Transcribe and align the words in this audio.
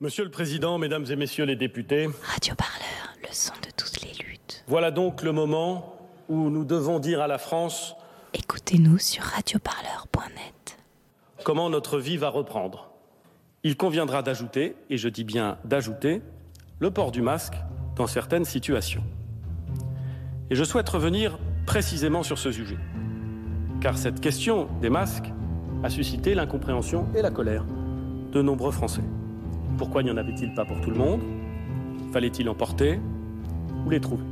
Monsieur 0.00 0.24
le 0.24 0.30
Président, 0.30 0.76
Mesdames 0.78 1.06
et 1.08 1.16
Messieurs 1.16 1.44
les 1.44 1.56
députés, 1.56 2.08
Radio 2.24 2.54
Parleur, 2.56 3.14
le 3.22 3.28
son 3.32 3.52
de 3.64 3.70
toutes 3.76 4.02
les 4.02 4.12
luttes. 4.24 4.64
voilà 4.66 4.90
donc 4.90 5.22
le 5.22 5.30
moment 5.32 5.96
où 6.28 6.50
nous 6.50 6.64
devons 6.64 6.98
dire 6.98 7.20
à 7.20 7.28
la 7.28 7.38
France 7.38 7.94
Écoutez-nous 8.34 8.98
sur 8.98 9.22
radioparleur.net. 9.22 10.78
comment 11.44 11.70
notre 11.70 11.98
vie 12.00 12.16
va 12.16 12.28
reprendre. 12.28 12.90
Il 13.62 13.76
conviendra 13.76 14.22
d'ajouter, 14.22 14.74
et 14.90 14.98
je 14.98 15.08
dis 15.08 15.22
bien 15.24 15.58
d'ajouter, 15.64 16.22
le 16.80 16.90
port 16.90 17.12
du 17.12 17.22
masque 17.22 17.54
dans 17.94 18.08
certaines 18.08 18.44
situations. 18.44 19.04
Et 20.50 20.56
je 20.56 20.64
souhaite 20.64 20.88
revenir 20.88 21.38
précisément 21.66 22.24
sur 22.24 22.38
ce 22.38 22.50
sujet, 22.50 22.78
car 23.80 23.96
cette 23.96 24.20
question 24.20 24.68
des 24.82 24.90
masques 24.90 25.30
a 25.84 25.88
suscité 25.88 26.34
l'incompréhension 26.34 27.06
et 27.14 27.22
la 27.22 27.30
colère 27.30 27.64
de 28.32 28.42
nombreux 28.42 28.72
Français. 28.72 29.02
Pourquoi 29.76 30.02
n'y 30.02 30.10
en 30.10 30.16
avait-il 30.16 30.54
pas 30.54 30.64
pour 30.64 30.80
tout 30.80 30.90
le 30.90 30.96
monde? 30.96 31.20
Fallait-il 32.12 32.48
en 32.48 32.54
porter? 32.54 33.00
Ou 33.84 33.90
les 33.90 34.00
trouver? 34.00 34.22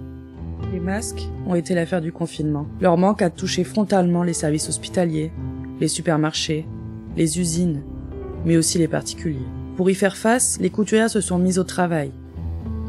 Les 0.72 0.78
masques 0.78 1.28
ont 1.46 1.56
été 1.56 1.74
l'affaire 1.74 2.00
du 2.00 2.12
confinement. 2.12 2.66
Leur 2.80 2.96
manque 2.96 3.22
a 3.22 3.30
touché 3.30 3.64
frontalement 3.64 4.22
les 4.22 4.32
services 4.32 4.68
hospitaliers, 4.68 5.32
les 5.80 5.88
supermarchés, 5.88 6.66
les 7.16 7.40
usines, 7.40 7.82
mais 8.44 8.56
aussi 8.56 8.78
les 8.78 8.86
particuliers. 8.86 9.46
Pour 9.76 9.90
y 9.90 9.94
faire 9.94 10.16
face, 10.16 10.58
les 10.60 10.70
couturières 10.70 11.10
se 11.10 11.20
sont 11.20 11.38
mises 11.38 11.58
au 11.58 11.64
travail. 11.64 12.12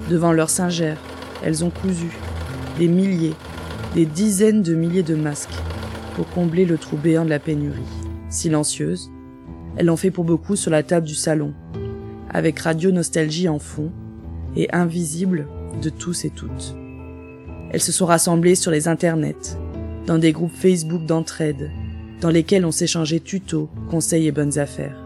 Devant 0.10 0.32
leurs 0.32 0.52
singères, 0.52 1.00
elles 1.44 1.66
ont 1.66 1.72
cousu 1.72 2.12
des 2.78 2.88
milliers, 2.88 3.34
des 3.96 4.06
dizaines 4.06 4.62
de 4.62 4.76
milliers 4.76 5.04
de 5.04 5.16
masques 5.16 5.50
pour 6.16 6.30
combler 6.30 6.66
le 6.66 6.78
trou 6.78 6.98
béant 6.98 7.26
de 7.26 7.30
la 7.30 7.40
pénurie. 7.40 7.82
Silencieuses, 8.30 9.12
elles 9.76 9.88
l'ont 9.88 9.98
fait 9.98 10.12
pour 10.12 10.24
beaucoup 10.24 10.56
sur 10.56 10.70
la 10.70 10.84
table 10.84 11.08
du 11.08 11.16
salon, 11.16 11.54
avec 12.34 12.60
Radio 12.60 12.92
Nostalgie 12.92 13.48
en 13.48 13.60
fond 13.60 13.92
et 14.56 14.74
invisible 14.74 15.48
de 15.82 15.90
tous 15.90 16.26
et 16.26 16.30
toutes. 16.30 16.76
Elles 17.72 17.82
se 17.82 17.92
sont 17.92 18.06
rassemblées 18.06 18.56
sur 18.56 18.72
les 18.72 18.88
internets, 18.88 19.58
dans 20.06 20.18
des 20.18 20.32
groupes 20.32 20.54
Facebook 20.54 21.06
d'entraide, 21.06 21.72
dans 22.22 22.30
lesquels 22.30 22.66
on 22.66 22.72
s'échangeait 22.72 23.20
tutos, 23.20 23.70
conseils 23.90 24.28
et 24.28 24.32
bonnes 24.32 24.60
affaires. 24.60 24.98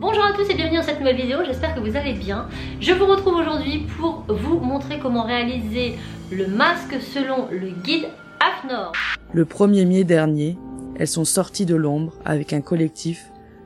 Bonjour 0.00 0.24
à 0.24 0.32
tous 0.32 0.48
et 0.48 0.54
bienvenue 0.54 0.78
dans 0.78 0.84
cette 0.84 1.00
nouvelle 1.00 1.16
vidéo, 1.16 1.38
j'espère 1.44 1.74
que 1.74 1.80
vous 1.80 1.96
allez 1.96 2.14
bien. 2.14 2.48
Je 2.80 2.92
vous 2.92 3.06
retrouve 3.06 3.34
aujourd'hui 3.34 3.86
pour 3.98 4.24
vous 4.28 4.58
montrer 4.58 4.98
comment 5.00 5.24
réaliser 5.24 5.94
le 6.30 6.46
masque 6.46 6.96
selon 7.00 7.48
le 7.50 7.70
guide 7.82 8.06
AFNOR. 8.40 8.92
Le 9.32 9.44
1er 9.44 9.86
mai 9.86 10.04
dernier, 10.04 10.56
elles 10.98 11.08
sont 11.08 11.24
sorties 11.24 11.66
de 11.66 11.74
l'ombre 11.74 12.12
avec 12.24 12.52
un 12.52 12.60
collectif 12.60 13.24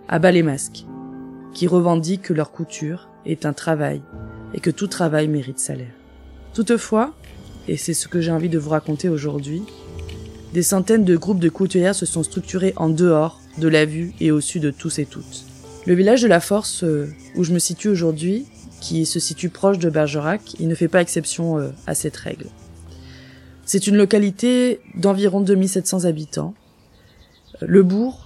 à 0.08 0.18
bas 0.18 0.32
les 0.32 0.42
masques, 0.42 0.84
qui 1.54 1.66
revendique 1.66 2.22
que 2.22 2.32
leur 2.32 2.52
couture 2.52 3.08
est 3.26 3.46
un 3.46 3.52
travail 3.52 4.02
et 4.54 4.60
que 4.60 4.70
tout 4.70 4.86
travail 4.86 5.28
mérite 5.28 5.58
salaire. 5.58 5.94
Toutefois, 6.54 7.14
et 7.68 7.76
c'est 7.76 7.94
ce 7.94 8.08
que 8.08 8.20
j'ai 8.20 8.32
envie 8.32 8.48
de 8.48 8.58
vous 8.58 8.70
raconter 8.70 9.08
aujourd'hui, 9.08 9.62
des 10.52 10.62
centaines 10.62 11.04
de 11.04 11.16
groupes 11.16 11.38
de 11.38 11.48
couturières 11.48 11.94
se 11.94 12.04
sont 12.04 12.22
structurés 12.22 12.74
en 12.76 12.90
dehors 12.90 13.40
de 13.58 13.68
la 13.68 13.86
vue 13.86 14.12
et 14.20 14.30
au 14.30 14.40
sud 14.40 14.62
de 14.62 14.70
tous 14.70 14.98
et 14.98 15.06
toutes. 15.06 15.44
Le 15.86 15.94
village 15.94 16.22
de 16.22 16.28
la 16.28 16.40
Force, 16.40 16.84
euh, 16.84 17.08
où 17.36 17.44
je 17.44 17.52
me 17.52 17.58
situe 17.58 17.88
aujourd'hui, 17.88 18.46
qui 18.80 19.06
se 19.06 19.18
situe 19.18 19.48
proche 19.48 19.78
de 19.78 19.88
Bergerac, 19.88 20.54
il 20.60 20.68
ne 20.68 20.74
fait 20.74 20.88
pas 20.88 21.00
exception 21.00 21.58
euh, 21.58 21.70
à 21.86 21.94
cette 21.94 22.16
règle. 22.16 22.46
C'est 23.64 23.86
une 23.86 23.96
localité 23.96 24.80
d'environ 24.96 25.40
2700 25.40 26.04
habitants. 26.04 26.54
Le 27.60 27.82
bourg, 27.82 28.21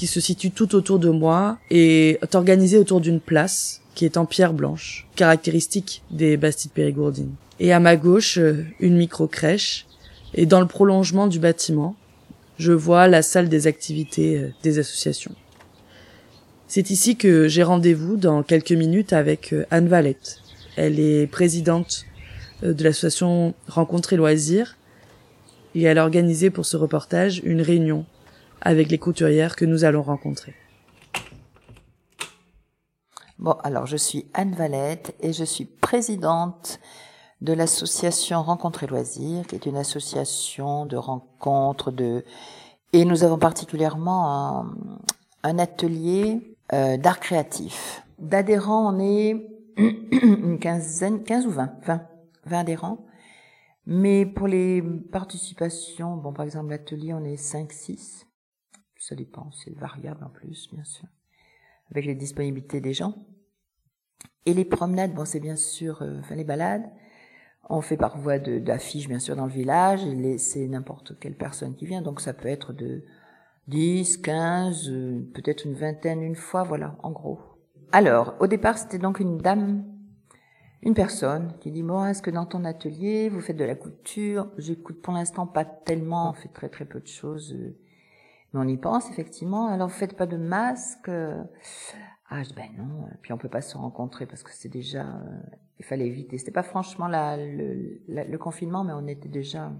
qui 0.00 0.06
se 0.06 0.18
situe 0.18 0.50
tout 0.50 0.74
autour 0.76 0.98
de 0.98 1.10
moi, 1.10 1.58
est 1.68 2.34
organisé 2.34 2.78
autour 2.78 3.02
d'une 3.02 3.20
place 3.20 3.82
qui 3.94 4.06
est 4.06 4.16
en 4.16 4.24
pierre 4.24 4.54
blanche, 4.54 5.06
caractéristique 5.14 6.02
des 6.10 6.38
Bastides 6.38 6.70
périgourdines. 6.70 7.34
Et 7.58 7.74
à 7.74 7.80
ma 7.80 7.96
gauche, 7.96 8.38
euh, 8.38 8.64
une 8.80 8.96
micro-crèche, 8.96 9.84
et 10.32 10.46
dans 10.46 10.60
le 10.60 10.66
prolongement 10.66 11.26
du 11.26 11.38
bâtiment, 11.38 11.96
je 12.56 12.72
vois 12.72 13.08
la 13.08 13.20
salle 13.20 13.50
des 13.50 13.66
activités 13.66 14.38
euh, 14.38 14.48
des 14.62 14.78
associations. 14.78 15.34
C'est 16.66 16.88
ici 16.88 17.16
que 17.16 17.46
j'ai 17.46 17.62
rendez-vous 17.62 18.16
dans 18.16 18.42
quelques 18.42 18.72
minutes 18.72 19.12
avec 19.12 19.52
euh, 19.52 19.66
Anne 19.70 19.88
Valette. 19.88 20.38
Elle 20.76 20.98
est 20.98 21.26
présidente 21.26 22.06
de 22.62 22.82
l'association 22.82 23.52
Rencontrer 23.68 24.16
Loisirs 24.16 24.78
et 25.74 25.82
elle 25.82 25.98
a 25.98 26.04
organisé 26.04 26.48
pour 26.48 26.64
ce 26.64 26.78
reportage 26.78 27.42
une 27.44 27.60
réunion 27.60 28.06
avec 28.60 28.90
les 28.90 28.98
couturières 28.98 29.56
que 29.56 29.64
nous 29.64 29.84
allons 29.84 30.02
rencontrer. 30.02 30.54
Bon, 33.38 33.52
alors 33.62 33.86
je 33.86 33.96
suis 33.96 34.26
Anne 34.34 34.54
Valette 34.54 35.14
et 35.20 35.32
je 35.32 35.44
suis 35.44 35.64
présidente 35.64 36.78
de 37.40 37.54
l'association 37.54 38.42
Rencontres 38.42 38.84
et 38.84 38.86
Loisirs, 38.86 39.46
qui 39.46 39.54
est 39.54 39.64
une 39.64 39.78
association 39.78 40.84
de 40.84 40.96
rencontres 40.96 41.90
de 41.90 42.24
et 42.92 43.04
nous 43.04 43.22
avons 43.22 43.38
particulièrement 43.38 44.66
un, 45.44 45.58
atelier 45.58 46.56
euh, 46.72 46.96
d'art 46.96 47.20
créatif. 47.20 48.02
D'adhérents, 48.18 48.92
on 48.92 48.98
est 48.98 49.46
une 49.76 50.58
quinzaine, 50.58 51.22
15 51.22 51.46
ou 51.46 51.50
20, 51.50 51.72
20, 51.86 52.02
20 52.46 52.58
adhérents. 52.58 53.06
Mais 53.86 54.26
pour 54.26 54.48
les 54.48 54.82
participations, 54.82 56.16
bon, 56.16 56.32
par 56.32 56.44
exemple, 56.44 56.70
l'atelier, 56.70 57.14
on 57.14 57.24
est 57.24 57.36
5, 57.36 57.72
6. 57.72 58.26
Ça 59.10 59.16
dépend, 59.16 59.50
c'est 59.50 59.76
variable 59.76 60.22
en 60.22 60.28
plus, 60.28 60.68
bien 60.72 60.84
sûr. 60.84 61.08
Avec 61.90 62.06
les 62.06 62.14
disponibilités 62.14 62.80
des 62.80 62.92
gens. 62.92 63.16
Et 64.46 64.54
les 64.54 64.64
promenades, 64.64 65.12
bon, 65.12 65.24
c'est 65.24 65.40
bien 65.40 65.56
sûr, 65.56 66.00
euh, 66.02 66.20
enfin, 66.20 66.36
les 66.36 66.44
balades. 66.44 66.88
On 67.68 67.80
fait 67.80 67.96
par 67.96 68.18
voie 68.18 68.38
d'affiches, 68.38 69.08
bien 69.08 69.18
sûr, 69.18 69.34
dans 69.34 69.46
le 69.46 69.52
village. 69.52 70.02
C'est 70.38 70.68
n'importe 70.68 71.18
quelle 71.18 71.36
personne 71.36 71.74
qui 71.74 71.86
vient. 71.86 72.02
Donc, 72.02 72.20
ça 72.20 72.32
peut 72.32 72.46
être 72.46 72.72
de 72.72 73.02
10, 73.66 74.18
15, 74.18 74.88
euh, 74.90 75.28
peut-être 75.34 75.64
une 75.64 75.74
vingtaine 75.74 76.22
une 76.22 76.36
fois, 76.36 76.62
voilà, 76.62 76.96
en 77.02 77.10
gros. 77.10 77.40
Alors, 77.90 78.36
au 78.38 78.46
départ, 78.46 78.78
c'était 78.78 78.98
donc 78.98 79.18
une 79.18 79.38
dame, 79.38 79.84
une 80.82 80.94
personne 80.94 81.56
qui 81.58 81.72
dit, 81.72 81.82
bon, 81.82 82.04
est-ce 82.04 82.22
que 82.22 82.30
dans 82.30 82.46
ton 82.46 82.64
atelier, 82.64 83.28
vous 83.28 83.40
faites 83.40 83.56
de 83.56 83.64
la 83.64 83.74
couture? 83.74 84.52
J'écoute 84.56 85.02
pour 85.02 85.14
l'instant 85.14 85.48
pas 85.48 85.64
tellement, 85.64 86.30
on 86.30 86.34
fait 86.34 86.52
très 86.52 86.68
très 86.68 86.84
peu 86.84 87.00
de 87.00 87.08
choses. 87.08 87.52
euh, 87.54 87.76
Mais 88.52 88.60
on 88.60 88.68
y 88.68 88.76
pense, 88.76 89.08
effectivement. 89.10 89.68
Alors, 89.68 89.88
vous 89.88 89.94
faites 89.94 90.16
pas 90.16 90.26
de 90.26 90.36
masque 90.36 91.08
euh, 91.08 91.42
Ah, 92.28 92.42
ben 92.56 92.66
non. 92.76 93.08
Puis 93.22 93.32
on 93.32 93.38
peut 93.38 93.48
pas 93.48 93.60
se 93.60 93.76
rencontrer 93.76 94.26
parce 94.26 94.42
que 94.42 94.50
c'est 94.52 94.68
déjà, 94.68 95.02
euh, 95.06 95.40
il 95.78 95.84
fallait 95.84 96.06
éviter. 96.06 96.38
C'était 96.38 96.50
pas 96.50 96.62
franchement 96.62 97.08
la, 97.08 97.36
le, 97.36 98.00
le 98.08 98.38
confinement, 98.38 98.84
mais 98.84 98.92
on 98.92 99.06
était 99.06 99.28
déjà, 99.28 99.72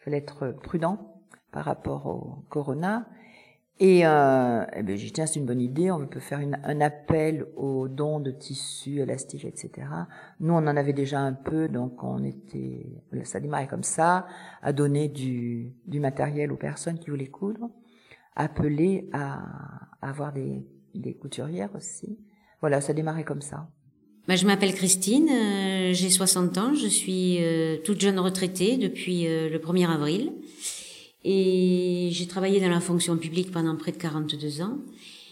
il 0.00 0.04
fallait 0.04 0.18
être 0.18 0.50
prudent 0.62 1.14
par 1.52 1.64
rapport 1.64 2.06
au 2.06 2.44
corona. 2.48 3.06
Et, 3.80 4.06
euh, 4.06 4.64
eh 4.76 4.84
ben, 4.84 4.96
j'ai 4.96 5.10
tiens, 5.10 5.26
c'est 5.26 5.40
une 5.40 5.46
bonne 5.46 5.60
idée, 5.60 5.90
on 5.90 6.06
peut 6.06 6.20
faire 6.20 6.38
une- 6.38 6.60
un 6.62 6.80
appel 6.80 7.44
aux 7.56 7.88
dons 7.88 8.20
de 8.20 8.30
tissus 8.30 9.00
élastiques, 9.00 9.44
etc. 9.44 9.88
Nous, 10.38 10.52
on 10.54 10.58
en 10.58 10.76
avait 10.76 10.92
déjà 10.92 11.18
un 11.18 11.32
peu, 11.32 11.66
donc 11.68 12.00
on 12.04 12.22
était, 12.22 12.86
ça 13.24 13.40
démarrait 13.40 13.66
comme 13.66 13.82
ça, 13.82 14.28
à 14.62 14.72
donner 14.72 15.08
du, 15.08 15.72
du 15.88 15.98
matériel 15.98 16.52
aux 16.52 16.56
personnes 16.56 17.00
qui 17.00 17.10
voulaient 17.10 17.26
coudre, 17.26 17.68
appeler 18.36 19.08
à, 19.12 19.88
avoir 20.02 20.32
des, 20.32 20.66
des 20.94 21.14
couturières 21.14 21.74
aussi. 21.74 22.18
Voilà, 22.60 22.80
ça 22.80 22.92
démarrait 22.92 23.24
comme 23.24 23.42
ça. 23.42 23.68
Bah, 24.26 24.36
je 24.36 24.46
m'appelle 24.46 24.74
Christine, 24.74 25.28
euh, 25.28 25.92
j'ai 25.92 26.08
60 26.08 26.56
ans, 26.56 26.74
je 26.74 26.86
suis 26.86 27.36
euh, 27.40 27.76
toute 27.84 28.00
jeune 28.00 28.18
retraitée 28.18 28.78
depuis 28.78 29.26
euh, 29.26 29.50
le 29.50 29.58
1er 29.58 29.86
avril 29.86 30.32
et 31.24 32.08
j'ai 32.10 32.26
travaillé 32.26 32.58
dans 32.58 32.70
la 32.70 32.80
fonction 32.80 33.18
publique 33.18 33.50
pendant 33.50 33.76
près 33.76 33.92
de 33.92 33.98
42 33.98 34.62
ans. 34.62 34.78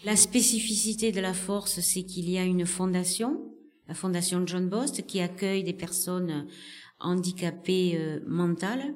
La 0.05 0.15
spécificité 0.15 1.11
de 1.11 1.21
la 1.21 1.33
force, 1.33 1.79
c'est 1.79 2.03
qu'il 2.03 2.29
y 2.29 2.37
a 2.37 2.43
une 2.43 2.67
fondation, 2.67 3.41
la 3.87 3.95
fondation 3.95 4.45
John 4.45 4.69
Bost, 4.69 5.07
qui 5.07 5.21
accueille 5.21 5.63
des 5.63 5.73
personnes 5.73 6.47
handicapées 6.99 8.19
mentales, 8.27 8.93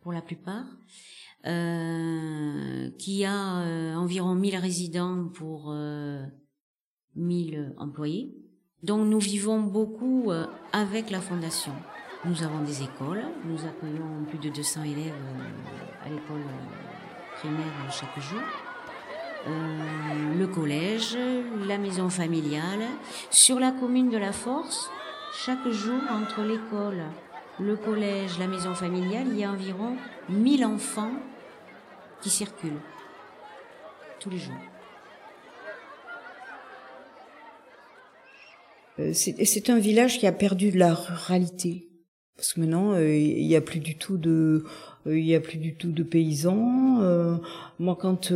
pour 0.00 0.12
la 0.12 0.22
plupart, 0.22 0.64
euh, 1.46 2.90
qui 2.98 3.24
a 3.24 3.58
euh, 3.60 3.94
environ 3.94 4.34
1000 4.34 4.56
résidents 4.56 5.28
pour 5.32 5.66
euh, 5.70 6.24
1000 7.14 7.74
employés. 7.78 8.34
Donc 8.82 9.06
nous 9.06 9.18
vivons 9.18 9.60
beaucoup 9.60 10.30
euh, 10.30 10.46
avec 10.72 11.10
la 11.10 11.20
fondation. 11.20 11.72
Nous 12.24 12.42
avons 12.42 12.62
des 12.64 12.82
écoles, 12.82 13.24
nous 13.44 13.64
accueillons 13.64 14.24
plus 14.28 14.38
de 14.38 14.48
200 14.48 14.82
élèves 14.82 15.12
euh, 15.12 16.06
à 16.06 16.08
l'école 16.08 16.40
euh, 16.40 17.36
primaire 17.36 17.58
euh, 17.60 17.90
chaque 17.90 18.18
jour. 18.20 18.40
Euh, 19.48 20.38
le 20.38 20.46
collège, 20.48 21.16
la 21.68 21.78
maison 21.78 22.10
familiale. 22.10 22.84
Sur 23.30 23.60
la 23.60 23.70
commune 23.70 24.10
de 24.10 24.18
la 24.18 24.32
Force, 24.32 24.90
chaque 25.32 25.68
jour 25.68 26.00
entre 26.10 26.42
l'école, 26.42 27.02
le 27.60 27.76
collège, 27.76 28.38
la 28.38 28.48
maison 28.48 28.74
familiale, 28.74 29.28
il 29.28 29.38
y 29.38 29.44
a 29.44 29.52
environ 29.52 29.96
1000 30.28 30.64
enfants 30.64 31.12
qui 32.20 32.30
circulent 32.30 32.80
tous 34.20 34.30
les 34.30 34.38
jours. 34.38 34.54
Euh, 38.98 39.12
c'est 39.12 39.70
un 39.70 39.78
village 39.78 40.18
qui 40.18 40.26
a 40.26 40.32
perdu 40.32 40.70
de 40.70 40.78
la 40.78 40.94
ruralité. 40.94 41.88
Parce 42.36 42.54
que 42.54 42.60
maintenant, 42.60 42.92
euh, 42.92 43.16
il 43.16 43.46
n'y 43.46 43.56
a 43.56 43.60
plus 43.60 43.80
du 43.80 43.96
tout 43.96 44.16
de, 44.16 44.64
il 45.06 45.24
y 45.24 45.34
a 45.34 45.40
plus 45.40 45.58
du 45.58 45.74
tout 45.74 45.92
de 45.92 46.02
paysans. 46.02 47.40
moi, 47.78 47.96
quand 48.00 48.32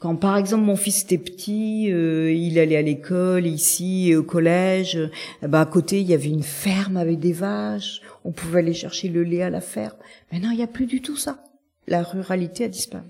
quand 0.00 0.16
par 0.16 0.36
exemple 0.36 0.64
mon 0.64 0.76
fils 0.76 1.04
était 1.04 1.18
petit, 1.18 1.84
il 1.84 2.58
allait 2.58 2.76
à 2.76 2.82
l'école 2.82 3.46
ici 3.46 4.14
au 4.14 4.22
collège. 4.22 4.98
Eh 5.42 5.46
ben, 5.46 5.60
à 5.60 5.66
côté 5.66 6.00
il 6.00 6.06
y 6.06 6.14
avait 6.14 6.28
une 6.28 6.42
ferme 6.42 6.96
avec 6.96 7.20
des 7.20 7.32
vaches. 7.32 8.02
On 8.24 8.32
pouvait 8.32 8.58
aller 8.58 8.74
chercher 8.74 9.08
le 9.08 9.22
lait 9.22 9.42
à 9.42 9.50
la 9.50 9.60
ferme. 9.60 9.96
Maintenant 10.30 10.50
il 10.50 10.58
n'y 10.58 10.62
a 10.62 10.68
plus 10.68 10.86
du 10.86 11.00
tout 11.00 11.16
ça. 11.16 11.42
La 11.86 12.02
ruralité 12.02 12.64
a 12.64 12.68
disparu. 12.68 13.04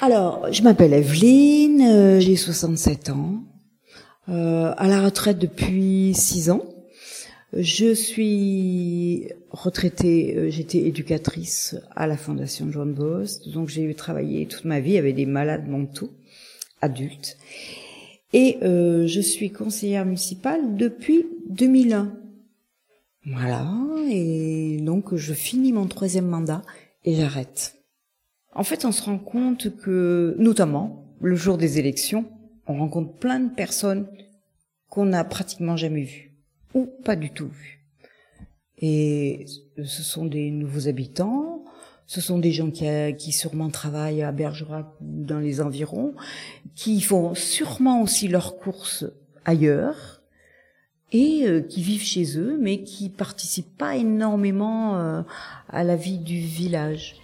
Alors, 0.00 0.52
je 0.52 0.62
m'appelle 0.62 0.92
Evelyne, 0.92 1.80
euh, 1.80 2.20
j'ai 2.20 2.36
67 2.36 3.10
ans, 3.10 3.42
euh, 4.28 4.72
à 4.76 4.88
la 4.88 5.02
retraite 5.02 5.38
depuis 5.38 6.12
6 6.14 6.50
ans. 6.50 6.64
Je 7.56 7.94
suis 7.94 9.28
retraitée, 9.50 10.36
euh, 10.36 10.50
j'étais 10.50 10.78
éducatrice 10.78 11.76
à 11.94 12.06
la 12.06 12.16
Fondation 12.16 12.70
John 12.70 12.92
Bost, 12.92 13.48
donc 13.48 13.68
j'ai 13.68 13.94
travaillé 13.94 14.46
toute 14.46 14.64
ma 14.64 14.80
vie 14.80 14.98
avec 14.98 15.14
des 15.14 15.26
malades 15.26 15.68
mentaux 15.68 16.10
adultes. 16.80 17.38
Et 18.32 18.58
je 18.60 19.20
suis 19.20 19.52
conseillère 19.52 20.04
municipale 20.04 20.76
depuis 20.76 21.24
2001. 21.50 22.12
Voilà, 23.26 23.64
et 24.10 24.78
donc 24.80 25.14
je 25.14 25.32
finis 25.32 25.72
mon 25.72 25.86
troisième 25.86 26.26
mandat 26.26 26.62
et 27.04 27.14
j'arrête. 27.14 27.76
En 28.54 28.64
fait, 28.64 28.84
on 28.84 28.92
se 28.92 29.02
rend 29.02 29.18
compte 29.18 29.76
que, 29.76 30.36
notamment, 30.38 31.16
le 31.20 31.36
jour 31.36 31.58
des 31.58 31.78
élections, 31.78 32.24
on 32.66 32.78
rencontre 32.78 33.12
plein 33.14 33.40
de 33.40 33.54
personnes 33.54 34.06
qu'on 34.88 35.06
n'a 35.06 35.24
pratiquement 35.24 35.76
jamais 35.76 36.02
vues, 36.02 36.32
ou 36.72 36.86
pas 37.04 37.16
du 37.16 37.30
tout 37.30 37.48
vues. 37.48 37.84
Et 38.78 39.46
ce 39.76 40.02
sont 40.02 40.26
des 40.26 40.50
nouveaux 40.50 40.88
habitants, 40.88 41.64
ce 42.06 42.20
sont 42.20 42.38
des 42.38 42.52
gens 42.52 42.70
qui, 42.70 42.86
qui 43.16 43.32
sûrement 43.32 43.70
travaillent 43.70 44.22
à 44.22 44.30
Bergerac 44.32 44.86
ou 45.00 45.24
dans 45.24 45.40
les 45.40 45.60
environs, 45.60 46.14
qui 46.74 47.00
font 47.00 47.34
sûrement 47.34 48.02
aussi 48.02 48.28
leurs 48.28 48.56
courses 48.56 49.04
ailleurs, 49.44 50.13
et 51.14 51.46
euh, 51.46 51.60
qui 51.60 51.80
vivent 51.80 52.02
chez 52.02 52.38
eux, 52.38 52.58
mais 52.60 52.82
qui 52.82 53.08
participent 53.08 53.78
pas 53.78 53.96
énormément 53.96 54.98
euh, 54.98 55.22
à 55.68 55.84
la 55.84 55.94
vie 55.94 56.18
du 56.18 56.40
village. 56.40 57.16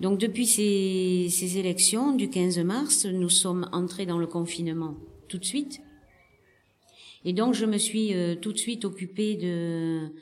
Donc 0.00 0.18
depuis 0.18 0.46
ces, 0.46 1.58
élections 1.58 2.16
du 2.16 2.28
15 2.28 2.58
mars, 2.58 3.06
nous 3.06 3.28
sommes 3.28 3.68
entrés 3.70 4.06
dans 4.06 4.18
le 4.18 4.26
confinement 4.26 4.96
tout 5.28 5.38
de 5.38 5.44
suite. 5.44 5.80
Et 7.24 7.32
donc 7.32 7.54
je 7.54 7.66
me 7.66 7.78
suis 7.78 8.14
euh, 8.14 8.34
tout 8.34 8.52
de 8.52 8.58
suite 8.58 8.84
occupée 8.84 9.36
de, 9.36 10.12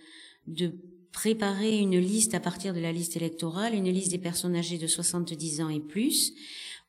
de 0.47 0.73
préparer 1.13 1.79
une 1.79 1.99
liste 1.99 2.35
à 2.35 2.41
partir 2.41 2.75
de 2.75 2.81
la 2.81 2.93
liste 2.93 3.17
électorale, 3.17 3.75
une 3.75 3.91
liste 3.91 4.11
des 4.11 4.19
personnes 4.19 4.57
âgées 4.57 4.79
de 4.79 4.87
70 4.87 5.61
ans 5.61 5.69
et 5.69 5.81
plus, 5.81 6.35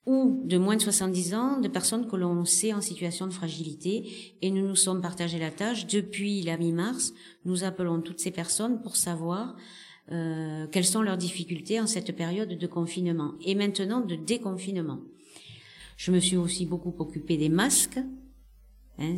ou 0.05 0.41
de 0.45 0.57
moins 0.57 0.75
de 0.75 0.81
70 0.81 1.33
ans, 1.35 1.59
de 1.59 1.67
personnes 1.67 2.07
que 2.07 2.15
l'on 2.15 2.43
sait 2.45 2.73
en 2.73 2.81
situation 2.81 3.27
de 3.27 3.33
fragilité. 3.33 4.09
Et 4.41 4.49
nous 4.49 4.67
nous 4.67 4.75
sommes 4.75 5.01
partagés 5.01 5.39
la 5.39 5.51
tâche. 5.51 5.85
Depuis 5.85 6.41
la 6.41 6.57
mi-mars, 6.57 7.13
nous 7.45 7.63
appelons 7.63 8.01
toutes 8.01 8.19
ces 8.19 8.31
personnes 8.31 8.81
pour 8.81 8.95
savoir 8.95 9.55
euh, 10.11 10.65
quelles 10.71 10.85
sont 10.85 11.03
leurs 11.03 11.17
difficultés 11.17 11.79
en 11.79 11.87
cette 11.87 12.15
période 12.15 12.57
de 12.57 12.67
confinement 12.67 13.33
et 13.45 13.53
maintenant 13.53 14.01
de 14.01 14.15
déconfinement. 14.15 14.99
Je 15.97 16.11
me 16.11 16.19
suis 16.19 16.37
aussi 16.37 16.65
beaucoup 16.65 16.95
occupée 16.97 17.37
des 17.37 17.49
masques, 17.49 17.99
hein, 19.01 19.15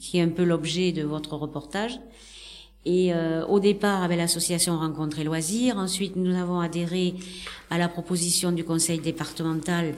qui 0.00 0.18
est 0.18 0.22
un 0.22 0.28
peu 0.28 0.44
l'objet 0.44 0.92
de 0.92 1.02
votre 1.02 1.34
reportage. 1.36 2.00
Et 2.86 3.12
euh, 3.12 3.44
au 3.46 3.58
départ 3.58 4.04
avec 4.04 4.16
l'association 4.16 4.78
Rencontres 4.78 5.18
et 5.18 5.24
Loisirs, 5.24 5.76
ensuite 5.76 6.14
nous 6.14 6.36
avons 6.36 6.60
adhéré 6.60 7.14
à 7.68 7.78
la 7.78 7.88
proposition 7.88 8.52
du 8.52 8.62
conseil 8.62 9.00
départemental 9.00 9.94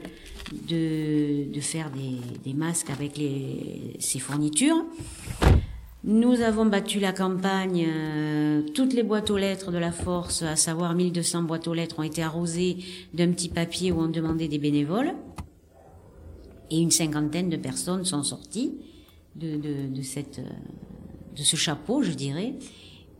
de, 0.68 1.60
faire 1.60 1.90
des, 1.90 2.16
des 2.50 2.56
masques 2.56 2.88
avec 2.88 3.18
les, 3.18 3.94
ces 3.98 4.18
fournitures. 4.18 4.86
Nous 6.02 6.40
avons 6.40 6.64
battu 6.64 6.98
la 6.98 7.12
campagne. 7.12 7.84
Euh, 7.86 8.62
toutes 8.74 8.94
les 8.94 9.02
boîtes 9.02 9.30
aux 9.30 9.36
lettres 9.36 9.70
de 9.70 9.76
la 9.76 9.92
force, 9.92 10.42
à 10.42 10.56
savoir 10.56 10.94
1200 10.94 11.42
boîtes 11.42 11.68
aux 11.68 11.74
lettres, 11.74 11.98
ont 11.98 12.04
été 12.04 12.22
arrosées 12.22 12.78
d'un 13.12 13.30
petit 13.32 13.50
papier 13.50 13.92
où 13.92 14.00
on 14.00 14.08
demandait 14.08 14.48
des 14.48 14.58
bénévoles. 14.58 15.12
Et 16.70 16.80
une 16.80 16.90
cinquantaine 16.90 17.50
de 17.50 17.58
personnes 17.58 18.06
sont 18.06 18.22
sorties 18.22 18.78
de, 19.38 19.56
de, 19.56 19.86
de, 19.88 20.02
cette, 20.02 20.40
de 20.40 21.42
ce 21.42 21.56
chapeau, 21.56 22.02
je 22.02 22.12
dirais. 22.12 22.54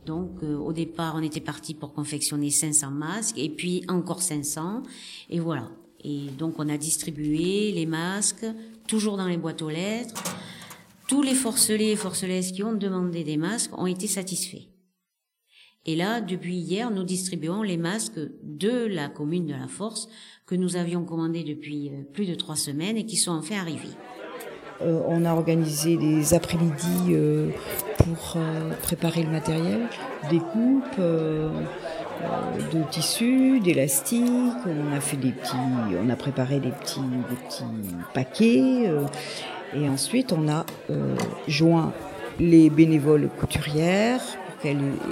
Donc 0.08 0.42
euh, 0.42 0.56
au 0.56 0.72
départ, 0.72 1.14
on 1.16 1.22
était 1.22 1.40
parti 1.40 1.74
pour 1.74 1.92
confectionner 1.92 2.50
500 2.50 2.90
masques, 2.90 3.38
et 3.38 3.50
puis 3.50 3.84
encore 3.88 4.22
500, 4.22 4.82
et 5.30 5.38
voilà. 5.38 5.70
Et 6.02 6.28
donc 6.38 6.54
on 6.58 6.68
a 6.68 6.78
distribué 6.78 7.72
les 7.72 7.86
masques, 7.86 8.46
toujours 8.86 9.16
dans 9.16 9.26
les 9.26 9.36
boîtes 9.36 9.62
aux 9.62 9.70
lettres. 9.70 10.22
Tous 11.08 11.22
les 11.22 11.34
forcelés 11.34 11.92
et 11.92 11.96
forcelaises 11.96 12.52
qui 12.52 12.62
ont 12.62 12.74
demandé 12.74 13.24
des 13.24 13.36
masques 13.36 13.76
ont 13.78 13.86
été 13.86 14.06
satisfaits. 14.06 14.68
Et 15.84 15.96
là, 15.96 16.20
depuis 16.20 16.56
hier, 16.56 16.90
nous 16.90 17.04
distribuons 17.04 17.62
les 17.62 17.78
masques 17.78 18.20
de 18.42 18.86
la 18.86 19.08
commune 19.08 19.46
de 19.46 19.54
la 19.54 19.68
Force 19.68 20.08
que 20.46 20.54
nous 20.54 20.76
avions 20.76 21.04
commandés 21.04 21.44
depuis 21.44 21.90
euh, 21.90 22.02
plus 22.12 22.26
de 22.26 22.34
trois 22.34 22.56
semaines 22.56 22.96
et 22.96 23.06
qui 23.06 23.16
sont 23.16 23.32
enfin 23.32 23.56
arrivés. 23.56 23.94
Euh, 24.82 25.00
on 25.08 25.24
a 25.24 25.32
organisé 25.32 25.96
des 25.96 26.34
après-midi 26.34 27.08
euh, 27.10 27.50
pour 27.98 28.36
préparer 28.82 29.22
le 29.22 29.30
matériel, 29.30 29.80
des 30.30 30.38
coupes 30.38 31.00
de 31.00 32.82
tissus, 32.90 33.60
d'élastique. 33.60 34.22
On 34.66 34.96
a 34.96 35.00
fait 35.00 35.16
des 35.16 35.32
petits, 35.32 35.56
on 36.00 36.08
a 36.08 36.16
préparé 36.16 36.60
des 36.60 36.70
petits, 36.70 37.00
des 37.00 37.36
petits 37.36 37.64
paquets. 38.14 38.90
Et 39.74 39.88
ensuite, 39.88 40.32
on 40.32 40.48
a 40.48 40.64
euh, 40.90 41.14
joint 41.46 41.92
les 42.40 42.70
bénévoles 42.70 43.28
couturières 43.38 44.22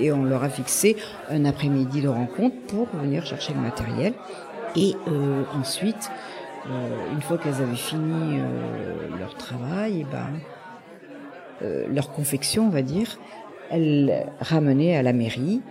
et 0.01 0.13
on 0.13 0.25
leur 0.25 0.43
a 0.43 0.49
fixé 0.49 0.97
un 1.31 1.45
après-midi 1.45 2.01
de 2.01 2.09
rencontre 2.09 2.57
pour 2.69 2.89
venir 3.01 3.25
chercher 3.25 3.53
le 3.55 3.61
matériel. 3.61 4.15
Et 4.75 4.95
euh, 5.09 5.43
ensuite, 5.59 6.11
euh, 6.71 7.13
une 7.13 7.21
fois 7.23 7.39
qu'elles 7.39 7.63
avaient 7.63 7.75
fini 7.75 8.39
leur 9.19 9.35
travail, 9.37 10.01
et 10.01 10.05
ben, 10.05 10.41
leur 11.89 12.13
confection, 12.13 12.67
on 12.67 12.71
va 12.71 12.83
dire, 12.83 13.19
elles 13.71 14.27
ramenaient 14.41 14.97
à 14.97 15.03
la 15.03 15.13
mairie. 15.13 15.63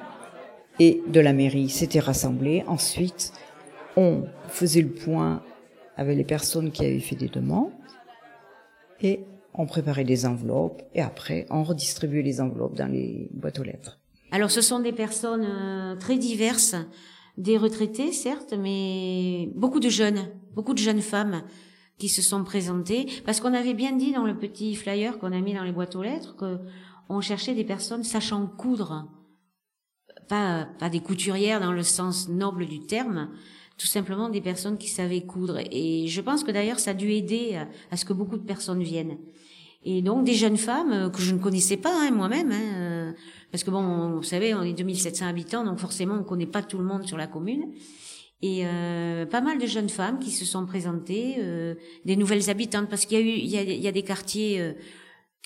Et 0.80 1.02
de 1.08 1.20
la 1.22 1.32
mairie, 1.32 1.70
c'était 1.70 2.00
rassemblé. 2.00 2.64
Ensuite, 2.68 3.32
on 3.96 4.24
faisait 4.48 4.82
le 4.82 4.90
point 4.90 5.42
avec 5.98 6.18
les 6.18 6.24
personnes 6.24 6.72
qui 6.72 6.86
avaient 6.86 7.00
fait 7.00 7.16
des 7.16 7.30
demandes 7.30 7.72
et 9.02 9.26
on 9.54 9.66
préparait 9.66 10.04
des 10.04 10.26
enveloppes 10.26 10.82
et 10.94 11.02
après 11.02 11.46
on 11.50 11.64
redistribuait 11.64 12.22
les 12.22 12.42
enveloppes 12.42 12.76
dans 12.76 12.92
les 12.92 13.30
boîtes 13.34 13.60
aux 13.60 13.64
lettres. 13.64 14.00
Alors 14.32 14.52
ce 14.52 14.62
sont 14.62 14.80
des 14.80 14.92
personnes 14.92 15.46
euh, 15.46 15.96
très 15.96 16.18
diverses, 16.18 16.76
des 17.38 17.58
retraités 17.58 18.12
certes, 18.12 18.54
mais 18.58 19.50
beaucoup 19.56 19.80
de 19.80 19.90
jeunes, 19.90 20.28
beaucoup 20.56 20.74
de 20.74 20.80
jeunes 20.80 21.02
femmes 21.02 21.44
qui 21.98 22.10
se 22.10 22.22
sont 22.22 22.44
présentées 22.44 23.08
parce 23.26 23.40
qu'on 23.40 23.54
avait 23.54 23.74
bien 23.74 23.92
dit 23.92 24.12
dans 24.12 24.26
le 24.26 24.38
petit 24.38 24.76
flyer 24.76 25.20
qu'on 25.20 25.32
a 25.32 25.40
mis 25.40 25.54
dans 25.54 25.64
les 25.64 25.72
boîtes 25.72 25.96
aux 25.96 26.04
lettres 26.04 26.36
que 26.36 26.60
on 27.08 27.22
cherchait 27.22 27.54
des 27.54 27.64
personnes 27.64 28.04
sachant 28.04 28.48
coudre, 28.48 29.08
pas 30.28 30.68
pas 30.80 30.90
des 30.90 31.02
couturières 31.02 31.60
dans 31.60 31.72
le 31.72 31.84
sens 31.84 32.30
noble 32.30 32.66
du 32.66 32.80
terme, 32.80 33.30
tout 33.78 33.86
simplement 33.86 34.30
des 34.30 34.42
personnes 34.42 34.78
qui 34.78 34.88
savaient 34.88 35.22
coudre. 35.22 35.60
Et 35.72 36.08
je 36.08 36.22
pense 36.22 36.44
que 36.44 36.52
d'ailleurs 36.52 36.80
ça 36.80 36.92
a 36.92 36.94
dû 36.96 37.12
aider 37.12 37.62
à, 37.92 37.98
ce 37.98 38.06
que 38.06 38.14
beaucoup 38.14 38.38
de 38.38 38.46
personnes 38.46 38.82
viennent. 38.82 39.18
Et 39.84 40.02
donc 40.02 40.26
des 40.26 40.34
jeunes 40.34 40.58
femmes 40.58 40.92
euh, 40.92 41.10
que 41.10 41.22
je 41.22 41.34
ne 41.36 41.40
connaissais 41.40 41.78
pas 41.78 41.94
hein, 41.94 42.10
moi-même, 42.10 42.52
hein, 42.52 42.74
euh, 42.76 43.12
parce 43.52 43.64
que 43.64 43.70
bon, 43.70 44.16
vous 44.16 44.24
savez, 44.24 44.56
on 44.56 44.64
est 44.64 44.74
2700 44.74 45.28
habitants, 45.28 45.64
donc 45.64 45.78
forcément 45.78 46.16
on 46.16 46.24
connaît 46.24 46.48
pas 46.48 46.64
tout 46.64 46.80
le 46.80 46.84
monde 46.84 47.06
sur 47.06 47.18
la 47.18 47.28
commune. 47.28 47.72
Et 48.46 48.64
euh, 48.66 49.26
pas 49.26 49.42
mal 49.42 49.58
de 49.58 49.66
jeunes 49.66 49.90
femmes 49.90 50.20
qui 50.20 50.32
se 50.32 50.46
sont 50.46 50.66
présentées, 50.66 51.38
des 52.06 52.16
nouvelles 52.16 52.50
habitantes, 52.50 52.90
parce 52.90 53.06
qu'il 53.06 53.18
y 53.18 53.22
a 53.22 53.26
eu, 53.26 53.30
il 53.30 53.82
y 53.84 53.88
a, 53.88 53.92
des 53.92 54.04
quartiers 54.04 54.76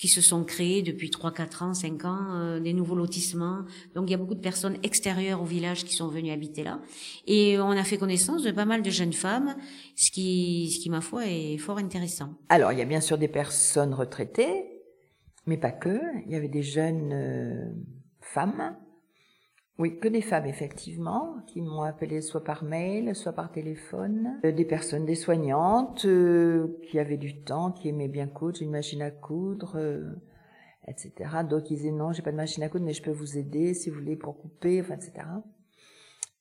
qui 0.00 0.08
se 0.08 0.22
sont 0.22 0.44
créés 0.44 0.80
depuis 0.80 1.10
3, 1.10 1.30
4 1.30 1.62
ans, 1.62 1.74
5 1.74 2.04
ans, 2.06 2.32
euh, 2.32 2.58
des 2.58 2.72
nouveaux 2.72 2.94
lotissements. 2.94 3.66
Donc 3.94 4.08
il 4.08 4.12
y 4.12 4.14
a 4.14 4.16
beaucoup 4.16 4.34
de 4.34 4.40
personnes 4.40 4.78
extérieures 4.82 5.42
au 5.42 5.44
village 5.44 5.84
qui 5.84 5.94
sont 5.94 6.08
venues 6.08 6.32
habiter 6.32 6.64
là. 6.64 6.80
Et 7.26 7.58
on 7.58 7.72
a 7.72 7.84
fait 7.84 7.98
connaissance 7.98 8.42
de 8.42 8.50
pas 8.50 8.64
mal 8.64 8.80
de 8.80 8.88
jeunes 8.88 9.12
femmes, 9.12 9.54
ce 9.96 10.10
qui, 10.10 10.70
ce 10.74 10.80
qui 10.80 10.88
ma 10.88 11.02
foi, 11.02 11.26
est 11.26 11.58
fort 11.58 11.76
intéressant. 11.76 12.34
Alors 12.48 12.72
il 12.72 12.78
y 12.78 12.82
a 12.82 12.86
bien 12.86 13.02
sûr 13.02 13.18
des 13.18 13.28
personnes 13.28 13.92
retraitées, 13.92 14.64
mais 15.44 15.58
pas 15.58 15.70
que. 15.70 16.00
Il 16.24 16.32
y 16.32 16.34
avait 16.34 16.48
des 16.48 16.62
jeunes 16.62 17.12
euh, 17.12 17.70
femmes. 18.22 18.74
Oui, 19.80 19.98
que 19.98 20.08
des 20.08 20.20
femmes, 20.20 20.44
effectivement, 20.44 21.36
qui 21.46 21.62
m'ont 21.62 21.80
appelé 21.80 22.20
soit 22.20 22.44
par 22.44 22.64
mail, 22.64 23.16
soit 23.16 23.32
par 23.32 23.50
téléphone. 23.50 24.38
Euh, 24.44 24.52
des 24.52 24.66
personnes, 24.66 25.06
des 25.06 25.14
soignantes, 25.14 26.04
euh, 26.04 26.78
qui 26.90 26.98
avaient 26.98 27.16
du 27.16 27.40
temps, 27.40 27.72
qui 27.72 27.88
aimaient 27.88 28.06
bien 28.06 28.26
coudre, 28.26 28.60
une 28.60 28.72
machine 28.72 29.00
à 29.00 29.10
coudre, 29.10 29.76
euh, 29.76 30.04
etc. 30.86 31.30
D'autres 31.48 31.64
qui 31.64 31.76
disaient 31.76 31.92
non, 31.92 32.12
j'ai 32.12 32.20
pas 32.20 32.30
de 32.30 32.36
machine 32.36 32.62
à 32.62 32.68
coudre, 32.68 32.84
mais 32.84 32.92
je 32.92 33.02
peux 33.02 33.10
vous 33.10 33.38
aider 33.38 33.72
si 33.72 33.88
vous 33.88 33.96
voulez 34.00 34.16
pour 34.16 34.38
couper, 34.38 34.82
enfin, 34.82 34.96
etc. 34.96 35.26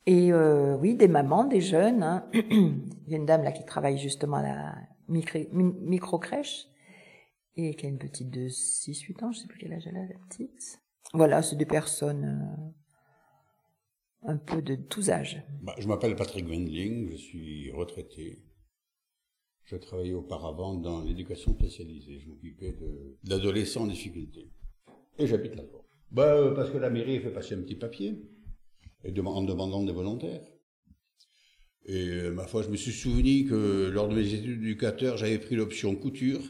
Et 0.05 0.33
oui, 0.33 0.95
des 0.95 1.07
mamans, 1.07 1.45
des 1.45 1.61
jeunes. 1.61 2.03
Hein. 2.03 2.25
Il 2.33 3.07
y 3.07 3.13
a 3.13 3.17
une 3.17 3.25
dame 3.25 3.43
là 3.43 3.53
qui 3.53 3.63
travaille 3.63 3.97
justement 3.97 4.37
à 4.37 4.43
la 4.43 4.75
micro-crèche 5.07 6.67
et 7.55 7.73
qui 7.75 7.85
a 7.85 7.89
une 7.89 7.99
petite 7.99 8.31
de 8.31 8.49
6-8 8.49 9.23
ans, 9.23 9.31
je 9.31 9.39
sais 9.39 9.47
plus 9.47 9.59
quel 9.59 9.71
âge 9.71 9.87
elle 9.87 9.95
a, 9.95 10.01
la 10.01 10.19
petite. 10.27 10.81
Voilà, 11.13 11.41
c'est 11.41 11.55
des 11.55 11.65
personnes 11.65 12.73
un 14.23 14.37
peu 14.37 14.61
de 14.61 14.75
tous 14.75 15.09
âges. 15.09 15.41
Bah, 15.61 15.75
je 15.77 15.87
m'appelle 15.87 16.15
Patrick 16.15 16.47
Wendling, 16.47 17.09
je 17.11 17.15
suis 17.15 17.71
retraité. 17.71 18.43
Je 19.63 19.75
travaillais 19.75 20.13
auparavant 20.13 20.73
dans 20.75 21.03
l'éducation 21.03 21.53
spécialisée. 21.53 22.19
Je 22.19 22.27
m'occupais 22.27 22.75
d'adolescents 23.23 23.83
en 23.83 23.87
difficulté. 23.87 24.49
Et 25.17 25.27
j'habite 25.27 25.55
là-bas. 25.55 25.85
Bah, 26.11 26.33
euh, 26.33 26.55
parce 26.55 26.71
que 26.71 26.77
la 26.77 26.89
mairie 26.89 27.19
fait 27.19 27.31
passer 27.31 27.53
un 27.53 27.61
petit 27.61 27.75
papier 27.75 28.19
et 29.03 29.09
en 29.19 29.43
demandant 29.43 29.83
des 29.83 29.91
volontaires. 29.91 30.41
Et 31.85 32.07
euh, 32.07 32.31
ma 32.31 32.47
foi, 32.47 32.63
je 32.63 32.69
me 32.69 32.75
suis 32.75 32.91
souvenu 32.91 33.45
que 33.45 33.89
lors 33.89 34.09
de 34.09 34.15
mes 34.15 34.33
études 34.33 34.59
d'éducateur, 34.59 35.17
j'avais 35.17 35.37
pris 35.37 35.55
l'option 35.55 35.95
couture. 35.95 36.41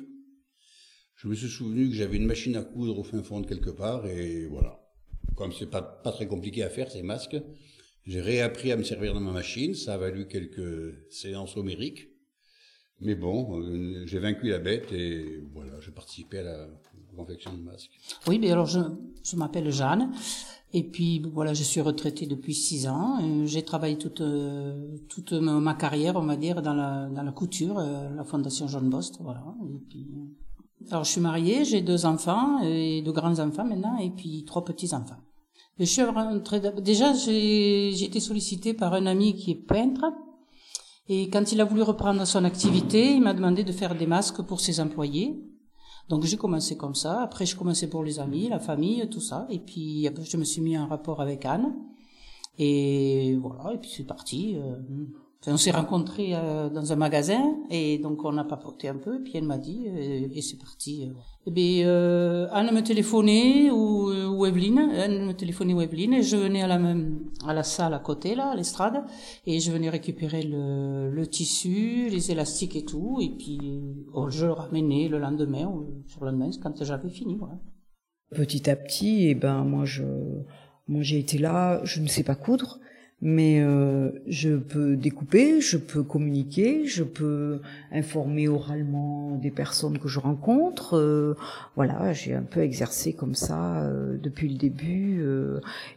Je 1.16 1.28
me 1.28 1.36
suis 1.36 1.50
souvenu 1.50 1.90
que 1.90 1.96
j'avais 1.96 2.18
une 2.18 2.26
machine 2.26 2.56
à 2.56 2.64
coudre 2.64 2.98
au 2.98 3.04
fin 3.04 3.22
fond 3.22 3.42
de 3.42 3.48
quelque 3.48 3.70
part, 3.70 4.08
et 4.08 4.46
voilà 4.48 4.89
comme 5.36 5.52
c'est 5.54 5.70
pas, 5.70 5.82
pas 5.82 6.12
très 6.12 6.28
compliqué 6.28 6.64
à 6.64 6.70
faire, 6.70 6.92
ces 6.92 7.04
masques, 7.04 7.38
j'ai 8.06 8.22
réappris 8.22 8.72
à 8.72 8.78
me 8.78 8.84
servir 8.84 9.14
de 9.14 9.20
ma 9.20 9.32
machine. 9.32 9.76
Ça 9.76 9.94
a 9.94 9.98
valu 9.98 10.28
quelques 10.28 10.96
séances 11.12 11.58
homériques. 11.58 12.10
Mais 13.02 13.16
bon, 13.16 13.62
euh, 13.62 14.04
j'ai 14.06 14.20
vaincu 14.20 14.50
la 14.50 14.60
bête 14.60 14.92
et 14.92 15.42
voilà, 15.54 15.80
j'ai 15.80 15.92
participé 15.92 16.40
à 16.40 16.44
la 16.44 16.68
confection 17.16 17.54
de 17.54 17.62
masques. 17.62 17.92
Oui, 18.28 18.40
mais 18.40 18.52
alors 18.52 18.66
je, 18.66 18.80
m'appelle 19.36 19.72
Jeanne. 19.72 20.12
Et 20.74 20.84
puis 20.84 21.22
voilà, 21.34 21.54
je 21.54 21.64
suis 21.64 21.82
retraitée 21.82 22.26
depuis 22.26 22.54
six 22.54 22.88
ans. 22.88 23.20
J'ai 23.46 23.64
travaillé 23.64 23.98
toute 23.98 24.22
euh, 24.22 24.98
toute 25.08 25.32
ma 25.34 25.74
carrière, 25.74 26.16
on 26.16 26.26
va 26.26 26.36
dire, 26.36 26.62
dans 26.62 26.74
la 26.74 27.10
dans 27.10 27.24
la 27.24 27.32
couture, 27.32 27.80
euh, 27.80 28.10
la 28.16 28.24
Fondation 28.24 28.68
Jean 28.68 28.82
Bost, 28.82 29.18
voilà. 29.22 29.44
Alors 30.90 31.04
je 31.04 31.12
suis 31.12 31.22
mariée, 31.22 31.66
j'ai 31.66 31.82
deux 31.82 32.06
enfants 32.06 32.62
et 32.64 33.02
deux 33.02 33.12
grands 33.12 33.40
enfants 33.40 33.66
maintenant, 33.66 33.98
et 33.98 34.10
puis 34.10 34.44
trois 34.46 34.64
petits 34.64 34.94
enfants. 34.94 35.18
Je 35.78 35.86
suis 35.86 36.04
déjà, 36.82 37.14
j'ai 37.14 38.04
été 38.04 38.20
sollicitée 38.20 38.74
par 38.74 38.94
un 38.94 39.06
ami 39.06 39.36
qui 39.36 39.52
est 39.52 39.56
peintre. 39.56 40.06
Et 41.08 41.30
quand 41.30 41.52
il 41.52 41.62
a 41.62 41.66
voulu 41.66 41.82
reprendre 41.82 42.26
son 42.26 42.44
activité, 42.44 43.14
il 43.14 43.22
m'a 43.22 43.34
demandé 43.34 43.64
de 43.64 43.72
faire 43.72 43.96
des 43.96 44.06
masques 44.06 44.42
pour 44.42 44.60
ses 44.60 44.80
employés. 44.80 45.42
Donc 46.10 46.24
j'ai 46.24 46.38
commencé 46.38 46.76
comme 46.76 46.96
ça. 46.96 47.22
Après, 47.22 47.46
je 47.46 47.56
commençais 47.56 47.88
pour 47.88 48.04
les 48.04 48.20
amis, 48.20 48.50
la 48.50 48.60
famille, 48.60 49.08
tout 49.10 49.22
ça. 49.22 49.48
Et 49.50 49.60
puis 49.60 50.10
je 50.24 50.38
me 50.38 50.44
suis 50.44 50.62
mis 50.62 50.78
en 50.78 50.88
rapport 50.88 51.22
avec 51.22 51.46
Anne. 51.46 51.74
Et 52.58 53.38
voilà. 53.42 53.74
Et 53.74 53.78
puis 53.78 53.90
c'est 53.96 54.04
parti. 54.04 54.56
Euh, 54.58 54.76
on 55.48 55.58
s'est 55.58 55.72
rencontrés 55.72 56.36
euh, 56.36 56.70
dans 56.70 56.92
un 56.92 56.96
magasin 56.98 57.56
et 57.70 57.98
donc 57.98 58.26
on 58.26 58.38
a 58.38 58.44
papoté 58.44 58.90
un 58.90 58.98
peu. 58.98 59.16
Et 59.16 59.20
puis 59.20 59.34
elle 59.36 59.46
m'a 59.46 59.58
dit 59.58 59.86
euh, 59.88 60.28
et 60.34 60.42
c'est 60.42 60.58
parti. 60.58 61.08
Euh. 61.08 61.14
Et 61.48 61.52
bien, 61.52 62.50
Anne 62.52 62.76
me 62.76 62.82
téléphonait 62.82 63.72
ou, 63.72 64.12
ou 64.12 64.46
Evelyne, 64.46 64.80
Anne 64.80 65.26
me 65.26 65.34
téléphonait 65.34 65.74
ou 65.74 65.82
Evelyne 65.82 66.14
et 66.14 66.22
je 66.22 66.36
venais 66.36 66.62
à 66.62 67.54
la 67.54 67.64
salle 67.64 67.94
à 67.94 68.00
côté 68.00 68.36
là, 68.36 68.52
à 68.52 68.56
l'estrade 68.56 69.04
et 69.48 69.60
je 69.60 69.72
venais 69.72 69.90
récupérer 69.90 70.44
le, 70.44 71.26
tissu, 71.26 72.10
les 72.10 72.32
élastiques 72.32 72.76
et 72.76 72.84
tout 72.84 73.20
et 73.22 73.30
puis 73.30 73.82
oh, 74.14 74.30
je 74.30 74.46
le 74.46 74.52
ramenais 74.52 75.08
le 75.08 75.18
lendemain 75.18 75.74
sur 76.08 76.26
le 76.26 76.32
lendemain 76.32 76.50
quand 76.62 76.84
j'avais 76.84 77.10
fini. 77.10 77.38
Voilà. 77.38 77.56
Petit 78.36 78.70
à 78.70 78.76
petit, 78.76 79.26
et 79.26 79.30
eh 79.32 79.36
ben 79.36 79.64
moi 79.64 79.86
je 79.86 80.04
moi 80.88 81.02
j'ai 81.02 81.20
été 81.20 81.38
là, 81.38 81.80
je 81.84 82.02
ne 82.02 82.08
sais 82.08 82.24
pas 82.24 82.36
coudre 82.36 82.80
mais 83.22 83.60
euh, 83.60 84.12
je 84.28 84.56
peux 84.56 84.96
découper, 84.96 85.60
je 85.60 85.76
peux 85.76 86.04
communiquer, 86.04 86.86
je 86.86 87.04
peux 87.04 87.60
informer 87.92 88.48
oralement 88.48 89.36
des 89.36 89.52
personnes 89.52 90.00
que 90.00 90.08
je 90.08 90.20
rencontre. 90.20 90.96
Euh, 90.96 91.36
voilà, 91.76 92.14
j'ai 92.14 92.34
un 92.34 92.44
peu 92.44 92.62
exercé 92.62 93.12
comme 93.12 93.36
ça 93.36 93.82
euh, 93.82 94.18
depuis 94.18 94.48
le 94.48 94.58
début 94.58 95.22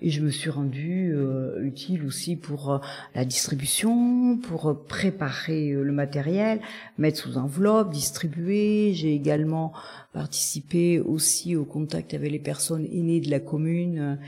et 0.00 0.10
je 0.10 0.20
me 0.20 0.30
suis 0.30 0.50
rendue 0.50 1.14
utile 1.62 2.04
aussi 2.04 2.36
pour 2.36 2.80
la 3.14 3.24
distribution, 3.24 4.36
pour 4.38 4.84
préparer 4.88 5.72
le 5.72 5.92
matériel, 5.92 6.60
mettre 6.98 7.18
sous 7.18 7.38
enveloppe, 7.38 7.92
distribuer. 7.92 8.92
J'ai 8.94 9.14
également 9.14 9.72
participé 10.12 11.00
aussi 11.00 11.54
au 11.56 11.64
contact 11.64 12.14
avec 12.14 12.32
les 12.32 12.38
personnes 12.38 12.86
aînées 12.92 13.20
de 13.20 13.30
la 13.30 13.40
commune. 13.40 14.18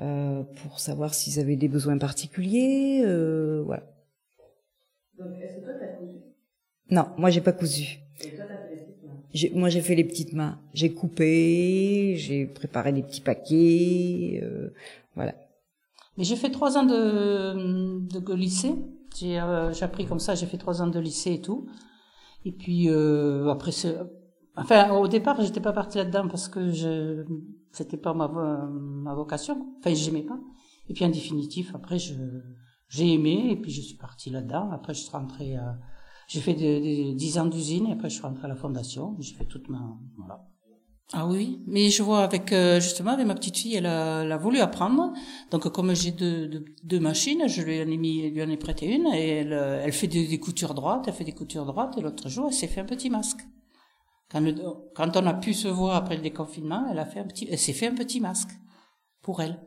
Euh, 0.00 0.44
pour 0.62 0.78
savoir 0.80 1.14
s'ils 1.14 1.40
avaient 1.40 1.56
des 1.56 1.68
besoins 1.68 1.98
particuliers. 1.98 3.02
Euh, 3.04 3.62
voilà. 3.64 3.82
Donc, 5.18 5.40
est-ce 5.42 5.54
que 5.56 5.60
toi, 5.64 5.74
t'as 5.78 5.88
cousu? 5.88 6.18
Non, 6.90 7.06
moi, 7.18 7.30
j'ai 7.30 7.40
pas 7.40 7.52
cousu. 7.52 7.98
Et 8.24 8.30
toi, 8.32 8.44
t'as 8.48 8.58
fait 8.58 8.68
les 8.70 8.76
petites 8.76 9.02
mains? 9.02 9.22
J'ai, 9.32 9.50
Moi, 9.50 9.68
j'ai 9.68 9.80
fait 9.80 9.94
les 9.94 10.04
petites 10.04 10.32
mains. 10.32 10.58
J'ai 10.74 10.92
coupé, 10.92 12.14
j'ai 12.16 12.46
préparé 12.46 12.92
des 12.92 13.02
petits 13.02 13.20
paquets, 13.20 14.40
euh, 14.42 14.70
voilà. 15.14 15.34
Mais 16.16 16.24
j'ai 16.24 16.36
fait 16.36 16.50
trois 16.50 16.76
ans 16.78 16.84
de, 16.84 18.00
de 18.20 18.34
lycée. 18.34 18.74
J'ai, 19.16 19.40
euh, 19.40 19.72
j'ai 19.72 19.84
appris 19.84 20.06
comme 20.06 20.20
ça, 20.20 20.34
j'ai 20.34 20.46
fait 20.46 20.58
trois 20.58 20.82
ans 20.82 20.86
de 20.88 20.98
lycée 21.00 21.34
et 21.34 21.40
tout. 21.40 21.66
Et 22.44 22.52
puis 22.52 22.88
euh, 22.90 23.48
après, 23.50 23.72
enfin, 24.56 24.90
au 24.92 25.08
départ, 25.08 25.40
j'étais 25.42 25.60
pas 25.60 25.72
partie 25.72 25.98
là-dedans 25.98 26.28
parce 26.28 26.48
que 26.48 26.70
je 26.72 27.24
c'était 27.72 27.96
pas 27.96 28.14
ma, 28.14 28.28
ma 28.28 29.14
vocation. 29.14 29.74
Enfin, 29.78 29.94
j'aimais 29.94 30.22
pas. 30.22 30.38
Et 30.88 30.94
puis 30.94 31.04
en 31.04 31.10
définitif, 31.10 31.74
après, 31.74 31.98
j'ai 31.98 33.12
aimé 33.12 33.48
et 33.50 33.56
puis 33.56 33.70
je 33.70 33.80
suis 33.80 33.96
partie 33.96 34.30
là-dedans. 34.30 34.70
Après, 34.72 34.94
je 34.94 35.00
suis 35.00 35.10
rentrée. 35.10 35.56
à... 35.56 35.78
j'ai 36.26 36.40
fait 36.40 36.54
des, 36.54 37.14
dix 37.14 37.38
ans 37.38 37.46
d'usine 37.46 37.86
et 37.86 37.92
après 37.92 38.08
je 38.08 38.14
suis 38.14 38.22
rentrée 38.22 38.46
à 38.46 38.48
la 38.48 38.56
fondation. 38.56 39.16
J'ai 39.20 39.34
fait 39.34 39.44
toute 39.44 39.68
ma 39.68 39.96
voilà. 40.16 40.44
Ah 41.14 41.26
oui, 41.26 41.62
mais 41.66 41.88
je 41.88 42.02
vois 42.02 42.22
avec 42.22 42.52
euh, 42.52 42.80
justement 42.80 43.12
avec 43.12 43.26
ma 43.26 43.34
petite 43.34 43.56
fille, 43.56 43.76
elle 43.76 43.86
a, 43.86 44.36
voulu 44.36 44.58
apprendre. 44.58 45.12
Donc 45.50 45.66
comme 45.68 45.94
j'ai 45.94 46.10
deux, 46.10 46.64
deux, 46.84 47.00
machines, 47.00 47.48
je 47.48 47.62
lui 47.62 47.80
en 47.80 47.88
ai 47.88 47.96
mis, 47.96 48.30
lui 48.30 48.42
en 48.42 48.50
ai 48.50 48.58
prêté 48.58 48.94
une 48.94 49.06
et 49.06 49.28
elle, 49.28 49.52
elle 49.52 49.92
fait 49.92 50.06
des, 50.06 50.26
des 50.26 50.38
coutures 50.38 50.74
droites, 50.74 51.04
elle 51.06 51.14
fait 51.14 51.24
des 51.24 51.32
coutures 51.32 51.64
droites 51.64 51.96
et 51.96 52.02
l'autre 52.02 52.28
jour 52.28 52.48
elle 52.48 52.54
s'est 52.54 52.66
fait 52.66 52.82
un 52.82 52.84
petit 52.84 53.08
masque. 53.08 53.40
Quand, 54.30 55.16
on 55.16 55.26
a 55.26 55.34
pu 55.34 55.54
se 55.54 55.68
voir 55.68 55.96
après 55.96 56.16
le 56.16 56.22
déconfinement, 56.22 56.86
elle 56.90 56.98
a 56.98 57.06
fait 57.06 57.20
un 57.20 57.24
petit, 57.24 57.48
elle 57.50 57.58
s'est 57.58 57.72
fait 57.72 57.86
un 57.86 57.94
petit 57.94 58.20
masque 58.20 58.50
pour 59.22 59.40
elle. 59.40 59.58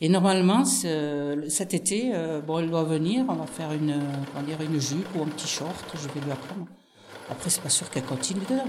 Et 0.00 0.08
normalement, 0.08 0.64
cet 0.64 1.72
été, 1.72 2.14
euh, 2.14 2.42
bon, 2.42 2.58
elle 2.58 2.68
doit 2.68 2.84
venir, 2.84 3.24
on 3.28 3.34
va 3.34 3.46
faire 3.46 3.72
une, 3.72 4.02
va 4.34 4.42
dire 4.42 4.60
une 4.60 4.78
jupe 4.78 5.06
ou 5.14 5.22
un 5.22 5.28
petit 5.28 5.46
short, 5.46 5.84
je 5.94 6.08
vais 6.08 6.20
lui 6.20 6.32
apprendre. 6.32 6.66
Après, 7.30 7.48
c'est 7.48 7.62
pas 7.62 7.70
sûr 7.70 7.88
qu'elle 7.88 8.04
continue 8.04 8.44
dedans. 8.50 8.66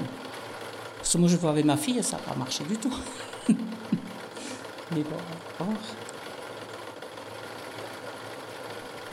Parce 0.97 1.11
que 1.11 1.17
moi, 1.17 1.27
je 1.27 1.35
vois 1.35 1.49
avec 1.49 1.65
ma 1.65 1.75
fille, 1.75 2.01
ça 2.01 2.17
n'a 2.17 2.23
pas 2.23 2.35
marché 2.35 2.63
du 2.63 2.77
tout. 2.77 2.93
Mais 3.49 5.03
bon, 5.03 5.17
bon. 5.59 5.65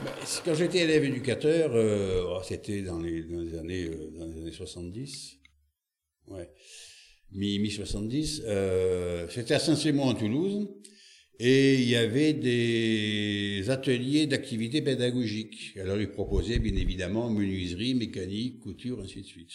Ben, 0.05 0.13
quand 0.45 0.55
j'étais 0.55 0.81
élève 0.81 1.05
éducateur, 1.05 1.71
euh, 1.75 2.25
oh, 2.29 2.41
c'était 2.45 2.83
dans 2.83 2.99
les, 2.99 3.25
années, 3.59 3.87
euh, 3.87 4.13
dans 4.19 4.27
les 4.27 4.43
années 4.43 4.53
70 4.53 5.42
ouais, 6.33 6.51
mi-70, 7.33 8.43
euh, 8.45 9.27
c'était 9.29 9.55
à 9.55 9.59
Saint-Simon 9.59 10.05
en 10.05 10.15
Toulouse, 10.15 10.69
et 11.39 11.75
il 11.75 11.89
y 11.89 11.97
avait 11.97 12.35
des 12.35 13.69
ateliers 13.71 14.27
d'activités 14.27 14.83
pédagogiques. 14.83 15.77
Alors 15.77 16.01
ils 16.01 16.11
proposaient 16.11 16.59
bien 16.59 16.77
évidemment 16.77 17.31
menuiserie, 17.31 17.95
mécanique, 17.95 18.61
couture, 18.61 19.01
ainsi 19.01 19.23
de 19.23 19.27
suite. 19.27 19.53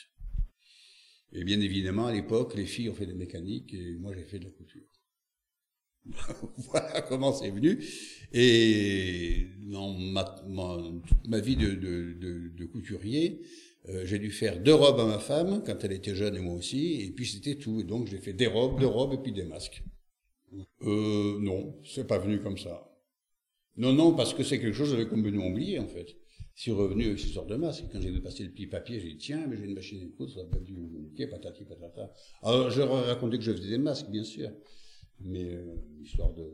Et 1.34 1.44
bien 1.44 1.62
évidemment, 1.62 2.08
à 2.08 2.14
l'époque, 2.14 2.56
les 2.56 2.66
filles 2.66 2.90
ont 2.90 2.94
fait 2.94 3.06
de 3.06 3.12
la 3.12 3.18
mécanique 3.18 3.74
et 3.74 3.96
moi 4.00 4.14
j'ai 4.16 4.24
fait 4.24 4.40
de 4.40 4.46
la 4.46 4.52
couture. 4.52 4.84
voilà 6.58 7.02
comment 7.02 7.34
c'est 7.34 7.50
venu. 7.50 7.84
Et 8.34 9.48
dans 9.72 9.94
ma, 9.94 10.44
ma, 10.48 10.78
toute 11.06 11.28
ma 11.28 11.40
vie 11.40 11.56
de, 11.56 11.74
de, 11.74 12.66
couturier, 12.66 13.42
euh, 13.90 14.06
j'ai 14.06 14.20
dû 14.20 14.32
faire 14.32 14.60
deux 14.60 14.74
robes 14.74 15.00
à 15.00 15.06
ma 15.06 15.20
femme 15.20 15.64
quand 15.66 15.84
elle 15.84 15.94
était 15.94 16.16
jeune 16.16 16.36
et 16.36 16.40
moi 16.40 16.56
aussi, 16.56 17.02
et 17.02 17.12
puis 17.12 17.26
c'était 17.26 17.56
tout. 17.56 17.80
Et 17.80 17.84
donc 17.84 18.08
j'ai 18.08 18.18
fait 18.18 18.34
des 18.34 18.48
robes, 18.48 18.80
deux 18.80 18.88
robes 18.88 19.14
et 19.14 19.18
puis 19.18 19.32
des 19.32 19.46
masques. 19.46 19.84
Euh, 20.82 21.40
non, 21.40 21.76
c'est 21.84 22.08
pas 22.08 22.18
venu 22.18 22.42
comme 22.42 22.58
ça. 22.58 22.90
Non, 23.78 23.94
non, 23.94 24.16
parce 24.16 24.34
que 24.34 24.44
c'est 24.44 24.60
quelque 24.60 24.74
chose 24.74 24.90
que 24.90 24.98
j'avais 24.98 25.10
complètement 25.10 25.48
oublié 25.48 25.80
en 25.80 25.88
fait. 25.88 26.16
Je 26.56 26.64
suis 26.64 26.72
revenu 26.72 27.06
avec 27.06 27.20
ce 27.20 27.28
sortes 27.28 27.50
de 27.50 27.56
masques. 27.56 27.86
Quand 27.92 28.02
j'ai 28.02 28.20
passer 28.20 28.44
le 28.44 28.50
petit 28.50 28.66
papier, 28.66 29.00
j'ai 29.00 29.10
dit 29.10 29.18
tiens, 29.18 29.46
mais 29.48 29.58
j'ai 29.58 29.66
une 29.66 29.76
machine 29.76 30.02
à 30.02 30.18
coudre, 30.18 30.34
ça 30.34 30.42
va 30.44 30.50
pas 30.50 30.60
dû 30.60 30.76
patati 31.30 31.64
patata. 31.66 32.12
Alors 32.42 32.76
ai 32.76 32.84
raconté 32.84 33.38
que 33.38 33.44
je 33.44 33.52
faisais 33.52 33.70
des 33.70 33.78
masques, 33.78 34.10
bien 34.10 34.24
sûr. 34.24 34.50
mais 35.20 35.54
euh, 35.54 35.76
histoire 36.02 36.34
de, 36.34 36.52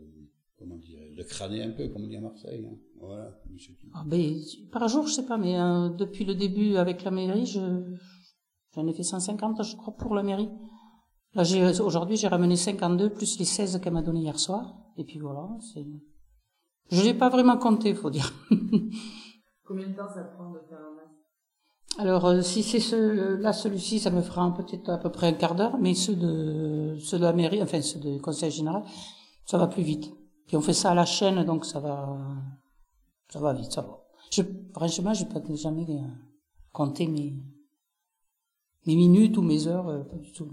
comment 0.58 0.78
dire, 0.78 1.00
de 1.18 1.24
crâner 1.24 1.64
un 1.64 1.72
peu, 1.72 1.88
comme 1.90 2.04
on 2.04 2.08
dit 2.08 2.16
à 2.16 2.22
Marseille. 2.22 2.66
Hein. 2.66 2.78
Voilà, 3.00 3.38
ah, 3.94 4.04
ben, 4.06 4.36
par 4.72 4.88
jour, 4.88 5.08
je 5.08 5.14
sais 5.14 5.26
pas, 5.26 5.38
mais 5.38 5.60
euh, 5.60 5.90
depuis 5.90 6.26
le 6.26 6.36
début 6.36 6.78
avec 6.78 7.04
la 7.04 7.12
mairie, 7.12 7.46
je, 7.46 7.60
j'en 8.74 8.88
ai 8.88 8.94
fait 8.94 9.04
150, 9.04 9.64
je 9.64 9.76
crois, 9.76 9.96
pour 9.96 10.16
la 10.16 10.24
mairie. 10.24 10.50
Là, 11.34 11.44
j'ai, 11.44 11.80
aujourd'hui, 11.82 12.16
j'ai 12.16 12.28
ramené 12.28 12.56
52 12.56 13.10
plus 13.10 13.40
les 13.40 13.46
16 13.46 13.80
qu'elle 13.82 13.94
m'a 13.94 14.02
donné 14.02 14.22
hier 14.22 14.40
soir. 14.40 14.76
Et 14.98 15.04
puis 15.04 15.20
voilà, 15.20 15.50
c'est, 15.74 15.86
je 16.92 17.02
l'ai 17.04 17.14
pas 17.14 17.30
vraiment 17.30 17.58
compté, 17.58 17.94
faut 17.94 18.10
dire. 18.10 18.32
Combien 19.66 19.88
de 19.88 19.96
temps 19.96 20.08
ça 20.08 20.24
prend 20.24 20.52
de 20.52 20.60
faire 20.70 20.78
un 20.78 20.96
masque? 20.96 21.14
Alors, 21.98 22.26
euh, 22.26 22.42
si 22.42 22.64
c'est 22.64 22.80
ce, 22.80 23.36
là, 23.36 23.54
celui-ci, 23.54 24.00
ça 24.00 24.12
me 24.12 24.22
fera 24.22 24.54
peut-être 24.54 24.90
à 24.90 24.98
peu 24.98 25.10
près 25.12 25.28
un 25.28 25.34
quart 25.34 25.56
d'heure, 25.56 25.78
mais 25.80 25.94
ceux 25.94 26.16
de, 26.16 26.98
ceux 27.00 27.18
de 27.18 27.24
la 27.24 27.34
mairie, 27.34 27.62
enfin, 27.62 27.82
ceux 27.82 28.00
du 28.00 28.20
conseil 28.22 28.52
général, 28.52 28.84
ça 29.46 29.58
va 29.58 29.68
plus 29.68 29.84
vite. 29.84 30.12
Puis 30.48 30.58
on 30.58 30.62
fait 30.62 30.74
ça 30.74 30.92
à 30.92 30.96
la 30.96 31.06
chaîne, 31.06 31.44
donc 31.44 31.66
ça 31.66 31.80
va, 31.80 32.18
ça 33.30 33.40
va 33.40 33.54
vite, 33.54 33.72
ça 33.72 33.82
va. 33.82 34.00
Je, 34.32 34.42
franchement, 34.74 35.14
j'ai 35.14 35.26
pas 35.26 35.42
jamais 35.56 35.86
euh, 35.90 36.02
compté 36.72 37.08
mes, 37.08 37.34
mes 38.86 38.96
minutes 38.96 39.38
ou 39.38 39.42
mes 39.42 39.68
heures, 39.68 39.88
euh, 39.88 40.04
pas 40.04 40.18
du 40.18 40.32
tout. 40.32 40.50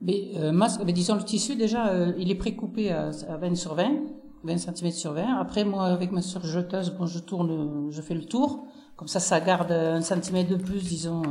Mais 0.00 0.32
euh, 0.36 0.52
masque, 0.52 0.84
disons 0.84 1.14
le 1.14 1.24
tissu 1.24 1.56
déjà, 1.56 2.12
il 2.18 2.30
est 2.30 2.34
précoupé 2.34 2.90
à, 2.90 3.10
à 3.28 3.36
20 3.36 3.54
sur 3.54 3.74
20, 3.74 4.02
20 4.42 4.58
cm 4.58 4.90
sur 4.90 5.12
20. 5.12 5.38
Après 5.38 5.64
moi, 5.64 5.86
avec 5.86 6.12
ma 6.12 6.20
surjeteuse, 6.20 6.90
bon, 6.90 7.06
je 7.06 7.20
tourne, 7.20 7.90
je 7.90 8.02
fais 8.02 8.14
le 8.14 8.24
tour, 8.24 8.66
comme 8.96 9.08
ça, 9.08 9.20
ça 9.20 9.40
garde 9.40 9.72
un 9.72 10.02
centimètre 10.02 10.50
de 10.50 10.56
plus, 10.56 10.82
disons. 10.82 11.22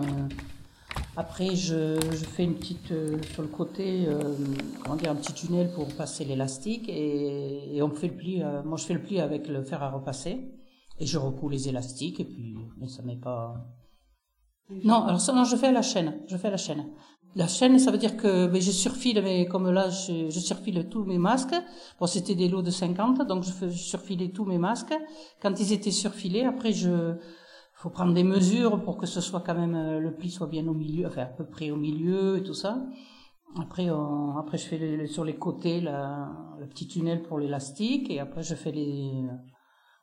Après, 1.16 1.56
je, 1.56 2.00
fais 2.36 2.44
une 2.44 2.56
petite 2.56 2.94
sur 3.34 3.44
le 3.44 3.48
côté, 3.48 4.08
comment 4.84 4.96
dire, 4.96 5.12
un 5.12 5.16
petit 5.16 5.34
tunnel 5.34 5.72
pour 5.74 5.88
passer 5.96 6.26
l'élastique 6.26 6.90
et, 6.90 7.76
et, 7.76 7.82
on 7.84 7.90
fait 7.92 8.08
le 8.08 8.16
pli. 8.16 8.42
moi, 8.66 8.78
je 8.78 8.86
fais 8.86 8.96
le 8.96 9.02
pli 9.02 9.20
avec 9.20 9.48
le 9.48 9.64
fer 9.64 9.84
à 9.84 9.92
repasser 9.92 10.54
et 11.00 11.06
je 11.06 11.18
recoue 11.18 11.50
les 11.50 11.70
élastiques 11.70 12.20
et 12.20 12.26
puis, 12.26 12.56
mais 12.78 12.88
ça 12.88 13.04
met 13.04 13.18
pas. 13.18 13.54
Non, 14.84 15.04
alors 15.04 15.20
ça, 15.20 15.34
non, 15.34 15.44
je 15.44 15.56
fais 15.56 15.68
à 15.68 15.72
la 15.72 15.82
chaîne. 15.82 16.20
Je 16.28 16.38
fais 16.38 16.50
la 16.50 16.58
chaîne. 16.58 16.86
La 17.36 17.48
chaîne, 17.48 17.80
ça 17.80 17.90
veut 17.90 17.98
dire 17.98 18.16
que 18.16 18.46
ben, 18.48 18.62
je 18.62 18.72
surfile, 18.72 19.22
mais 19.24 19.46
comme 19.48 19.70
là, 19.72 19.90
je, 19.90 20.30
je 20.30 20.40
surfile 20.40 20.88
tous 20.90 21.04
mes 21.04 21.18
masques. 21.18 21.56
Bon, 22.00 22.06
c'était 22.06 22.36
des 22.36 22.48
lots 22.48 22.62
de 22.62 22.70
50, 22.70 23.28
donc 23.28 23.44
je, 23.44 23.70
je 23.70 23.78
surfilais 23.78 24.30
tous 24.30 24.46
mes 24.46 24.60
masques. 24.60 24.94
Quand 25.42 25.60
ils 25.60 25.74
étaient 25.74 25.92
surfilés, 25.92 26.44
après, 26.44 26.74
je 26.74 27.16
faut 27.84 27.90
prendre 27.90 28.14
des 28.14 28.24
mesures 28.24 28.82
pour 28.82 28.96
que 28.96 29.06
ce 29.06 29.20
soit 29.20 29.42
quand 29.42 29.56
même 29.56 30.00
le 30.00 30.16
pli 30.16 30.32
soit 30.32 30.48
bien 30.48 30.66
au 30.70 30.74
milieu, 30.74 31.06
enfin 31.06 31.24
à 31.24 31.26
peu 31.26 31.46
près 31.46 31.70
au 31.70 31.76
milieu 31.76 32.38
et 32.38 32.44
tout 32.44 32.54
ça. 32.54 32.82
Après, 33.62 33.90
après 34.40 34.58
je 34.58 34.66
fais 34.66 35.06
sur 35.06 35.26
les 35.26 35.36
côtés 35.36 35.82
le 35.82 36.66
petit 36.70 36.88
tunnel 36.88 37.22
pour 37.24 37.40
l'élastique 37.40 38.10
et 38.10 38.22
après 38.22 38.42
je 38.42 38.56
fais 38.56 38.72
les, 38.72 39.26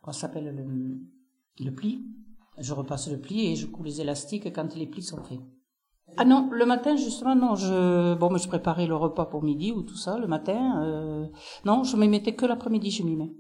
quoi 0.02 0.12
s'appelle 0.12 0.54
le, 0.54 1.64
le 1.64 1.74
pli. 1.74 2.04
Je 2.58 2.74
repasse 2.74 3.10
le 3.10 3.18
pli 3.18 3.46
et 3.46 3.56
je 3.56 3.66
couds 3.66 3.82
les 3.82 4.02
élastiques 4.02 4.52
quand 4.52 4.76
les 4.76 4.86
plis 4.86 5.02
sont 5.02 5.22
faits. 5.22 5.40
Ah 6.18 6.26
non, 6.26 6.50
le 6.52 6.66
matin 6.66 6.96
justement 6.96 7.34
non, 7.34 7.54
je 7.54 8.14
bon, 8.14 8.36
je 8.36 8.46
préparais 8.46 8.88
le 8.88 8.96
repas 8.96 9.24
pour 9.24 9.42
midi 9.42 9.72
ou 9.72 9.84
tout 9.84 9.96
ça 9.96 10.18
le 10.18 10.26
matin. 10.26 10.82
Euh, 10.82 11.26
non, 11.64 11.82
je 11.84 11.96
m'y 11.96 12.08
mettais 12.08 12.34
que 12.34 12.44
l'après-midi, 12.44 12.90
je 12.90 13.04
m'y 13.04 13.16
mets. 13.16 13.32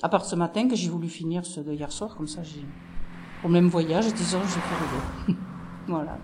À 0.00 0.08
part 0.08 0.24
ce 0.24 0.36
matin 0.36 0.68
que 0.68 0.74
j'ai 0.74 0.88
voulu 0.88 1.08
finir 1.08 1.44
ce 1.44 1.60
de 1.60 1.74
hier 1.74 1.92
soir, 1.92 2.16
comme 2.16 2.28
ça 2.28 2.42
j'ai 2.42 2.64
au 3.44 3.48
même 3.48 3.68
voyage, 3.68 4.12
disons, 4.14 4.40
j'ai 4.42 4.60
fait 4.60 5.34
voilà. 5.88 6.18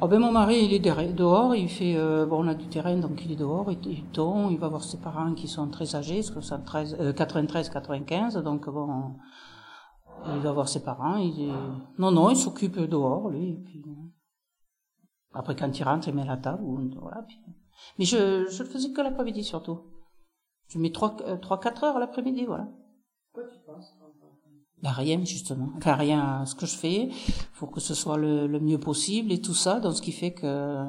Oh 0.00 0.06
ben 0.06 0.20
mon 0.20 0.30
mari 0.30 0.64
il 0.64 0.72
est 0.72 1.12
dehors, 1.12 1.54
il 1.56 1.68
fait 1.68 1.96
euh, 1.96 2.24
bon 2.24 2.44
on 2.44 2.48
a 2.48 2.54
du 2.54 2.68
terrain 2.68 2.96
donc 2.96 3.24
il 3.24 3.32
est 3.32 3.36
dehors, 3.36 3.70
il, 3.72 3.84
il 3.86 4.04
tombe, 4.10 4.52
il 4.52 4.58
va 4.58 4.68
voir 4.68 4.84
ses 4.84 4.98
parents 4.98 5.34
qui 5.34 5.48
sont 5.48 5.68
très 5.68 5.96
âgés, 5.96 6.22
73, 6.22 6.96
euh, 7.00 7.12
93, 7.12 7.68
95, 7.68 8.36
donc 8.38 8.68
bon 8.68 9.16
il 10.26 10.40
va 10.40 10.52
voir 10.52 10.68
ses 10.68 10.82
parents. 10.82 11.16
Il 11.16 11.48
est... 11.48 11.52
Non, 11.98 12.10
non, 12.10 12.30
il 12.30 12.36
s'occupe 12.36 12.78
dehors, 12.78 13.28
lui. 13.30 13.50
Et 13.50 13.56
puis... 13.56 13.84
Après, 15.32 15.54
quand 15.54 15.78
il 15.78 15.82
rentre, 15.82 16.08
il 16.08 16.14
met 16.14 16.24
la 16.24 16.36
table. 16.36 16.62
Voilà. 17.00 17.24
Mais 17.98 18.04
je, 18.04 18.46
je 18.48 18.62
le 18.62 18.68
faisais 18.68 18.92
que 18.92 19.00
l'après-midi, 19.00 19.44
surtout. 19.44 19.80
Je 20.68 20.78
mets 20.78 20.88
3-4 20.88 21.84
heures 21.84 21.98
l'après-midi, 21.98 22.44
voilà. 22.44 22.68
Ben 24.82 24.90
rien, 24.90 25.24
justement. 25.24 25.70
Enfin, 25.76 25.94
rien 25.94 26.40
à 26.40 26.46
ce 26.46 26.54
que 26.54 26.66
je 26.66 26.76
fais. 26.76 27.08
pour 27.58 27.70
que 27.70 27.80
ce 27.80 27.94
soit 27.94 28.16
le, 28.16 28.46
le, 28.46 28.60
mieux 28.60 28.78
possible 28.78 29.32
et 29.32 29.40
tout 29.40 29.54
ça. 29.54 29.80
Donc, 29.80 29.94
ce 29.94 30.02
qui 30.02 30.12
fait 30.12 30.32
que... 30.32 30.84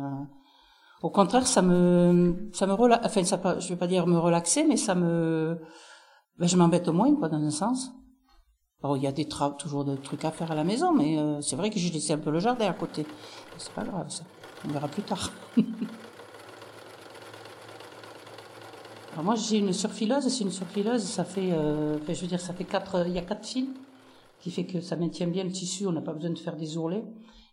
Au 1.02 1.10
contraire, 1.10 1.48
ça 1.48 1.62
me... 1.62 2.50
Ça 2.54 2.68
me 2.68 2.74
relaxe... 2.74 3.06
Enfin, 3.06 3.24
ça, 3.24 3.60
je 3.60 3.70
vais 3.70 3.78
pas 3.78 3.88
dire 3.88 4.06
me 4.06 4.18
relaxer, 4.18 4.64
mais 4.64 4.78
ça 4.78 4.96
me... 4.96 5.60
Ben, 6.38 6.48
je 6.48 6.56
m'embête 6.56 6.88
moins, 6.90 7.14
quoi, 7.16 7.30
dans 7.30 7.42
un 7.42 7.52
sens. 7.52 7.92
Alors, 8.84 8.96
il 8.96 9.04
y 9.04 9.08
a 9.08 9.12
des 9.12 9.28
toujours 9.58 9.84
des 9.84 9.98
trucs 9.98 10.24
à 10.24 10.32
faire 10.32 10.52
à 10.52 10.56
la 10.56 10.64
maison, 10.64 10.94
mais 10.94 11.18
euh, 11.18 11.42
c'est 11.42 11.56
vrai 11.56 11.70
que 11.70 11.80
j'ai 11.80 11.90
laissé 11.90 12.14
un 12.14 12.18
peu 12.18 12.32
le 12.32 12.40
jardin 12.40 12.70
à 12.70 12.74
côté. 12.74 13.06
C'est 13.58 13.74
pas 13.74 13.84
grave, 13.84 14.10
ça. 14.10 14.24
On 14.66 14.72
verra 14.72 14.88
plus 14.88 15.04
tard. 15.04 15.32
Moi, 19.24 19.36
j'ai 19.36 19.58
une 19.58 19.74
surfileuse. 19.74 20.28
C'est 20.28 20.44
une 20.44 20.52
surfileuse. 20.52 21.04
Ça 21.04 21.24
fait, 21.24 21.52
euh, 21.52 21.98
je 22.08 22.22
veux 22.22 22.28
dire, 22.28 22.42
ça 22.42 22.54
fait 22.54 22.64
quatre. 22.64 23.06
Il 23.08 23.14
y 23.14 23.18
a 23.18 23.22
quatre 23.22 23.46
fils, 23.46 23.68
qui 24.42 24.52
fait 24.52 24.66
que 24.66 24.82
ça 24.82 24.96
maintient 24.96 25.28
bien 25.28 25.44
le 25.44 25.52
tissu. 25.52 25.88
On 25.88 25.92
n'a 25.92 26.02
pas 26.02 26.14
besoin 26.14 26.32
de 26.32 26.40
faire 26.40 26.56
des 26.56 26.78
ourlets. 26.78 27.04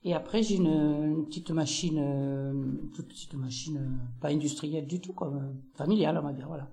Et 0.05 0.15
après, 0.15 0.43
j'ai 0.43 0.55
une, 0.55 1.25
petite 1.27 1.51
machine, 1.51 1.99
une 1.99 2.91
toute 2.95 3.09
petite 3.09 3.35
machine, 3.35 3.79
euh, 3.79 4.21
pas 4.21 4.29
industrielle 4.29 4.87
du 4.87 5.01
tout, 5.01 5.13
quoi, 5.13 5.33
familiale, 5.75 6.17
on 6.23 6.27
va 6.27 6.33
dire, 6.33 6.47
voilà. 6.47 6.69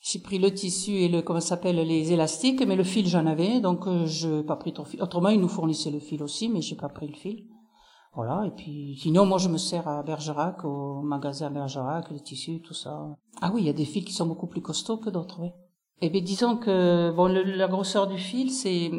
J'ai 0.00 0.20
pris 0.20 0.38
le 0.38 0.54
tissu 0.54 0.92
et 0.92 1.08
le 1.08 1.20
comment 1.20 1.40
s'appelle 1.40 1.76
les 1.76 2.12
élastiques, 2.12 2.64
mais 2.66 2.76
le 2.76 2.84
fil 2.84 3.06
j'en 3.06 3.26
avais, 3.26 3.60
donc 3.60 3.86
euh, 3.86 4.06
je 4.06 4.42
pas 4.42 4.56
pris 4.56 4.72
trop 4.72 4.84
fil. 4.84 5.02
Autrement, 5.02 5.28
ils 5.28 5.40
nous 5.40 5.48
fournissaient 5.48 5.90
le 5.90 5.98
fil 5.98 6.22
aussi, 6.22 6.48
mais 6.48 6.62
j'ai 6.62 6.76
pas 6.76 6.88
pris 6.88 7.08
le 7.08 7.14
fil. 7.14 7.44
Voilà. 8.14 8.44
Et 8.46 8.50
puis 8.50 8.96
sinon, 9.00 9.26
moi, 9.26 9.38
je 9.38 9.48
me 9.48 9.58
sers 9.58 9.86
à 9.86 10.02
Bergerac, 10.02 10.64
au 10.64 11.02
magasin 11.02 11.50
Bergerac, 11.50 12.10
les 12.10 12.20
tissus, 12.20 12.60
tout 12.60 12.74
ça. 12.74 13.08
Ah 13.40 13.50
oui, 13.54 13.62
il 13.62 13.66
y 13.66 13.70
a 13.70 13.74
des 13.74 13.84
fils 13.84 14.04
qui 14.04 14.12
sont 14.12 14.26
beaucoup 14.26 14.46
plus 14.46 14.62
costauds 14.62 14.98
que 14.98 15.10
d'autres, 15.10 15.40
oui. 15.40 15.50
Eh 16.00 16.10
bien, 16.10 16.22
disons 16.22 16.56
que 16.56 17.10
bon, 17.10 17.26
la 17.26 17.68
grosseur 17.68 18.06
du 18.06 18.18
fil, 18.18 18.50
c'est 18.50 18.90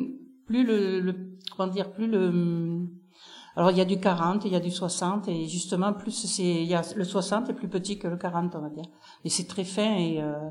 plus 0.46 0.66
le, 0.66 1.00
le, 1.00 1.38
comment 1.56 1.72
dire, 1.72 1.92
plus 1.92 2.08
le 2.08 2.88
alors 3.56 3.72
il 3.72 3.78
y 3.78 3.82
a 3.82 3.86
du 3.86 4.00
40, 4.00 4.46
il 4.46 4.54
y 4.54 4.56
a 4.56 4.62
du 4.62 4.72
60 4.72 5.28
et 5.28 5.46
justement 5.48 5.92
plus 5.92 6.12
c'est 6.12 6.44
il 6.44 6.68
y 6.68 6.76
a 6.76 6.82
le 6.96 7.04
60 7.04 7.50
est 7.50 7.54
plus 7.54 7.68
petit 7.68 8.00
que 8.00 8.08
le 8.08 8.16
40 8.16 8.56
on 8.56 8.62
va 8.62 8.70
dire. 8.70 8.86
Et 9.26 9.30
c'est 9.30 9.48
très 9.48 9.66
fin 9.66 9.98
et 9.98 10.22
euh, 10.22 10.50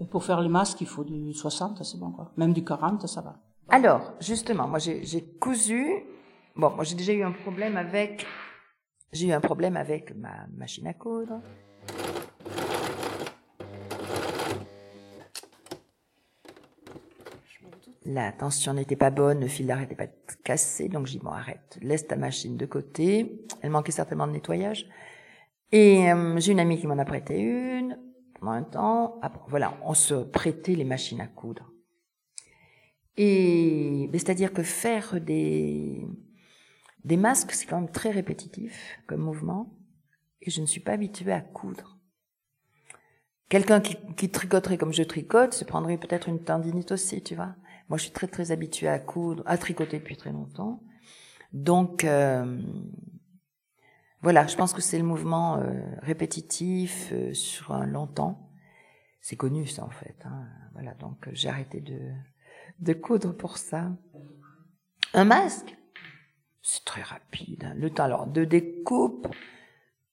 et 0.00 0.06
pour 0.06 0.24
faire 0.24 0.40
les 0.40 0.48
masques, 0.48 0.80
il 0.80 0.86
faut 0.86 1.04
du 1.04 1.32
60, 1.32 1.84
c'est 1.84 1.98
bon 1.98 2.10
quoi. 2.10 2.32
Même 2.36 2.52
du 2.52 2.64
40, 2.64 3.06
ça 3.06 3.20
va. 3.20 3.36
Alors, 3.68 4.14
justement, 4.20 4.66
moi 4.66 4.78
j'ai 4.80 5.36
cousu. 5.40 6.04
Bon, 6.56 6.70
moi 6.70 6.84
j'ai 6.84 6.94
déjà 6.94 7.12
eu 7.12 7.22
un 7.24 7.32
problème 7.32 7.76
avec. 7.76 8.24
J'ai 9.12 9.26
eu 9.26 9.32
un 9.32 9.40
problème 9.40 9.76
avec 9.76 10.14
ma 10.14 10.46
machine 10.56 10.86
à 10.86 10.94
coudre. 10.94 11.40
La 18.06 18.30
tension 18.30 18.74
n'était 18.74 18.94
pas 18.94 19.10
bonne, 19.10 19.40
le 19.40 19.48
fil 19.48 19.66
n'arrêtait 19.66 19.96
pas 19.96 20.06
de 20.06 20.12
casser, 20.44 20.88
donc 20.88 21.06
j'ai 21.06 21.18
dit 21.18 21.24
bon 21.24 21.32
arrête, 21.32 21.78
laisse 21.80 22.06
ta 22.06 22.16
machine 22.16 22.56
de 22.56 22.66
côté. 22.66 23.44
Elle 23.62 23.70
manquait 23.70 23.92
certainement 23.92 24.28
de 24.28 24.32
nettoyage. 24.32 24.86
Et 25.72 26.12
euh, 26.12 26.38
j'ai 26.38 26.52
une 26.52 26.60
amie 26.60 26.78
qui 26.78 26.86
m'en 26.86 26.98
a 26.98 27.04
prêté 27.04 27.40
une 27.40 27.98
pendant 28.38 28.52
un 28.52 28.62
temps. 28.62 29.20
Voilà, 29.48 29.76
on 29.82 29.94
se 29.94 30.14
prêtait 30.14 30.76
les 30.76 30.84
machines 30.84 31.20
à 31.20 31.26
coudre. 31.26 31.72
Et 33.16 34.08
c'est-à-dire 34.12 34.52
que 34.52 34.62
faire 34.62 35.20
des 35.20 36.06
des 37.04 37.16
masques, 37.16 37.52
c'est 37.52 37.66
quand 37.66 37.80
même 37.80 37.90
très 37.90 38.10
répétitif 38.10 38.98
comme 39.06 39.20
mouvement, 39.20 39.76
et 40.40 40.50
je 40.50 40.60
ne 40.60 40.66
suis 40.66 40.80
pas 40.80 40.92
habituée 40.92 41.32
à 41.32 41.40
coudre. 41.40 41.98
Quelqu'un 43.48 43.80
qui, 43.80 43.96
qui 44.16 44.30
tricoterait 44.30 44.78
comme 44.78 44.92
je 44.92 45.02
tricote 45.02 45.52
se 45.52 45.64
prendrait 45.64 45.98
peut-être 45.98 46.28
une 46.28 46.42
tendinite 46.42 46.92
aussi, 46.92 47.22
tu 47.22 47.34
vois. 47.34 47.54
Moi, 47.88 47.98
je 47.98 48.04
suis 48.04 48.12
très 48.12 48.26
très 48.26 48.50
habituée 48.50 48.88
à 48.88 48.98
coudre, 48.98 49.42
à 49.46 49.58
tricoter 49.58 49.98
depuis 49.98 50.16
très 50.16 50.32
longtemps. 50.32 50.82
Donc, 51.52 52.04
euh, 52.04 52.60
voilà, 54.22 54.46
je 54.46 54.56
pense 54.56 54.72
que 54.72 54.80
c'est 54.80 54.96
le 54.96 55.04
mouvement 55.04 55.58
euh, 55.58 55.80
répétitif 56.00 57.10
euh, 57.12 57.34
sur 57.34 57.72
un 57.72 57.84
long 57.84 58.06
temps. 58.06 58.50
C'est 59.20 59.36
connu 59.36 59.66
ça 59.66 59.84
en 59.84 59.90
fait. 59.90 60.16
Hein. 60.24 60.48
Voilà, 60.72 60.94
donc 60.94 61.28
euh, 61.28 61.30
j'ai 61.34 61.50
arrêté 61.50 61.82
de, 61.82 62.00
de 62.78 62.92
coudre 62.94 63.36
pour 63.36 63.58
ça. 63.58 63.92
Un 65.12 65.24
masque, 65.26 65.76
c'est 66.64 66.84
très 66.84 67.02
rapide. 67.02 67.64
Hein. 67.64 67.74
Le 67.76 67.90
temps 67.90 68.04
alors 68.04 68.26
de 68.26 68.44
découpe, 68.44 69.28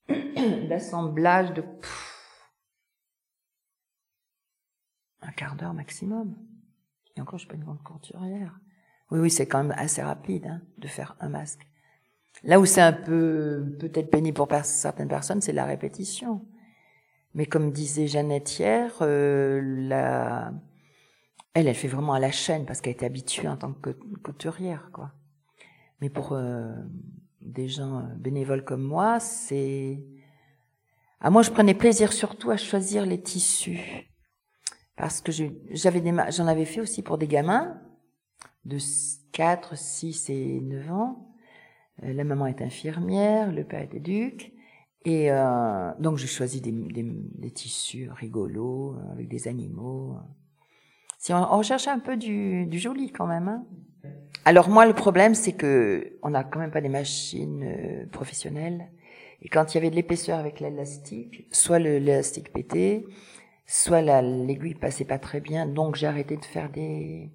d'assemblage, 0.70 1.54
de 1.54 1.64
un 5.22 5.32
quart 5.32 5.56
d'heure 5.56 5.74
maximum. 5.74 6.36
Et 7.16 7.22
encore, 7.22 7.40
je 7.40 7.46
suis 7.46 7.48
pas 7.48 7.56
une 7.56 7.64
grande 7.64 7.82
couturière. 7.84 8.60
Oui, 9.12 9.20
oui, 9.20 9.32
c'est 9.32 9.48
quand 9.48 9.64
même 9.64 9.76
assez 9.78 10.02
rapide 10.02 10.46
hein, 10.48 10.62
de 10.78 10.88
faire 10.88 11.16
un 11.22 11.30
masque. 11.30 11.66
Là 12.44 12.60
où 12.60 12.66
c'est 12.66 12.82
un 12.82 12.94
peu 12.94 13.78
peut-être 13.80 14.10
pénible 14.10 14.36
pour 14.36 14.50
certaines 14.64 15.08
personnes, 15.08 15.42
c'est 15.42 15.54
la 15.54 15.66
répétition. 15.66 16.46
Mais 17.34 17.46
comme 17.46 17.72
disait 17.72 18.08
Jeannette 18.08 18.60
hier, 18.60 18.98
euh, 19.02 19.62
elle, 21.54 21.68
elle 21.68 21.76
fait 21.76 21.88
vraiment 21.88 22.14
à 22.14 22.20
la 22.20 22.32
chaîne 22.32 22.66
parce 22.66 22.82
qu'elle 22.82 22.94
était 22.94 23.06
habituée 23.06 23.48
en 23.48 23.58
tant 23.58 23.72
que 23.72 23.92
couturière, 24.22 24.90
quoi. 24.92 25.14
Mais 26.02 26.10
pour 26.10 26.34
euh, 26.34 26.74
des 27.42 27.68
gens 27.68 28.00
euh, 28.00 28.16
bénévoles 28.18 28.66
comme 28.66 28.84
moi, 28.84 29.20
c'est... 29.20 30.04
Ah, 31.20 31.30
moi, 31.30 31.44
je 31.44 31.52
prenais 31.52 31.76
plaisir 31.76 32.12
surtout 32.12 32.50
à 32.50 32.58
choisir 32.58 33.06
les 33.06 33.22
tissus. 33.22 34.10
Parce 34.98 35.22
que 35.22 35.32
j'avais 35.70 36.04
j'en 36.32 36.48
avais 36.48 36.66
fait 36.66 36.82
aussi 36.82 37.04
pour 37.04 37.20
des 37.20 37.28
gamins 37.28 37.80
de 38.66 38.78
4, 39.32 39.78
6 39.78 40.30
et 40.30 40.60
9 40.62 40.92
ans. 40.92 41.36
Euh, 42.04 42.14
la 42.14 42.24
maman 42.24 42.48
est 42.48 42.62
infirmière, 42.62 43.52
le 43.52 43.64
père 43.64 43.82
est 43.82 43.94
éduque. 43.94 44.52
Et 45.04 45.30
donc 45.98 46.18
j'ai 46.18 46.28
choisi 46.28 46.62
des, 46.62 47.52
tissus 47.52 48.12
rigolos, 48.12 48.96
avec 49.14 49.28
des 49.30 49.48
animaux. 49.48 50.16
Si 51.18 51.34
on, 51.34 51.38
on 51.38 51.62
un 51.62 52.00
peu 52.00 52.18
du, 52.18 52.68
du 52.68 52.78
joli 52.78 53.12
quand 53.12 53.26
même. 53.26 53.48
Hein. 53.48 53.66
Alors 54.46 54.70
moi 54.70 54.86
le 54.86 54.94
problème 54.94 55.36
c'est 55.36 55.54
que 55.54 56.18
on 56.24 56.32
n'a 56.32 56.44
quand 56.44 56.60
même 56.60 56.72
pas 56.72 56.82
des 56.82 56.90
machines 56.90 57.64
euh, 57.64 58.06
professionnelles. 58.12 58.90
Et 59.44 59.50
quand 59.50 59.74
il 59.74 59.76
y 59.76 59.78
avait 59.80 59.90
de 59.90 59.96
l'épaisseur 59.96 60.38
avec 60.38 60.60
l'élastique, 60.60 61.48
soit 61.52 61.80
l'élastique 61.80 62.54
pétait, 62.54 63.06
soit 63.66 64.02
l'aiguille 64.02 64.76
passait 64.76 65.06
pas 65.06 65.18
très 65.18 65.42
bien. 65.42 65.66
Donc 65.66 65.96
j'ai 65.96 66.08
arrêté 66.08 66.38
de 66.38 66.46
faire 66.46 66.70
des, 66.70 67.32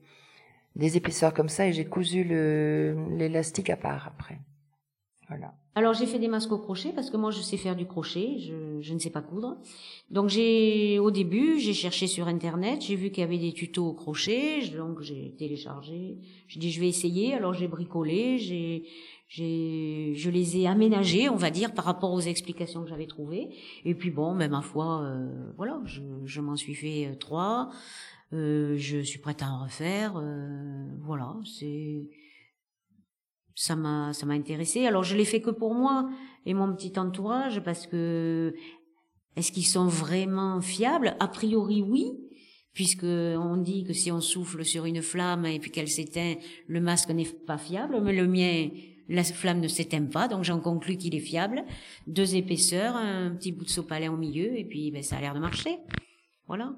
des 0.77 0.97
épaisseurs 0.97 1.35
comme 1.35 1.49
ça 1.49 1.67
et 1.67 1.73
j'ai 1.73 1.87
cousu 1.87 2.23
l'élastique 2.25 3.71
à 3.71 3.77
part 3.77 4.07
après. 4.07 4.39
Voilà. 5.29 5.55
Alors 5.79 5.93
j'ai 5.93 6.07
fait 6.07 6.19
des 6.19 6.27
masques 6.27 6.53
au 6.53 6.59
crochet 6.59 6.91
parce 6.95 7.11
que 7.11 7.19
moi 7.19 7.31
je 7.31 7.43
sais 7.43 7.59
faire 7.59 7.77
du 7.77 7.85
crochet, 7.85 8.39
je, 8.39 8.81
je 8.81 8.95
ne 8.95 8.99
sais 8.99 9.11
pas 9.11 9.21
coudre. 9.21 9.59
Donc 10.11 10.31
j'ai 10.31 10.99
au 10.99 11.11
début 11.11 11.61
j'ai 11.61 11.75
cherché 11.75 12.07
sur 12.07 12.29
internet, 12.29 12.81
j'ai 12.81 12.97
vu 12.97 13.11
qu'il 13.11 13.21
y 13.21 13.25
avait 13.25 13.37
des 13.37 13.53
tutos 13.53 13.89
au 13.89 13.93
crochet, 13.93 14.67
donc 14.75 15.03
j'ai 15.03 15.35
téléchargé. 15.39 16.17
J'ai 16.49 16.61
dit 16.61 16.71
je 16.71 16.81
vais 16.81 16.89
essayer. 16.89 17.35
Alors 17.35 17.53
j'ai 17.53 17.69
bricolé, 17.69 18.39
j'ai 18.39 18.85
j'ai 19.29 20.15
je 20.17 20.31
les 20.31 20.57
ai 20.57 20.67
aménagés, 20.67 21.29
on 21.29 21.37
va 21.37 21.51
dire, 21.51 21.75
par 21.75 21.85
rapport 21.85 22.13
aux 22.15 22.21
explications 22.21 22.83
que 22.83 22.89
j'avais 22.89 23.07
trouvées. 23.07 23.51
Et 23.85 23.95
puis 23.95 24.11
bon, 24.11 24.35
même 24.35 24.53
ma 24.53 24.63
foi, 24.63 25.03
euh, 25.03 25.29
voilà, 25.59 25.83
je, 25.85 26.01
je 26.25 26.41
m'en 26.41 26.57
suis 26.57 26.75
fait 26.75 27.07
euh, 27.07 27.17
trois. 27.17 27.69
Euh, 28.33 28.77
je 28.79 28.99
suis 29.03 29.19
prête 29.19 29.43
à 29.43 29.51
en 29.51 29.65
refaire. 29.65 30.15
Euh, 30.17 30.87
voilà, 31.05 31.37
c'est 31.45 32.09
ça 33.57 33.75
m'a 33.75 34.13
ça 34.13 34.27
m'a 34.27 34.35
intéressé. 34.35 34.87
Alors 34.87 35.03
je 35.03 35.17
l'ai 35.17 35.25
fait 35.25 35.41
que 35.41 35.51
pour 35.51 35.75
moi 35.75 36.09
et 36.45 36.55
mon 36.55 36.73
petit 36.77 36.97
entourage 36.99 37.61
parce 37.65 37.89
que 37.89 38.55
est-ce 39.35 39.51
qu'ils 39.51 39.67
sont 39.67 39.87
vraiment 39.87 40.61
fiables? 40.61 41.17
A 41.19 41.27
priori 41.27 41.83
oui, 41.83 42.13
puisque 42.73 43.05
on 43.05 43.57
dit 43.57 43.85
que 43.85 43.95
si 43.95 44.13
on 44.13 44.21
souffle 44.21 44.65
sur 44.65 44.85
une 44.85 45.03
flamme 45.03 45.47
et 45.47 45.59
puis 45.59 45.71
qu'elle 45.71 45.89
s'éteint, 45.89 46.35
le 46.69 46.81
masque 46.81 47.11
n'est 47.11 47.25
pas 47.25 47.59
fiable. 47.59 48.01
Mais 48.03 48.13
le 48.13 48.27
mien, 48.27 48.69
la 49.09 49.25
flamme 49.25 49.61
ne 49.61 49.69
s'éteint 49.69 50.05
pas, 50.05 50.29
donc 50.29 50.45
j'en 50.45 50.61
conclus 50.61 50.99
qu'il 50.99 51.15
est 51.15 51.21
fiable. 51.21 51.65
Deux 52.07 52.37
épaisseurs, 52.37 52.95
un 52.95 53.31
petit 53.31 53.53
bout 53.53 53.65
de 53.65 53.71
sopalin 53.71 54.13
au 54.13 54.17
milieu 54.17 54.57
et 54.57 54.65
puis 54.65 54.91
ben, 54.91 55.03
ça 55.03 55.17
a 55.17 55.21
l'air 55.21 55.35
de 55.35 55.41
marcher. 55.41 55.79
Voilà. 56.47 56.77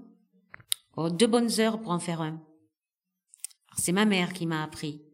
Oh, 0.96 1.10
deux 1.10 1.26
bonnes 1.26 1.60
heures 1.60 1.80
pour 1.80 1.90
en 1.90 1.98
faire 1.98 2.20
un. 2.22 2.40
C'est 3.76 3.92
ma 3.92 4.04
mère 4.04 4.32
qui 4.32 4.46
m'a 4.46 4.62
appris. 4.62 5.07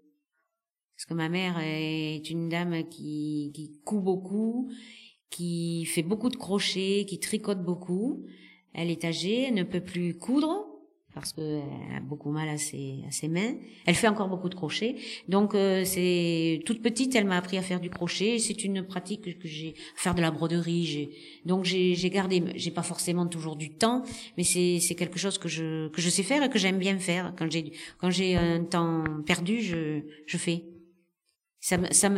Parce 0.96 1.07
que 1.07 1.14
ma 1.14 1.28
mère 1.28 1.59
est 1.61 2.30
une 2.30 2.48
dame 2.48 2.85
qui, 2.88 3.50
qui 3.54 3.80
coud 3.85 4.02
beaucoup, 4.02 4.70
qui 5.30 5.85
fait 5.87 6.02
beaucoup 6.02 6.28
de 6.28 6.37
crochets, 6.37 7.04
qui 7.09 7.18
tricote 7.18 7.64
beaucoup. 7.64 8.24
Elle 8.72 8.90
est 8.90 9.04
âgée, 9.04 9.42
elle 9.48 9.54
ne 9.54 9.64
peut 9.64 9.80
plus 9.80 10.16
coudre 10.16 10.74
parce 11.14 11.33
qu'elle 11.33 11.62
a 11.96 12.00
beaucoup 12.00 12.30
mal 12.30 12.48
à 12.48 12.59
ses, 12.59 13.04
à 13.07 13.11
ses 13.12 13.28
mains. 13.28 13.54
Elle 13.87 13.94
fait 13.94 14.09
encore 14.09 14.28
beaucoup 14.28 14.48
de 14.48 14.54
crochets. 14.54 14.96
Donc 15.28 15.54
euh, 15.54 15.85
c'est 15.85 16.61
toute 16.66 16.83
petite, 16.83 17.14
elle 17.14 17.24
m'a 17.24 17.38
appris 17.38 17.57
à 17.57 17.62
faire 17.62 17.80
du 17.80 17.88
crochet. 17.88 18.38
C'est 18.40 18.64
une 18.64 18.83
pratique 18.83 19.38
que, 19.38 19.48
j'ai 19.48 19.74
faire 19.94 20.14
de 20.14 20.20
la 20.20 20.33
broderie. 20.33 21.09
Donc 21.46 21.64
j'ai, 21.64 21.94
j'ai 21.94 22.11
gardé. 22.11 22.42
J'ai 22.57 22.72
pas 22.72 22.83
forcément 22.83 23.26
toujours 23.26 23.54
du 23.54 23.70
temps, 23.70 24.02
mais 24.37 24.42
c'est, 24.42 24.80
c'est 24.80 24.96
quelque 24.96 25.18
chose 25.18 25.38
que 25.38 25.48
je 25.48 25.88
que 25.88 26.00
je 26.00 26.11
sais 26.11 26.24
faire 26.24 26.42
et 26.42 26.50
que 26.50 26.59
j'aime 26.59 26.78
bien 26.78 26.98
faire. 26.98 27.33
Quand 27.38 27.50
j'ai 27.50 27.72
quand 27.98 28.11
j'ai 28.11 28.35
un 28.35 28.64
temps 28.64 29.04
perdu, 29.24 29.62
je 29.62 30.00
je 30.26 30.37
fais 30.37 30.64
ça 31.64 31.79
me, 31.79 31.90
ça 31.92 32.11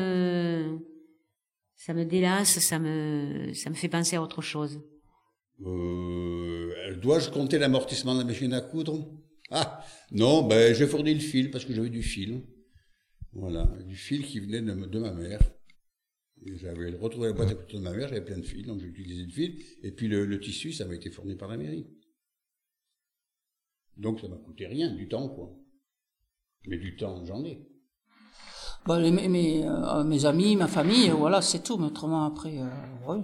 ça 1.76 1.94
me 1.94 2.04
délasse, 2.04 2.58
ça 2.58 2.80
me, 2.80 3.52
fait 3.52 3.88
penser 3.88 4.16
à 4.16 4.22
autre 4.22 4.42
chose. 4.42 4.82
Euh, 5.60 6.96
Dois-je 6.96 7.30
compter 7.30 7.56
l'amortissement 7.58 8.14
de 8.14 8.20
la 8.20 8.24
machine 8.24 8.52
à 8.52 8.60
coudre? 8.60 9.08
Ah, 9.52 9.84
non, 10.10 10.42
ben 10.42 10.74
j'ai 10.74 10.88
fourni 10.88 11.14
le 11.14 11.20
fil 11.20 11.52
parce 11.52 11.64
que 11.64 11.72
j'avais 11.72 11.90
du 11.90 12.02
fil. 12.02 12.42
Voilà, 13.34 13.66
du 13.86 13.94
fil 13.94 14.26
qui 14.26 14.40
venait 14.40 14.62
de, 14.62 14.98
ma 14.98 15.12
mère. 15.12 15.40
J'avais 16.44 16.90
retrouvé 16.96 17.28
la 17.28 17.34
boîte 17.34 17.50
à 17.50 17.54
de 17.54 17.78
ma 17.78 17.92
mère, 17.92 18.08
j'avais 18.08 18.24
plein 18.24 18.38
de 18.38 18.44
fils, 18.44 18.66
donc 18.66 18.80
j'ai 18.80 18.88
utilisé 18.88 19.22
le 19.22 19.30
fil. 19.30 19.62
Et 19.84 19.92
puis 19.92 20.08
le, 20.08 20.26
le 20.26 20.40
tissu, 20.40 20.72
ça 20.72 20.86
m'a 20.86 20.96
été 20.96 21.08
fourni 21.12 21.36
par 21.36 21.48
la 21.48 21.56
mairie. 21.56 21.86
Donc 23.96 24.18
ça 24.18 24.26
m'a 24.26 24.38
coûté 24.38 24.66
rien, 24.66 24.92
du 24.92 25.06
temps, 25.06 25.28
quoi. 25.28 25.56
Mais 26.66 26.78
du 26.78 26.96
temps, 26.96 27.24
j'en 27.24 27.44
ai. 27.44 27.75
Bah, 28.86 29.00
les, 29.00 29.10
mes, 29.10 29.66
euh, 29.66 30.04
mes 30.04 30.24
amis, 30.26 30.54
ma 30.54 30.68
famille, 30.68 31.10
voilà, 31.10 31.42
c'est 31.42 31.62
tout. 31.62 31.76
Mais 31.76 31.86
autrement, 31.86 32.24
après, 32.24 32.58
euh, 32.58 32.68
oui. 33.08 33.18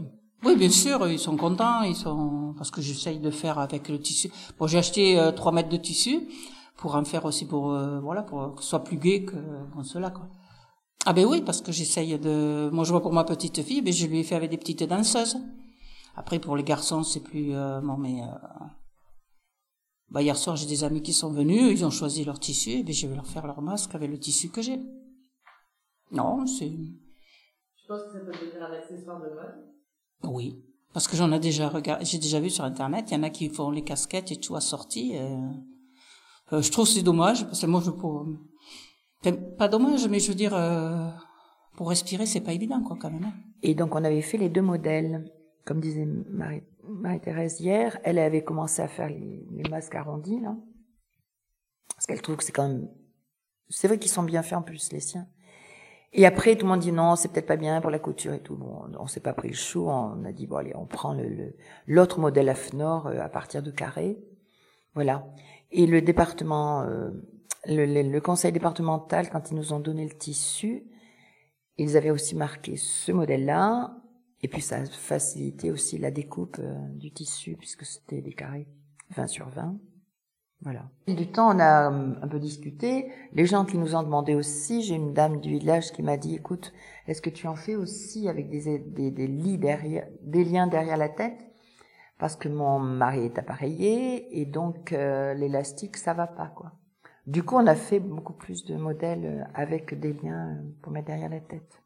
Oui, 0.44 0.56
bien 0.56 0.70
sûr, 0.70 1.06
ils 1.06 1.20
sont 1.20 1.36
contents, 1.36 1.82
ils 1.82 1.94
sont 1.94 2.54
parce 2.56 2.72
que 2.72 2.80
j'essaye 2.82 3.20
de 3.20 3.30
faire 3.30 3.60
avec 3.60 3.88
le 3.88 4.00
tissu. 4.00 4.28
Bon, 4.58 4.66
j'ai 4.66 4.78
acheté 4.78 5.18
euh, 5.18 5.30
3 5.30 5.52
mètres 5.52 5.68
de 5.68 5.76
tissu 5.76 6.28
pour 6.76 6.96
en 6.96 7.04
faire 7.04 7.24
aussi 7.26 7.46
pour 7.46 7.70
euh, 7.70 8.00
voilà 8.00 8.22
pour 8.22 8.56
que 8.56 8.62
ce 8.62 8.70
soit 8.70 8.82
plus 8.82 8.96
gai 8.96 9.24
que 9.24 9.36
cela 9.84 10.10
quoi. 10.10 10.28
Ah 11.06 11.12
ben 11.12 11.26
oui, 11.26 11.42
parce 11.42 11.60
que 11.60 11.70
j'essaye 11.70 12.18
de. 12.18 12.70
Moi, 12.72 12.82
je 12.84 12.90
vois 12.90 13.02
pour 13.02 13.12
ma 13.12 13.22
petite 13.22 13.62
fille, 13.62 13.82
ben 13.82 13.92
je 13.92 14.06
lui 14.06 14.18
ai 14.18 14.24
fait 14.24 14.34
avec 14.34 14.50
des 14.50 14.58
petites 14.58 14.82
danseuses. 14.82 15.36
Après, 16.16 16.40
pour 16.40 16.56
les 16.56 16.64
garçons, 16.64 17.04
c'est 17.04 17.20
plus 17.20 17.54
euh, 17.54 17.80
bon, 17.80 17.96
mais 17.96 18.20
bah 20.10 20.22
hier 20.22 20.36
soir, 20.36 20.56
j'ai 20.56 20.66
des 20.66 20.82
amis 20.82 21.02
qui 21.02 21.12
sont 21.12 21.30
venus, 21.30 21.70
ils 21.70 21.84
ont 21.84 21.90
choisi 21.90 22.24
leur 22.24 22.38
tissu, 22.40 22.70
et 22.70 22.82
ben 22.82 22.92
je 22.92 23.06
vais 23.06 23.14
leur 23.14 23.26
faire 23.26 23.46
leur 23.46 23.62
masque 23.62 23.94
avec 23.94 24.10
le 24.10 24.18
tissu 24.18 24.48
que 24.48 24.60
j'ai. 24.60 24.80
Non, 26.12 26.46
c'est. 26.46 26.68
Je 26.68 27.86
pense 27.88 28.02
que 28.04 28.12
ça 28.12 28.20
peut 28.20 28.32
devenir 28.32 28.62
un 28.64 28.72
accessoire 28.72 29.20
de 29.20 29.28
mode. 29.30 29.64
Oui, 30.24 30.62
parce 30.92 31.08
que 31.08 31.16
j'en 31.16 31.32
ai 31.32 31.40
déjà 31.40 31.68
regardé, 31.68 32.04
j'ai 32.04 32.18
déjà 32.18 32.38
vu 32.38 32.50
sur 32.50 32.64
internet, 32.64 33.06
il 33.10 33.14
y 33.14 33.16
en 33.16 33.22
a 33.22 33.30
qui 33.30 33.48
font 33.48 33.70
les 33.70 33.82
casquettes 33.82 34.30
et 34.30 34.36
tout 34.36 34.54
assorti. 34.54 35.12
Et... 35.14 35.20
Euh, 36.52 36.60
je 36.62 36.70
trouve 36.70 36.86
c'est 36.86 37.02
dommage 37.02 37.44
parce 37.46 37.60
que 37.62 37.66
moi 37.66 37.80
je 37.84 37.90
pour 37.90 38.26
pas 39.58 39.68
dommage, 39.68 40.06
mais 40.08 40.20
je 40.20 40.28
veux 40.28 40.34
dire 40.34 40.54
euh, 40.54 41.08
pour 41.76 41.88
respirer 41.88 42.26
c'est 42.26 42.40
pas 42.42 42.52
évident 42.52 42.82
quoi 42.82 42.96
quand 43.00 43.10
même. 43.10 43.24
hein. 43.24 43.32
Et 43.62 43.74
donc 43.74 43.94
on 43.94 44.04
avait 44.04 44.20
fait 44.22 44.36
les 44.36 44.48
deux 44.50 44.62
modèles, 44.62 45.32
comme 45.64 45.80
disait 45.80 46.04
Marie, 46.04 46.62
Marie-Thérèse 46.84 47.60
hier, 47.60 47.98
elle 48.04 48.18
avait 48.18 48.44
commencé 48.44 48.82
à 48.82 48.88
faire 48.88 49.08
les, 49.08 49.46
les 49.50 49.70
masques 49.70 49.94
arrondis 49.94 50.40
là, 50.40 50.54
parce 51.94 52.06
qu'elle 52.06 52.20
trouve 52.20 52.36
que 52.36 52.44
c'est 52.44 52.52
quand 52.52 52.68
même, 52.68 52.88
c'est 53.68 53.88
vrai 53.88 53.98
qu'ils 53.98 54.10
sont 54.10 54.24
bien 54.24 54.42
faits 54.42 54.58
en 54.58 54.62
plus 54.62 54.92
les 54.92 55.00
siens. 55.00 55.26
Et 56.14 56.26
après, 56.26 56.56
tout 56.56 56.66
le 56.66 56.72
monde 56.72 56.80
dit 56.80 56.92
non, 56.92 57.16
c'est 57.16 57.28
peut-être 57.28 57.46
pas 57.46 57.56
bien 57.56 57.80
pour 57.80 57.90
la 57.90 57.98
couture 57.98 58.34
et 58.34 58.40
tout. 58.40 58.56
Bon, 58.56 58.82
on 58.98 59.06
s'est 59.06 59.20
pas 59.20 59.32
pris 59.32 59.48
le 59.48 59.54
chou. 59.54 59.88
On 59.88 60.24
a 60.24 60.32
dit 60.32 60.46
bon 60.46 60.56
allez, 60.56 60.72
on 60.76 60.84
prend 60.84 61.14
le 61.14 61.54
l'autre 61.86 62.20
modèle 62.20 62.48
AFNOR 62.50 63.06
euh, 63.06 63.20
à 63.20 63.28
partir 63.28 63.62
de 63.62 63.70
carré. 63.70 64.18
Voilà. 64.94 65.26
Et 65.70 65.86
le 65.86 66.02
département, 66.02 66.82
euh, 66.82 67.10
le, 67.66 67.86
le, 67.86 68.02
le, 68.02 68.20
conseil 68.20 68.52
départemental, 68.52 69.30
quand 69.30 69.50
ils 69.50 69.56
nous 69.56 69.72
ont 69.72 69.80
donné 69.80 70.04
le 70.04 70.12
tissu, 70.12 70.84
ils 71.78 71.96
avaient 71.96 72.10
aussi 72.10 72.36
marqué 72.36 72.76
ce 72.76 73.10
modèle-là. 73.10 73.96
Et 74.42 74.48
puis 74.48 74.60
ça 74.60 74.76
a 74.76 74.84
facilité 74.84 75.70
aussi 75.70 75.96
la 75.96 76.10
découpe 76.10 76.58
euh, 76.58 76.74
du 76.90 77.10
tissu 77.10 77.56
puisque 77.56 77.86
c'était 77.86 78.20
des 78.20 78.34
carrés 78.34 78.68
20 79.16 79.26
sur 79.28 79.48
20. 79.48 79.78
Voilà. 80.62 80.82
Du 81.08 81.26
temps, 81.26 81.56
on 81.56 81.58
a 81.58 81.88
un 81.88 82.28
peu 82.28 82.38
discuté. 82.38 83.10
Les 83.32 83.46
gens 83.46 83.64
qui 83.64 83.78
nous 83.78 83.96
ont 83.96 84.02
demandé 84.02 84.34
aussi, 84.36 84.82
j'ai 84.82 84.94
une 84.94 85.12
dame 85.12 85.40
du 85.40 85.50
village 85.50 85.90
qui 85.92 86.02
m'a 86.02 86.16
dit, 86.16 86.36
écoute, 86.36 86.72
est-ce 87.08 87.20
que 87.20 87.30
tu 87.30 87.48
en 87.48 87.56
fais 87.56 87.74
aussi 87.74 88.28
avec 88.28 88.48
des, 88.48 88.78
des, 88.78 89.10
des 89.10 89.26
lits 89.26 89.58
derrière, 89.58 90.06
des 90.22 90.44
liens 90.44 90.68
derrière 90.68 90.96
la 90.96 91.08
tête? 91.08 91.44
Parce 92.18 92.36
que 92.36 92.48
mon 92.48 92.78
mari 92.78 93.24
est 93.24 93.38
appareillé 93.38 94.40
et 94.40 94.46
donc 94.46 94.92
euh, 94.92 95.34
l'élastique, 95.34 95.96
ça 95.96 96.14
va 96.14 96.28
pas 96.28 96.46
quoi. 96.46 96.72
Du 97.26 97.42
coup, 97.42 97.56
on 97.56 97.66
a 97.66 97.74
fait 97.74 97.98
beaucoup 97.98 98.32
plus 98.32 98.64
de 98.64 98.76
modèles 98.76 99.48
avec 99.54 99.98
des 99.98 100.12
liens 100.12 100.58
pour 100.80 100.92
mettre 100.92 101.06
derrière 101.06 101.28
la 101.28 101.40
tête. 101.40 101.82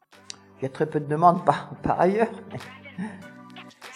Il 0.59 0.63
y 0.63 0.65
a 0.65 0.69
très 0.69 0.87
peu 0.87 0.99
de 0.99 1.05
demandes 1.07 1.43
par, 1.45 1.75
par 1.81 1.99
ailleurs. 1.99 2.31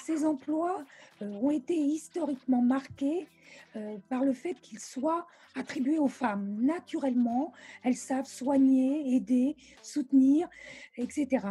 Ces 0.03 0.25
emplois 0.25 0.79
euh, 0.79 0.83
ont 1.21 1.51
été 1.51 1.75
historiquement 1.75 2.61
marqués 2.61 3.27
euh, 3.75 3.97
par 4.09 4.23
le 4.23 4.33
fait 4.33 4.55
qu'ils 4.55 4.79
soient 4.79 5.27
attribués 5.55 5.99
aux 5.99 6.07
femmes. 6.07 6.57
Naturellement, 6.61 7.53
elles 7.83 7.95
savent 7.95 8.25
soigner, 8.25 9.15
aider, 9.15 9.55
soutenir, 9.81 10.49
etc. 10.97 11.45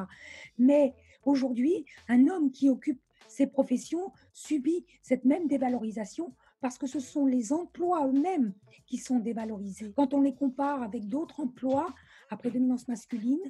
Mais 0.59 0.95
aujourd'hui, 1.25 1.85
un 2.09 2.29
homme 2.29 2.51
qui 2.51 2.69
occupe 2.69 3.01
ces 3.29 3.47
professions 3.47 4.13
subissent 4.33 4.85
cette 5.03 5.25
même 5.25 5.47
dévalorisation 5.47 6.35
parce 6.61 6.77
que 6.77 6.87
ce 6.87 7.01
sont 7.01 7.27
les 7.27 7.53
emplois 7.53 8.07
eux-mêmes 8.07 8.53
qui 8.87 8.99
sont 8.99 9.19
dévalorisés. 9.19 9.93
Quand 9.97 10.13
on 10.15 10.21
les 10.21 10.35
compare 10.35 10.83
avec 10.83 11.09
d'autres 11.09 11.41
emplois 11.41 11.95
à 12.29 12.37
prédominance 12.37 12.89
masculine, 12.89 13.41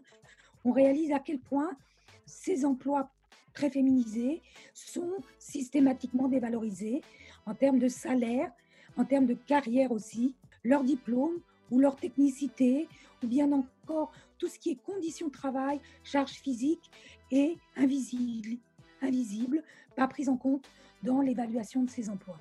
on 0.65 0.73
réalise 0.73 1.13
à 1.13 1.19
quel 1.19 1.41
point 1.41 1.77
ces 2.27 2.65
emplois 2.65 3.11
très 3.53 3.71
féminisés 3.71 4.43
sont 4.75 5.13
systématiquement 5.39 6.29
dévalorisés 6.29 7.03
en 7.47 7.55
termes 7.55 7.79
de 7.79 7.89
salaire, 7.89 8.51
en 8.97 9.05
termes 9.05 9.27
de 9.27 9.35
carrière 9.35 9.93
aussi, 9.93 10.35
leur 10.65 10.85
diplôme 10.85 11.41
ou 11.71 11.79
leur 11.79 11.97
technicité, 11.97 12.89
ou 13.23 13.27
bien 13.27 13.51
encore 13.53 14.13
tout 14.39 14.49
ce 14.49 14.59
qui 14.59 14.71
est 14.71 14.83
conditions 14.83 15.29
de 15.29 15.33
travail, 15.33 15.81
charge 16.05 16.33
physique 16.33 16.91
est 17.31 17.57
invisible, 17.77 18.59
invisible, 19.03 19.63
pas 19.97 20.09
prise 20.09 20.29
en 20.29 20.37
compte 20.37 20.69
dans 21.03 21.21
l'évaluation 21.21 21.83
de 21.83 21.91
ces 21.91 22.11
emplois. 22.11 22.41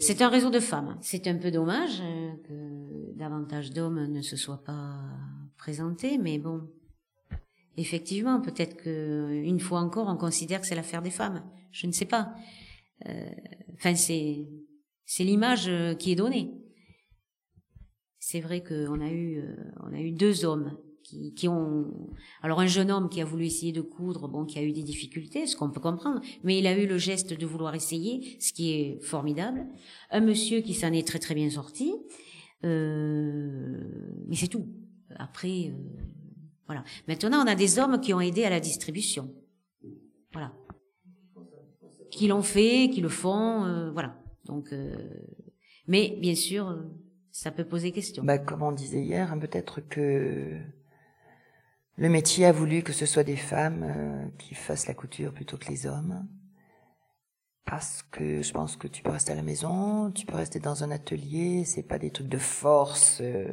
C'est 0.00 0.20
un 0.20 0.28
réseau 0.28 0.50
de 0.50 0.58
femmes. 0.58 0.98
C'est 1.00 1.28
un 1.28 1.36
peu 1.36 1.50
dommage 1.50 2.00
euh, 2.00 2.32
que 2.48 3.16
davantage 3.16 3.70
d'hommes 3.70 4.06
ne 4.06 4.20
se 4.20 4.36
soient 4.36 4.62
pas 4.64 4.98
présentés, 5.56 6.18
mais 6.18 6.38
bon, 6.38 6.68
effectivement, 7.76 8.40
peut-être 8.40 8.76
que 8.76 9.42
une 9.44 9.60
fois 9.60 9.80
encore, 9.80 10.08
on 10.08 10.16
considère 10.16 10.60
que 10.60 10.66
c'est 10.66 10.74
l'affaire 10.74 11.02
des 11.02 11.10
femmes. 11.10 11.42
Je 11.70 11.86
ne 11.86 11.92
sais 11.92 12.04
pas. 12.04 12.34
Euh, 13.08 13.30
enfin, 13.74 13.94
c'est 13.94 14.46
c'est 15.04 15.24
l'image 15.24 15.68
euh, 15.68 15.94
qui 15.94 16.12
est 16.12 16.16
donnée. 16.16 16.50
C'est 18.18 18.40
vrai 18.40 18.62
qu'on 18.62 19.00
a 19.00 19.10
eu 19.10 19.42
on 19.82 19.92
a 19.92 20.00
eu 20.00 20.12
deux 20.12 20.44
hommes 20.44 20.78
qui, 21.02 21.34
qui, 21.34 21.48
ont 21.48 21.90
alors 22.42 22.60
un 22.60 22.66
jeune 22.66 22.90
homme 22.90 23.08
qui 23.08 23.20
a 23.20 23.24
voulu 23.24 23.46
essayer 23.46 23.72
de 23.72 23.80
coudre 23.80 24.28
bon 24.28 24.44
qui 24.44 24.58
a 24.58 24.62
eu 24.62 24.72
des 24.72 24.82
difficultés 24.82 25.46
ce 25.46 25.56
qu'on 25.56 25.70
peut 25.70 25.80
comprendre 25.80 26.20
mais 26.44 26.58
il 26.58 26.66
a 26.66 26.76
eu 26.76 26.86
le 26.86 26.98
geste 26.98 27.38
de 27.38 27.46
vouloir 27.46 27.74
essayer 27.74 28.36
ce 28.40 28.52
qui 28.52 28.72
est 28.72 29.02
formidable 29.02 29.66
un 30.10 30.20
monsieur 30.20 30.60
qui 30.60 30.74
s'en 30.74 30.92
est 30.92 31.06
très 31.06 31.18
très 31.18 31.34
bien 31.34 31.50
sorti 31.50 31.94
euh, 32.64 33.80
mais 34.28 34.36
c'est 34.36 34.48
tout 34.48 34.68
après 35.16 35.70
euh, 35.70 36.02
maintenant 37.08 37.44
on 37.44 37.46
a 37.46 37.54
des 37.54 37.78
hommes 37.78 38.00
qui 38.00 38.14
ont 38.14 38.20
aidé 38.20 38.44
à 38.44 38.50
la 38.50 38.60
distribution. 38.60 39.34
Voilà. 40.32 40.52
Qui 42.10 42.28
l'ont 42.28 42.42
fait 42.42 42.90
qui 42.90 43.00
le 43.00 43.08
font 43.08 43.64
euh, 43.64 43.90
voilà. 43.90 44.18
Donc 44.44 44.72
euh, 44.72 44.96
mais 45.86 46.16
bien 46.20 46.34
sûr 46.34 46.76
ça 47.32 47.50
peut 47.50 47.64
poser 47.64 47.92
question. 47.92 48.22
Bah, 48.22 48.38
comme 48.38 48.62
on 48.62 48.72
disait 48.72 49.02
hier, 49.02 49.32
hein, 49.32 49.38
peut-être 49.38 49.80
que 49.80 50.60
le 51.96 52.08
métier 52.08 52.46
a 52.46 52.52
voulu 52.52 52.82
que 52.82 52.92
ce 52.92 53.06
soit 53.06 53.24
des 53.24 53.36
femmes 53.36 53.84
euh, 53.84 54.28
qui 54.38 54.54
fassent 54.54 54.86
la 54.86 54.94
couture 54.94 55.32
plutôt 55.32 55.56
que 55.56 55.68
les 55.68 55.86
hommes. 55.86 56.26
Parce 57.64 58.02
que 58.10 58.42
je 58.42 58.52
pense 58.52 58.76
que 58.76 58.88
tu 58.88 59.02
peux 59.02 59.10
rester 59.10 59.32
à 59.32 59.34
la 59.36 59.42
maison, 59.42 60.10
tu 60.10 60.26
peux 60.26 60.34
rester 60.34 60.58
dans 60.58 60.84
un 60.84 60.90
atelier, 60.90 61.64
c'est 61.64 61.84
pas 61.84 61.98
des 61.98 62.10
trucs 62.10 62.28
de 62.28 62.38
force 62.38 63.20
euh, 63.22 63.46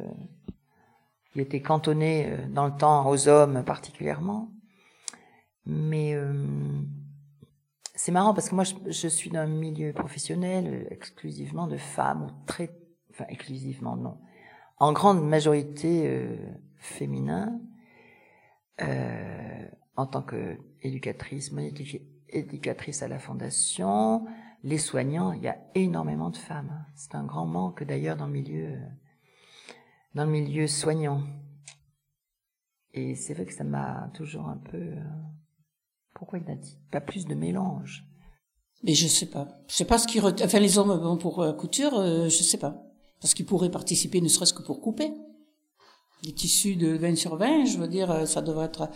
qui 1.32 1.40
étaient 1.40 1.62
cantonnés 1.62 2.26
euh, 2.26 2.46
dans 2.48 2.66
le 2.66 2.76
temps 2.76 3.08
aux 3.08 3.28
hommes 3.28 3.64
particulièrement. 3.64 4.52
Mais 5.66 6.16
c'est 7.94 8.10
marrant 8.10 8.32
parce 8.32 8.48
que 8.48 8.54
moi 8.54 8.64
je, 8.64 8.74
je 8.86 9.06
suis 9.06 9.30
dans 9.30 9.40
un 9.40 9.46
milieu 9.46 9.92
professionnel 9.92 10.88
exclusivement 10.90 11.66
de 11.66 11.76
femmes, 11.76 12.22
ou 12.24 12.46
très, 12.46 12.70
enfin 13.10 13.26
exclusivement 13.28 13.94
non, 13.94 14.18
en 14.78 14.92
grande 14.92 15.22
majorité 15.22 16.28
féminin 16.78 17.60
euh, 18.82 19.68
en 19.96 20.06
tant 20.06 20.22
qu'éducatrice, 20.22 21.52
éducatrice 22.30 23.02
à 23.02 23.08
la 23.08 23.18
fondation, 23.18 24.26
les 24.62 24.78
soignants, 24.78 25.32
il 25.32 25.42
y 25.42 25.48
a 25.48 25.58
énormément 25.74 26.30
de 26.30 26.36
femmes. 26.36 26.86
C'est 26.94 27.14
un 27.14 27.24
grand 27.24 27.44
manque 27.44 27.82
d'ailleurs 27.84 28.16
dans 28.16 28.26
le 28.26 28.32
milieu, 28.32 28.78
dans 30.14 30.24
le 30.24 30.30
milieu 30.30 30.66
soignant. 30.66 31.22
Et 32.92 33.14
c'est 33.14 33.34
vrai 33.34 33.46
que 33.46 33.54
ça 33.54 33.64
m'a 33.64 34.10
toujours 34.14 34.48
un 34.48 34.58
peu. 34.58 34.78
Euh, 34.78 35.02
pourquoi 36.14 36.38
il 36.38 36.44
n'a 36.44 36.56
pas 36.90 37.00
plus 37.00 37.26
de 37.26 37.34
mélange? 37.34 38.04
Mais 38.82 38.94
je 38.94 39.06
sais 39.06 39.26
pas. 39.26 39.48
Je 39.68 39.74
sais 39.74 39.84
pas 39.84 39.98
ce 39.98 40.06
qui. 40.06 40.20
Enfin, 40.20 40.58
les 40.58 40.78
hommes, 40.78 41.18
pour 41.18 41.40
euh, 41.42 41.52
couture, 41.52 41.92
je 41.94 42.42
sais 42.42 42.58
pas. 42.58 42.82
Parce 43.20 43.34
qu'ils 43.34 43.46
pourraient 43.46 43.70
participer, 43.70 44.20
ne 44.20 44.28
serait-ce 44.28 44.54
que 44.54 44.62
pour 44.62 44.80
couper 44.80 45.12
des 46.22 46.32
tissus 46.32 46.76
de 46.76 46.96
20 46.96 47.16
sur 47.16 47.36
20, 47.36 47.64
je 47.64 47.78
veux 47.78 47.88
dire, 47.88 48.10
euh, 48.10 48.26
ça 48.26 48.42
devrait 48.42 48.66
être... 48.66 48.88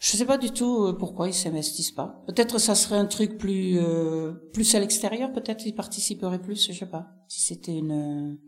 Je 0.00 0.16
sais 0.16 0.24
pas 0.24 0.38
du 0.38 0.52
tout 0.52 0.84
euh, 0.84 0.96
pourquoi 0.96 1.28
ils 1.28 1.34
s'investissent 1.34 1.92
pas. 1.92 2.22
Peut-être 2.26 2.58
ça 2.58 2.76
serait 2.76 2.96
un 2.96 3.06
truc 3.06 3.36
plus 3.36 3.78
euh, 3.78 4.32
plus 4.52 4.74
à 4.76 4.80
l'extérieur, 4.80 5.32
peut-être 5.32 5.66
ils 5.66 5.74
participeraient 5.74 6.40
plus, 6.40 6.68
je 6.68 6.72
sais 6.72 6.86
pas. 6.86 7.08
Si 7.26 7.40
c'était 7.40 7.76
une 7.76 8.38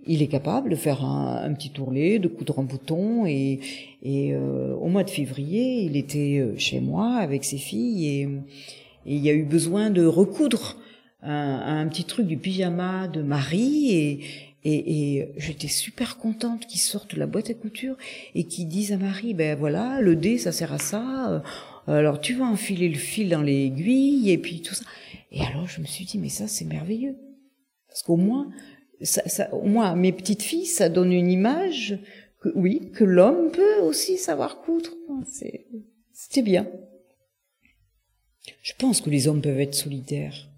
il 0.07 0.23
est 0.23 0.29
capable 0.29 0.71
de 0.71 0.77
faire 0.77 1.05
un, 1.05 1.53
petit 1.55 1.71
tourlet, 1.71 2.19
de 2.19 2.29
coudre 2.29 2.59
un 2.59 2.63
bouton 2.63 3.27
et, 3.27 3.61
et 4.03 4.33
euh, 4.33 4.75
au 4.75 4.89
mois 4.89 5.05
de 5.05 5.11
février, 5.11 5.83
il 5.83 5.97
était 5.97 6.55
chez 6.57 6.81
moi 6.81 7.17
avec 7.17 7.45
ses 7.45 7.59
filles 7.59 8.07
et, 8.07 8.23
et 9.07 9.15
il 9.15 9.25
y 9.25 9.31
a 9.31 9.35
eu 9.35 9.45
besoin 9.45 9.91
de 9.91 10.05
recoudre 10.05 10.77
un, 11.23 11.81
un, 11.81 11.89
petit 11.89 12.05
truc 12.05 12.27
du 12.27 12.37
pyjama 12.37 13.09
de 13.09 13.23
Marie 13.23 13.91
et, 13.91 14.21
et, 14.65 15.19
et 15.19 15.33
j'étais 15.37 15.69
super 15.69 16.17
contente 16.19 16.67
qu'ils 16.67 16.81
sortent 16.81 17.15
la 17.15 17.27
boîte 17.27 17.51
à 17.51 17.55
couture 17.55 17.97
et 18.35 18.45
qu'ils 18.45 18.69
disent 18.69 18.93
à 18.93 18.97
Marie, 18.97 19.35
ben 19.35 19.57
voilà, 19.57 20.01
le 20.01 20.17
dé, 20.17 20.39
ça 20.39 20.53
sert 20.53 20.73
à 20.73 20.79
ça. 20.79 21.43
Euh, 21.89 21.93
alors 21.99 22.21
tu 22.21 22.35
vas 22.35 22.45
enfiler 22.45 22.89
le 22.89 22.99
fil 22.99 23.31
dans 23.31 23.43
l'aiguille 23.43 24.31
et 24.31 24.39
puis 24.39 24.61
tout 24.61 24.75
ça. 24.75 24.85
Et 25.33 25.43
alors 25.43 25.67
je 25.69 25.81
me 25.81 25.87
suis 25.87 26.05
dit, 26.05 26.19
mais 26.19 26.29
ça 26.29 26.49
c'est 26.49 26.65
merveilleux. 26.65 27.17
Parce 27.89 28.03
qu'au 28.03 28.17
moins, 28.17 28.49
moins 29.65 29.95
mes 29.95 30.13
petites 30.13 30.43
filles, 30.43 30.67
ça 30.67 30.89
donne 30.89 31.13
une 31.13 31.31
image 31.31 31.99
que 32.41 33.05
l'homme 33.05 33.51
peut 33.51 33.81
aussi 33.83 34.17
savoir 34.17 34.61
coudre. 34.61 34.91
C'était 36.13 36.43
bien. 36.43 36.69
Je 38.63 38.73
pense 38.79 39.01
que 39.01 39.11
les 39.11 39.29
hommes 39.29 39.43
peuvent 39.43 39.61
être 39.61 39.75
solidaires. 39.75 40.49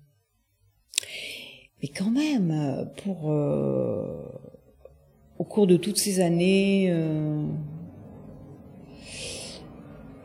Mais 1.82 1.88
quand 1.88 2.10
même, 2.10 2.90
pour 3.02 3.30
euh, 3.30 4.22
au 5.38 5.44
cours 5.44 5.66
de 5.66 5.76
toutes 5.76 5.96
ces 5.96 6.20
années, 6.20 6.88
euh, 6.90 7.46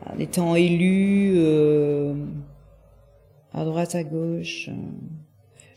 en 0.04 0.18
étant 0.18 0.54
élu 0.54 1.32
euh, 1.36 2.14
à 3.52 3.64
droite 3.64 3.94
à 3.94 4.04
gauche, 4.04 4.68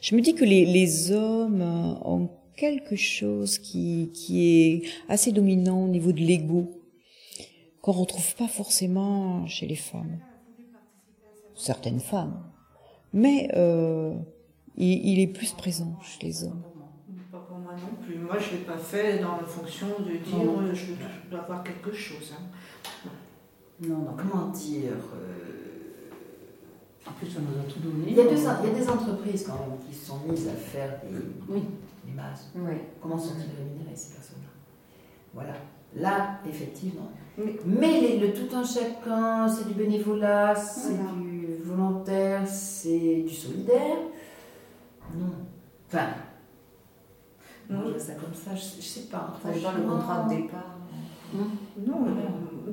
je 0.02 0.16
me 0.16 0.22
dis 0.22 0.34
que 0.34 0.46
les, 0.46 0.66
les 0.66 1.12
hommes 1.12 1.62
ont 1.62 2.30
quelque 2.56 2.96
chose 2.96 3.58
qui, 3.58 4.12
qui 4.14 4.44
est 4.46 4.82
assez 5.08 5.32
dominant 5.32 5.84
au 5.84 5.88
niveau 5.88 6.12
de 6.12 6.20
l'ego, 6.20 6.72
qu'on 7.82 7.94
retrouve 7.94 8.36
pas 8.36 8.48
forcément 8.48 9.48
chez 9.48 9.66
les 9.66 9.76
femmes. 9.76 10.20
Certaines 11.56 12.00
femmes. 12.00 12.44
Mais 13.14 13.50
euh, 13.56 14.14
il, 14.76 15.08
il, 15.08 15.20
est 15.20 15.28
plus 15.28 15.54
présent 15.54 15.98
chez 16.02 16.28
les 16.28 16.44
hommes. 16.44 16.62
Pas 17.32 17.40
pour 17.40 17.58
moi 17.58 17.74
non 17.74 18.04
plus. 18.06 18.18
Moi, 18.18 18.38
je 18.40 18.58
l'ai 18.58 18.64
pas 18.64 18.78
fait 18.78 19.20
dans 19.20 19.38
la 19.38 19.46
fonction 19.48 19.88
de 20.00 20.18
dire 20.18 20.38
non. 20.38 20.60
euh, 20.60 20.74
je 20.74 20.94
dois 21.30 21.42
avoir 21.42 21.64
quelque 21.64 21.92
chose. 21.94 22.34
Hein. 22.34 23.10
Non, 23.82 24.00
non. 24.00 24.16
Comment 24.18 24.50
dire 24.50 24.92
euh... 25.16 25.59
En 27.08 27.12
plus, 27.14 27.30
on 27.38 27.42
nous 27.42 27.60
a 27.60 27.64
tout 27.72 27.80
donné. 27.80 28.06
Il 28.10 28.16
y, 28.16 28.20
a 28.20 28.24
deux, 28.24 28.36
il 28.36 28.44
y 28.44 28.72
a 28.72 28.80
des 28.80 28.90
entreprises 28.90 29.46
quand 29.48 29.54
même 29.54 29.80
qui 29.88 29.96
sont 29.96 30.20
mises 30.30 30.48
à 30.48 30.52
faire 30.54 31.00
des, 31.04 31.18
oui. 31.48 31.64
des 32.06 32.14
masques. 32.14 32.50
Oui. 32.56 32.74
Comment 33.02 33.18
sont-ils 33.18 33.56
rémunérés 33.58 33.96
ces 33.96 34.14
personnes-là? 34.16 34.50
Voilà. 35.34 35.54
Là, 35.96 36.40
effectivement. 36.48 37.10
Mais, 37.38 37.58
Mais 37.66 38.02
les, 38.02 38.20
le 38.20 38.34
tout 38.34 38.54
un 38.56 38.64
chacun, 38.64 39.48
c'est 39.48 39.68
du 39.68 39.74
bénévolat, 39.74 40.54
c'est 40.56 40.94
voilà. 40.94 41.12
du 41.14 41.48
volontaire, 41.64 42.48
c'est 42.48 43.24
du 43.28 43.34
solidaire. 43.34 43.98
Non. 45.16 45.34
Enfin. 45.88 46.08
Non, 47.70 47.82
je 47.86 47.90
vois 47.92 48.00
ça 48.00 48.14
comme 48.14 48.34
ça, 48.34 48.56
je, 48.56 48.82
je 48.82 48.86
sais 48.86 49.08
pas. 49.10 49.36
Ça 49.42 49.52
dépend 49.52 49.72
le 49.72 49.84
contrat 49.84 50.24
de 50.24 50.36
départ. 50.36 50.76
Non, 51.34 51.48
non, 51.88 52.06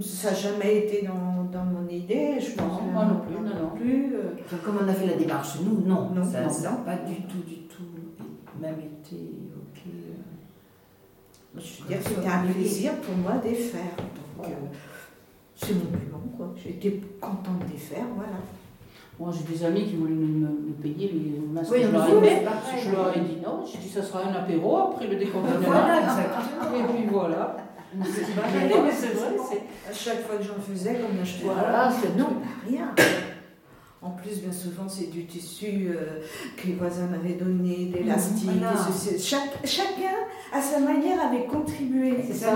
ça 0.00 0.30
n'a 0.30 0.36
jamais 0.36 0.78
été 0.78 1.06
dans, 1.06 1.44
dans, 1.50 1.64
mon 1.64 1.88
idée. 1.88 2.38
Je 2.40 2.52
pense 2.52 2.80
non, 2.80 2.92
moi 2.92 3.04
non 3.04 3.20
plus, 3.20 3.34
non, 3.34 3.62
non. 3.62 3.76
plus. 3.76 4.14
Euh... 4.14 4.34
Enfin, 4.44 4.56
comme 4.64 4.78
on 4.84 4.88
a 4.88 4.92
fait 4.92 5.06
la 5.06 5.14
démarche, 5.14 5.58
nous, 5.62 5.86
non. 5.86 6.10
Non, 6.14 6.24
ça 6.24 6.42
non, 6.42 6.60
n'a 6.62 6.76
pas 6.84 6.96
du 6.96 7.16
tout, 7.22 7.42
du 7.46 7.56
tout 7.68 7.82
même 8.60 8.78
été 8.78 9.16
évoqué. 9.16 9.90
Je 11.56 11.82
veux 11.82 11.88
dire, 11.88 11.98
c'était 12.02 12.28
un 12.28 12.46
plaisir 12.46 12.92
pour 12.96 13.16
moi 13.16 13.38
de 13.38 13.48
les 13.48 13.54
faire. 13.54 13.96
Donc, 14.36 14.46
euh, 14.46 14.66
c'est 15.54 15.74
mon 15.74 15.84
boulot, 15.84 16.30
quoi. 16.36 16.54
J'étais 16.56 17.00
contente 17.20 17.66
de 17.66 17.72
les 17.72 17.78
faire, 17.78 18.06
voilà. 18.14 18.38
Moi, 19.18 19.32
j'ai 19.32 19.54
des 19.54 19.64
amis 19.64 19.84
qui 19.86 19.96
voulaient 19.96 20.12
me, 20.12 20.46
me 20.46 20.72
payer 20.74 21.10
les 21.10 21.40
masques 21.40 21.72
oui, 21.72 21.84
je 21.84 21.90
leur 21.90 22.20
oui, 22.20 22.28
ai 22.28 22.84
Je 22.84 22.90
leur 22.92 23.16
ai 23.16 23.20
dit 23.20 23.38
non. 23.42 23.64
J'ai 23.64 23.78
dit 23.78 23.88
ça 23.88 24.02
sera 24.02 24.24
un 24.24 24.34
apéro 24.34 24.76
après 24.76 25.06
le 25.06 25.16
déconfinement. 25.16 25.58
Voilà. 25.62 26.00
Et 26.00 26.82
puis 26.92 27.06
voilà. 27.10 27.56
C'est 28.04 28.32
vrai, 28.32 29.28
à 29.88 29.92
chaque 29.92 30.26
fois 30.26 30.36
que 30.36 30.42
j'en 30.42 30.60
faisais, 30.60 30.94
comme 30.94 31.24
je 31.24 31.44
voilà, 31.44 31.90
c'est 31.90 32.16
non, 32.16 32.28
rien. 32.68 32.94
En 34.02 34.10
plus, 34.10 34.40
bien 34.40 34.52
souvent, 34.52 34.88
c'est 34.88 35.10
du 35.10 35.24
tissu 35.24 35.88
euh, 35.88 36.20
que 36.56 36.68
les 36.68 36.74
voisins 36.74 37.06
m'avaient 37.06 37.34
donné, 37.34 37.86
d'élastique. 37.86 38.50
Voilà. 38.50 38.74
Chaque, 39.18 39.66
chacun, 39.66 40.16
à 40.52 40.60
sa 40.60 40.78
manière, 40.78 41.20
avait 41.26 41.46
contribué. 41.46 42.14
Ça, 42.32 42.52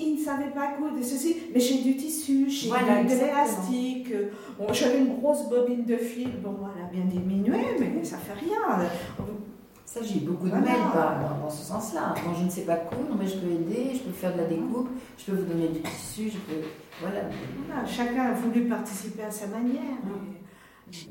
il, 0.00 0.16
ne 0.16 0.24
savait 0.24 0.50
pas 0.50 0.72
coudre 0.76 1.02
ceci, 1.02 1.36
mais 1.54 1.60
j'ai 1.60 1.78
du 1.78 1.96
tissu, 1.96 2.50
j'ai 2.50 2.68
voilà, 2.68 3.04
de 3.04 3.08
l'élastique. 3.08 4.12
Bon, 4.58 4.66
J'avais 4.72 4.98
une 4.98 5.16
grosse 5.18 5.48
bobine 5.48 5.84
de 5.84 5.96
fil, 5.96 6.32
bon, 6.42 6.56
elle 6.76 6.84
a 6.84 6.88
bien 6.88 7.04
diminué, 7.04 7.58
mais 7.78 8.04
ça 8.04 8.16
fait 8.16 8.32
rien. 8.32 8.86
Ça, 9.86 10.02
j'ai 10.02 10.20
beaucoup 10.20 10.44
de 10.44 10.50
voilà. 10.50 10.64
mails 10.64 10.80
dans, 10.92 11.44
dans, 11.44 11.50
ce 11.50 11.64
sens-là. 11.64 12.14
Quand 12.22 12.34
je 12.34 12.44
ne 12.44 12.50
sais 12.50 12.66
pas 12.66 12.76
coudre, 12.76 13.14
mais 13.16 13.26
je 13.26 13.38
peux 13.38 13.50
aider, 13.50 13.92
je 13.94 14.00
peux 14.00 14.10
faire 14.10 14.34
de 14.34 14.38
la 14.38 14.46
découpe, 14.46 14.90
je 15.16 15.24
peux 15.24 15.36
vous 15.36 15.46
donner 15.46 15.68
du 15.68 15.80
tissu, 15.80 16.28
je 16.28 16.38
peux. 16.38 16.60
Voilà. 17.00 17.20
voilà 17.66 17.86
chacun 17.86 18.24
a 18.24 18.34
voulu 18.34 18.68
participer 18.68 19.22
à 19.22 19.30
sa 19.30 19.46
manière. 19.46 19.96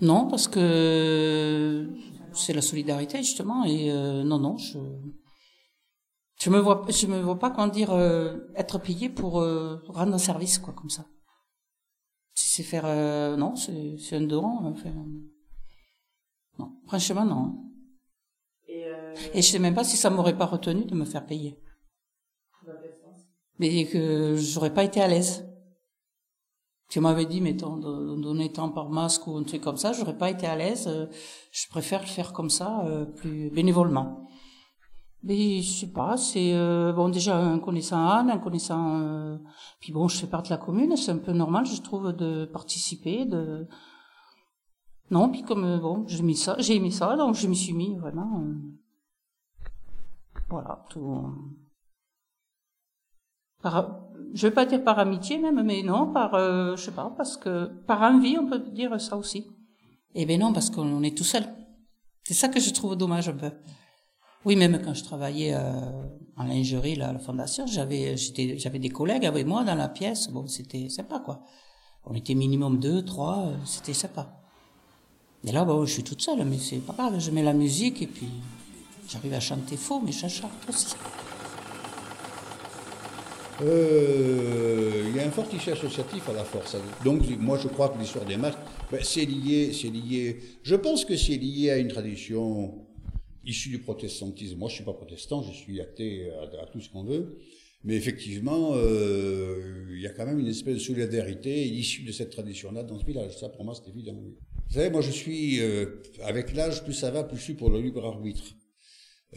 Non, 0.01 0.27
parce 0.27 0.49
que 0.49 1.89
c'est 2.33 2.53
la 2.53 2.61
solidarité, 2.61 3.19
justement, 3.19 3.63
et 3.63 3.91
euh, 3.91 4.23
non, 4.23 4.39
non, 4.39 4.57
je. 4.57 4.77
Je 6.37 6.49
me 6.49 6.59
vois, 6.59 6.85
je 6.89 7.07
me 7.07 7.21
vois 7.21 7.39
pas 7.39 7.49
comment 7.49 7.69
dire 7.69 7.91
euh, 7.91 8.37
être 8.55 8.77
payé 8.77 9.09
pour 9.09 9.39
euh, 9.39 9.81
rendre 9.87 10.13
un 10.13 10.17
service 10.17 10.59
quoi 10.59 10.73
comme 10.73 10.89
ça. 10.89 11.05
Si 12.33 12.49
c'est 12.49 12.63
faire 12.63 12.83
euh, 12.85 13.37
non, 13.37 13.55
c'est 13.55 14.15
un 14.17 14.21
don. 14.21 14.65
Enfin, 14.65 14.91
non, 16.59 16.73
franchement 16.85 17.25
non. 17.25 17.74
Et 19.33 19.41
je 19.41 19.47
sais 19.47 19.59
même 19.59 19.75
pas 19.75 19.83
si 19.83 19.97
ça 19.97 20.09
m'aurait 20.09 20.37
pas 20.37 20.45
retenu 20.45 20.85
de 20.85 20.95
me 20.95 21.05
faire 21.05 21.25
payer. 21.25 21.59
Mais 23.59 23.85
que 23.85 24.35
j'aurais 24.35 24.73
pas 24.73 24.83
été 24.83 25.01
à 25.01 25.07
l'aise. 25.07 25.45
Tu 26.89 26.99
m'avais 26.99 27.25
dit, 27.25 27.41
mettons, 27.41 27.77
de 27.77 28.21
donner 28.21 28.51
tant 28.51 28.69
par 28.69 28.89
masque 28.89 29.25
ou 29.27 29.35
un 29.37 29.43
truc 29.43 29.61
comme 29.61 29.77
ça, 29.77 29.91
j'aurais 29.91 30.17
pas 30.17 30.29
été 30.29 30.45
à 30.45 30.55
l'aise. 30.55 30.89
Je 31.51 31.67
préfère 31.69 32.01
le 32.01 32.07
faire 32.07 32.31
comme 32.31 32.49
ça, 32.49 32.85
euh, 32.85 33.05
plus 33.05 33.49
bénévolement. 33.49 34.27
Mais 35.23 35.61
je 35.61 35.79
sais 35.79 35.91
pas, 35.91 36.17
c'est 36.17 36.53
euh, 36.53 36.93
bon 36.93 37.09
déjà 37.09 37.35
un 37.35 37.57
connaissant 37.57 38.07
Anne, 38.07 38.29
un 38.29 38.37
connaissant. 38.37 38.99
Euh, 39.01 39.37
puis 39.79 39.91
bon, 39.91 40.07
je 40.07 40.17
fais 40.17 40.27
partie 40.27 40.51
de 40.51 40.55
la 40.55 40.63
commune, 40.63 40.95
c'est 40.95 41.11
un 41.11 41.17
peu 41.17 41.31
normal, 41.31 41.65
je 41.65 41.81
trouve, 41.81 42.13
de 42.13 42.45
participer, 42.45 43.25
de. 43.25 43.67
Non, 45.09 45.29
puis 45.29 45.41
comme 45.41 45.79
bon, 45.79 46.05
j'ai 46.07 46.21
mis 46.21 46.35
ça, 46.35 46.55
j'ai 46.59 46.75
aimé 46.75 46.91
ça, 46.91 47.15
donc 47.15 47.33
je 47.33 47.47
m'y 47.47 47.55
suis 47.55 47.73
mis 47.73 47.95
vraiment. 47.95 48.43
Voilà, 50.49 50.85
tout. 50.89 51.33
Par, 53.61 54.09
je 54.33 54.47
vais 54.47 54.53
pas 54.53 54.65
dire 54.65 54.83
par 54.83 54.99
amitié 54.99 55.37
même, 55.39 55.63
mais 55.63 55.81
non, 55.81 56.11
par, 56.13 56.35
euh, 56.35 56.75
je 56.75 56.83
sais 56.83 56.91
pas, 56.91 57.13
parce 57.17 57.35
que 57.35 57.65
par 57.87 58.01
envie, 58.01 58.37
on 58.37 58.47
peut 58.47 58.59
dire 58.59 58.99
ça 59.01 59.17
aussi. 59.17 59.47
Eh 60.13 60.25
ben 60.25 60.39
non, 60.39 60.53
parce 60.53 60.69
qu'on 60.69 61.03
est 61.03 61.17
tout 61.17 61.23
seul. 61.23 61.43
C'est 62.23 62.33
ça 62.33 62.47
que 62.47 62.59
je 62.59 62.71
trouve 62.71 62.95
dommage 62.95 63.29
un 63.29 63.33
peu. 63.33 63.51
Oui, 64.45 64.55
même 64.55 64.79
quand 64.83 64.93
je 64.93 65.03
travaillais 65.03 65.55
euh, 65.55 66.07
en 66.37 66.43
lingerie 66.43 66.95
là, 66.95 67.09
à 67.09 67.13
la 67.13 67.19
fondation, 67.19 67.65
j'avais, 67.65 68.15
j'avais 68.15 68.79
des 68.79 68.89
collègues 68.89 69.25
avec 69.25 69.47
moi 69.47 69.63
dans 69.63 69.75
la 69.75 69.89
pièce. 69.89 70.29
Bon, 70.29 70.45
c'était 70.47 70.87
sympa 70.89 71.19
quoi. 71.19 71.41
On 72.03 72.13
était 72.13 72.35
minimum 72.35 72.79
deux, 72.79 73.03
trois, 73.03 73.47
euh, 73.47 73.57
c'était 73.65 73.93
sympa. 73.93 74.43
Et 75.43 75.51
là, 75.51 75.65
bon, 75.65 75.85
je 75.85 75.93
suis 75.93 76.03
toute 76.03 76.21
seule, 76.21 76.45
mais 76.45 76.59
c'est 76.59 76.77
pas 76.77 76.93
grave. 76.93 77.19
Je 77.19 77.31
mets 77.31 77.43
la 77.43 77.53
musique 77.53 78.01
et 78.01 78.07
puis 78.07 78.29
J'arrive 79.09 79.33
à 79.33 79.39
chanter 79.39 79.77
faux, 79.77 80.01
mais 80.03 80.11
je 80.11 80.27
chante 80.27 80.51
aussi. 80.67 80.95
Il 83.61 83.67
euh, 83.67 85.13
y 85.15 85.19
a 85.19 85.25
un 85.25 85.31
fort 85.31 85.47
tissu 85.47 85.71
associatif 85.71 86.27
à 86.27 86.33
la 86.33 86.43
force. 86.43 86.75
Donc, 87.05 87.21
moi, 87.39 87.57
je 87.57 87.69
crois 87.69 87.89
que 87.89 87.97
l'histoire 87.97 88.25
des 88.25 88.35
masques, 88.35 88.57
ben, 88.91 88.99
c'est 89.01 89.23
lié, 89.23 89.71
c'est 89.71 89.89
lié. 89.89 90.37
Je 90.61 90.75
pense 90.75 91.05
que 91.05 91.15
c'est 91.15 91.37
lié 91.37 91.69
à 91.69 91.77
une 91.77 91.87
tradition 91.87 92.85
issue 93.45 93.69
du 93.69 93.79
protestantisme. 93.79 94.57
Moi, 94.57 94.69
je 94.69 94.75
suis 94.75 94.83
pas 94.83 94.93
protestant, 94.93 95.41
je 95.41 95.53
suis 95.53 95.79
athée 95.79 96.29
à, 96.61 96.65
tout 96.65 96.81
ce 96.81 96.89
qu'on 96.89 97.03
veut. 97.03 97.37
Mais 97.85 97.95
effectivement, 97.95 98.73
il 98.73 98.81
euh, 98.81 99.99
y 99.99 100.07
a 100.07 100.09
quand 100.09 100.25
même 100.25 100.39
une 100.39 100.47
espèce 100.47 100.73
de 100.73 100.79
solidarité 100.79 101.65
issue 101.65 102.03
de 102.03 102.11
cette 102.11 102.31
tradition-là 102.31 102.83
dans 102.83 102.99
ce 102.99 103.05
village. 103.05 103.37
Ça, 103.37 103.47
pour 103.47 103.63
moi, 103.63 103.75
c'est 103.75 103.89
évident. 103.89 104.15
Vous 104.67 104.73
savez, 104.73 104.89
moi, 104.89 105.01
je 105.01 105.11
suis, 105.11 105.61
euh, 105.61 106.01
avec 106.23 106.53
l'âge, 106.53 106.83
plus 106.83 106.93
ça 106.93 107.11
va, 107.11 107.23
plus 107.23 107.37
je 107.37 107.43
suis 107.43 107.53
pour 107.53 107.69
le 107.69 107.79
libre 107.79 108.03
arbitre. 108.03 108.43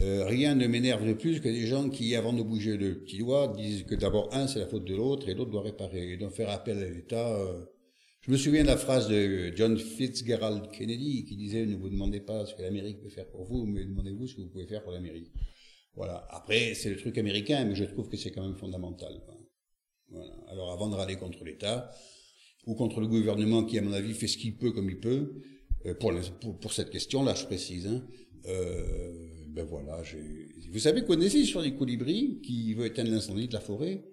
Euh, 0.01 0.23
rien 0.25 0.55
ne 0.55 0.65
m'énerve 0.65 1.05
de 1.05 1.13
plus 1.13 1.41
que 1.41 1.49
des 1.49 1.67
gens 1.67 1.89
qui, 1.89 2.15
avant 2.15 2.31
de 2.31 2.41
bouger 2.41 2.77
le 2.77 3.01
petit 3.01 3.17
doigt, 3.17 3.49
disent 3.49 3.83
que 3.83 3.95
d'abord 3.95 4.33
un 4.33 4.47
c'est 4.47 4.59
la 4.59 4.67
faute 4.67 4.85
de 4.85 4.95
l'autre 4.95 5.27
et 5.27 5.33
l'autre 5.33 5.51
doit 5.51 5.61
réparer 5.61 6.13
et 6.13 6.17
doit 6.17 6.29
faire 6.29 6.49
appel 6.49 6.77
à 6.79 6.89
l'État. 6.89 7.37
Euh... 7.37 7.65
Je 8.21 8.31
me 8.31 8.37
souviens 8.37 8.61
de 8.63 8.67
la 8.67 8.77
phrase 8.77 9.09
de 9.09 9.51
John 9.55 9.77
Fitzgerald 9.77 10.71
Kennedy 10.71 11.25
qui 11.25 11.35
disait 11.35 11.65
ne 11.65 11.75
vous 11.75 11.89
demandez 11.89 12.21
pas 12.21 12.45
ce 12.45 12.55
que 12.55 12.61
l'Amérique 12.61 13.01
peut 13.01 13.09
faire 13.09 13.27
pour 13.27 13.43
vous, 13.43 13.65
mais 13.65 13.83
demandez-vous 13.83 14.27
ce 14.27 14.35
que 14.35 14.41
vous 14.41 14.49
pouvez 14.49 14.67
faire 14.67 14.83
pour 14.83 14.93
l'Amérique. 14.93 15.33
Voilà. 15.95 16.25
Après 16.29 16.75
c'est 16.75 16.89
le 16.89 16.95
truc 16.95 17.17
américain, 17.17 17.65
mais 17.65 17.75
je 17.75 17.83
trouve 17.83 18.07
que 18.07 18.15
c'est 18.15 18.31
quand 18.31 18.43
même 18.43 18.57
fondamental. 18.57 19.21
Voilà. 20.09 20.33
Alors 20.47 20.71
avant 20.71 20.89
de 20.89 20.95
râler 20.95 21.17
contre 21.17 21.43
l'État 21.43 21.91
ou 22.65 22.75
contre 22.75 23.01
le 23.01 23.07
gouvernement 23.07 23.65
qui 23.65 23.77
à 23.77 23.81
mon 23.81 23.93
avis 23.93 24.13
fait 24.13 24.27
ce 24.27 24.37
qu'il 24.37 24.55
peut 24.55 24.71
comme 24.71 24.89
il 24.89 24.99
peut 24.99 25.41
euh, 25.85 25.93
pour, 25.93 26.13
pour, 26.41 26.57
pour 26.57 26.73
cette 26.73 26.89
question-là, 26.89 27.35
je 27.35 27.45
précise. 27.45 27.87
Hein, 27.87 28.05
euh, 28.45 29.38
ben 29.53 29.65
voilà, 29.65 30.01
vous 30.71 30.79
savez, 30.79 31.03
connaissez 31.03 31.39
l'histoire 31.39 31.63
du 31.63 31.75
colibri 31.75 32.39
qui 32.41 32.73
veut 32.73 32.85
éteindre 32.85 33.11
l'incendie 33.11 33.47
de 33.47 33.53
la 33.53 33.59
forêt? 33.59 34.05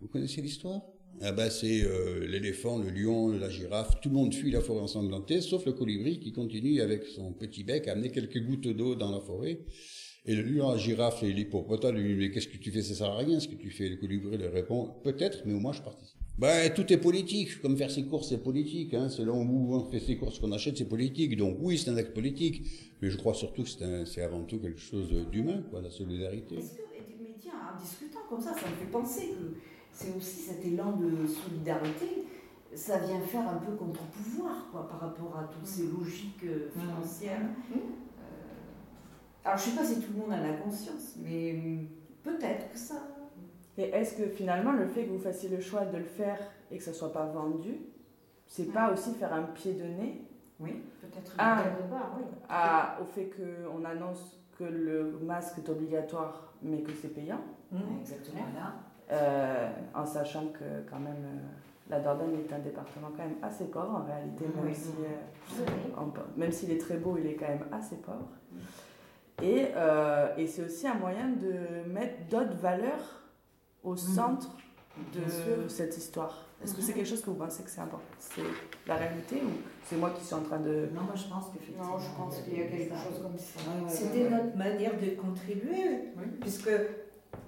Vous 0.00 0.08
connaissez 0.08 0.40
l'histoire? 0.42 0.82
Ah 1.20 1.32
ben 1.32 1.50
c'est 1.50 1.82
euh, 1.82 2.26
l'éléphant, 2.26 2.78
le 2.78 2.90
lion, 2.90 3.28
la 3.28 3.50
girafe, 3.50 4.00
tout 4.00 4.08
le 4.08 4.14
monde 4.14 4.32
fuit 4.32 4.50
la 4.50 4.60
forêt 4.60 4.80
ensanglantée, 4.80 5.40
sauf 5.40 5.66
le 5.66 5.72
colibri 5.72 6.20
qui 6.20 6.32
continue 6.32 6.80
avec 6.80 7.04
son 7.04 7.32
petit 7.32 7.64
bec 7.64 7.88
à 7.88 7.92
amener 7.92 8.10
quelques 8.10 8.42
gouttes 8.44 8.68
d'eau 8.68 8.94
dans 8.94 9.10
la 9.10 9.20
forêt. 9.20 9.64
Et 10.24 10.34
le 10.34 10.42
lion, 10.42 10.70
la 10.70 10.78
girafe 10.78 11.22
et 11.22 11.32
l'hippopotame 11.32 11.96
lui 11.96 12.14
dit, 12.14 12.14
mais 12.14 12.30
qu'est-ce 12.30 12.48
que 12.48 12.58
tu 12.58 12.70
fais? 12.70 12.82
Ça 12.82 12.94
sert 12.94 13.08
à 13.08 13.18
rien 13.18 13.40
ce 13.40 13.48
que 13.48 13.56
tu 13.56 13.70
fais. 13.70 13.88
Le 13.88 13.96
colibri 13.96 14.36
lui 14.36 14.46
répond, 14.46 15.00
peut-être, 15.02 15.42
mais 15.46 15.54
au 15.54 15.60
moins 15.60 15.72
je 15.72 15.82
participe. 15.82 16.19
Ben, 16.40 16.72
tout 16.72 16.90
est 16.90 16.96
politique, 16.96 17.60
comme 17.60 17.76
faire 17.76 17.90
ses 17.90 18.04
courses, 18.04 18.30
c'est 18.30 18.42
politique. 18.42 18.94
Hein. 18.94 19.10
Selon 19.10 19.42
où 19.42 19.74
on 19.74 19.84
fait 19.84 20.00
ses 20.00 20.16
courses, 20.16 20.38
qu'on 20.38 20.52
achète, 20.52 20.78
c'est 20.78 20.88
politique. 20.88 21.36
Donc 21.36 21.58
oui, 21.60 21.76
c'est 21.76 21.90
un 21.90 21.96
acte 21.98 22.14
politique, 22.14 22.64
mais 23.02 23.10
je 23.10 23.18
crois 23.18 23.34
surtout 23.34 23.62
que 23.62 24.04
c'est 24.06 24.22
avant 24.22 24.44
tout 24.44 24.58
quelque 24.58 24.80
chose 24.80 25.12
d'humain, 25.30 25.62
quoi, 25.70 25.82
la 25.82 25.90
solidarité. 25.90 26.56
Est-ce 26.56 26.76
que, 26.76 26.82
mais 27.20 27.34
tiens, 27.38 27.52
en 27.74 27.78
discutant 27.78 28.20
comme 28.26 28.40
ça, 28.40 28.54
ça 28.54 28.70
me 28.70 28.74
fait 28.74 28.90
penser 28.90 29.28
que 29.28 29.58
c'est 29.92 30.16
aussi 30.16 30.40
cet 30.40 30.64
élan 30.64 30.96
de 30.96 31.26
solidarité, 31.26 32.24
ça 32.74 33.00
vient 33.00 33.20
faire 33.20 33.46
un 33.46 33.58
peu 33.58 33.72
contre-pouvoir, 33.72 34.68
quoi, 34.72 34.88
par 34.88 35.00
rapport 35.00 35.36
à 35.36 35.44
toutes 35.52 35.66
ces 35.66 35.88
logiques 35.88 36.44
euh, 36.44 36.68
mmh. 36.74 36.80
financières. 36.80 37.40
Mmh. 37.42 37.74
Euh, 37.74 39.44
alors 39.44 39.58
je 39.58 39.64
sais 39.64 39.76
pas 39.76 39.84
si 39.84 39.96
tout 39.96 40.12
le 40.14 40.20
monde 40.20 40.32
a 40.32 40.40
la 40.40 40.54
conscience, 40.54 41.16
mais 41.22 41.52
hum, 41.52 41.86
peut-être 42.22 42.72
que 42.72 42.78
ça 42.78 43.09
et 43.80 43.84
est-ce 43.94 44.14
que 44.14 44.28
finalement, 44.28 44.72
le 44.72 44.86
fait 44.86 45.04
que 45.04 45.10
vous 45.10 45.18
fassiez 45.18 45.48
le 45.48 45.60
choix 45.60 45.86
de 45.86 45.96
le 45.96 46.04
faire 46.04 46.38
et 46.70 46.76
que 46.76 46.82
ça 46.82 46.90
ne 46.90 46.96
soit 46.96 47.12
pas 47.12 47.24
vendu, 47.24 47.78
c'est 48.46 48.72
pas 48.72 48.92
aussi 48.92 49.14
faire 49.14 49.32
un 49.32 49.44
pied 49.44 49.72
de 49.72 49.84
nez 49.84 50.22
Oui, 50.58 50.82
peut-être 51.00 51.34
à, 51.38 51.62
oui. 52.18 52.24
au 53.00 53.04
fait 53.06 53.30
qu'on 53.30 53.84
annonce 53.84 54.38
que 54.58 54.64
le 54.64 55.18
masque 55.22 55.58
est 55.58 55.68
obligatoire 55.70 56.52
mais 56.62 56.82
que 56.82 56.92
c'est 56.92 57.14
payant. 57.14 57.40
Mmh. 57.72 57.78
Exactement. 58.02 58.42
Euh, 59.10 59.70
en 59.94 60.04
sachant 60.04 60.48
que 60.48 60.88
quand 60.90 60.98
même 61.00 61.24
euh, 61.24 61.88
la 61.88 62.00
Dordogne 62.00 62.34
est 62.34 62.52
un 62.52 62.58
département 62.58 63.08
quand 63.16 63.22
même 63.22 63.38
assez 63.42 63.64
pauvre 63.64 64.02
en 64.02 64.04
réalité, 64.04 64.44
même 64.62 64.74
si 64.74 64.90
euh, 65.00 66.02
même 66.36 66.52
s'il 66.52 66.70
est 66.70 66.78
très 66.78 66.98
beau, 66.98 67.16
il 67.18 67.26
est 67.26 67.34
quand 67.34 67.48
même 67.48 67.64
assez 67.72 67.96
pauvre. 67.96 68.28
Et, 69.42 69.68
et 70.36 70.46
c'est 70.46 70.62
aussi 70.64 70.86
un 70.86 70.94
moyen 70.94 71.30
de 71.30 71.90
mettre 71.90 72.28
d'autres 72.28 72.56
valeurs 72.60 73.19
au 73.84 73.94
mm. 73.94 73.98
centre 73.98 74.56
de 75.14 75.68
cette 75.68 75.96
histoire 75.96 76.46
Est-ce 76.62 76.74
que 76.74 76.82
c'est 76.82 76.92
quelque 76.92 77.08
chose 77.08 77.22
que 77.22 77.30
vous 77.30 77.36
pensez 77.36 77.62
que 77.62 77.70
c'est 77.70 77.80
important? 77.80 78.04
C'est 78.18 78.42
la 78.86 78.96
réalité 78.96 79.36
ou 79.36 79.50
c'est 79.84 79.96
moi 79.96 80.10
qui 80.10 80.24
suis 80.24 80.34
en 80.34 80.42
train 80.42 80.58
de... 80.58 80.88
Non, 80.92 81.02
moi 81.02 81.14
je 81.14 81.24
pense 81.24 81.46
qu'effectivement... 81.52 81.92
Non, 81.92 81.98
je 81.98 82.16
pense 82.16 82.38
qu'il 82.42 82.58
y 82.58 82.62
a 82.62 82.66
quelque 82.66 82.94
chose 82.94 83.22
comme 83.22 83.38
ça. 83.38 83.60
C'était 83.88 84.28
notre 84.28 84.56
manière 84.56 84.92
de 85.00 85.10
contribuer, 85.10 86.12
puisque 86.40 86.70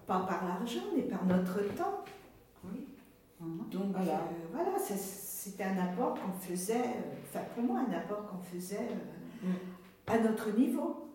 pas 0.07 0.21
par 0.21 0.45
l'argent, 0.47 0.81
mais 0.97 1.03
par 1.03 1.25
notre 1.27 1.59
temps. 1.75 2.05
Oui. 2.65 2.87
Mm-hmm. 3.43 3.71
Donc 3.71 3.93
voilà, 3.93 4.21
euh, 4.21 4.49
voilà 4.53 4.79
c'était 4.79 5.65
un 5.65 5.79
apport 5.79 6.15
qu'on 6.15 6.33
faisait, 6.33 6.77
euh, 6.77 7.15
enfin 7.29 7.45
pour 7.55 7.65
moi 7.65 7.81
un 7.81 7.93
apport 7.93 8.27
qu'on 8.29 8.39
faisait 8.39 8.89
euh, 9.45 9.49
mm. 9.49 10.13
à 10.13 10.19
notre 10.19 10.51
niveau. 10.57 11.09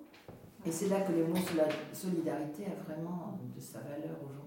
Et 0.66 0.72
c'est 0.72 0.90
là 0.90 1.02
que 1.02 1.14
le 1.14 1.28
mot 1.28 1.38
solidarité 1.94 2.66
a 2.66 2.84
vraiment 2.84 3.40
de 3.56 3.62
sa 3.62 3.80
valeur 3.80 4.18
aujourd'hui. 4.22 4.47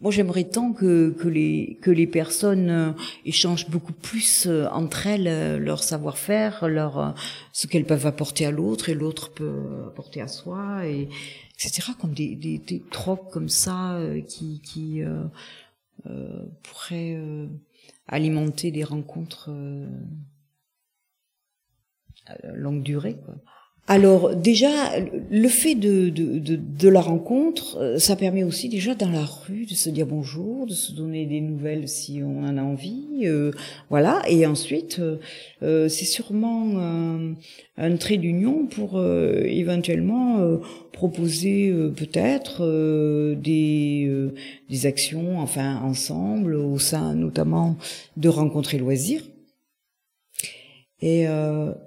Moi, 0.00 0.10
j'aimerais 0.10 0.44
tant 0.44 0.72
que, 0.72 1.10
que, 1.10 1.28
les, 1.28 1.78
que 1.80 1.90
les 1.90 2.06
personnes 2.06 2.68
euh, 2.68 2.92
échangent 3.24 3.70
beaucoup 3.70 3.92
plus 3.92 4.46
euh, 4.46 4.66
entre 4.70 5.06
elles 5.06 5.28
euh, 5.28 5.58
leur 5.58 5.82
savoir-faire, 5.82 6.68
leur 6.68 7.14
ce 7.52 7.66
qu'elles 7.68 7.86
peuvent 7.86 8.06
apporter 8.06 8.44
à 8.44 8.50
l'autre 8.50 8.88
et 8.88 8.94
l'autre 8.94 9.32
peut 9.32 9.84
apporter 9.86 10.20
à 10.20 10.28
soi, 10.28 10.86
et 10.86 11.08
etc. 11.54 11.92
Comme 12.00 12.12
des, 12.12 12.34
des, 12.34 12.58
des 12.58 12.82
comme 13.30 13.48
ça 13.48 13.98
qui, 14.28 14.60
qui 14.60 15.02
pourraient 16.62 17.18
alimenter 18.08 18.72
des 18.72 18.84
rencontres 18.84 19.50
à 22.26 22.34
longue 22.52 22.82
durée. 22.82 23.16
Quoi. 23.24 23.34
Alors 23.86 24.34
déjà, 24.34 24.98
le 25.30 25.48
fait 25.48 25.74
de, 25.74 26.08
de, 26.08 26.38
de, 26.38 26.56
de, 26.56 26.88
la 26.88 27.02
rencontre, 27.02 27.76
euh, 27.76 27.98
ça 27.98 28.16
permet 28.16 28.42
aussi 28.42 28.70
déjà 28.70 28.94
dans 28.94 29.10
la 29.10 29.26
rue 29.26 29.66
de 29.66 29.74
se 29.74 29.90
dire 29.90 30.06
bonjour, 30.06 30.66
de 30.66 30.72
se 30.72 30.92
donner 30.92 31.26
des 31.26 31.42
nouvelles 31.42 31.86
si 31.86 32.22
on 32.24 32.44
en 32.44 32.56
a 32.56 32.62
envie, 32.62 33.24
euh, 33.24 33.50
voilà. 33.90 34.22
Et 34.26 34.46
ensuite, 34.46 35.02
euh, 35.62 35.88
c'est 35.90 36.06
sûrement 36.06 36.78
un, 36.78 37.34
un 37.76 37.96
trait 37.96 38.16
d'union 38.16 38.64
pour 38.64 38.98
éventuellement 39.04 40.58
proposer 40.92 41.70
peut-être 41.94 42.64
des, 43.34 44.10
des 44.70 44.86
actions, 44.86 45.40
enfin 45.40 45.80
ensemble, 45.82 46.54
au 46.54 46.78
sein 46.78 47.14
notamment 47.14 47.76
de 48.16 48.30
rencontrer 48.30 48.78
loisirs. 48.78 49.24
Et 51.02 51.26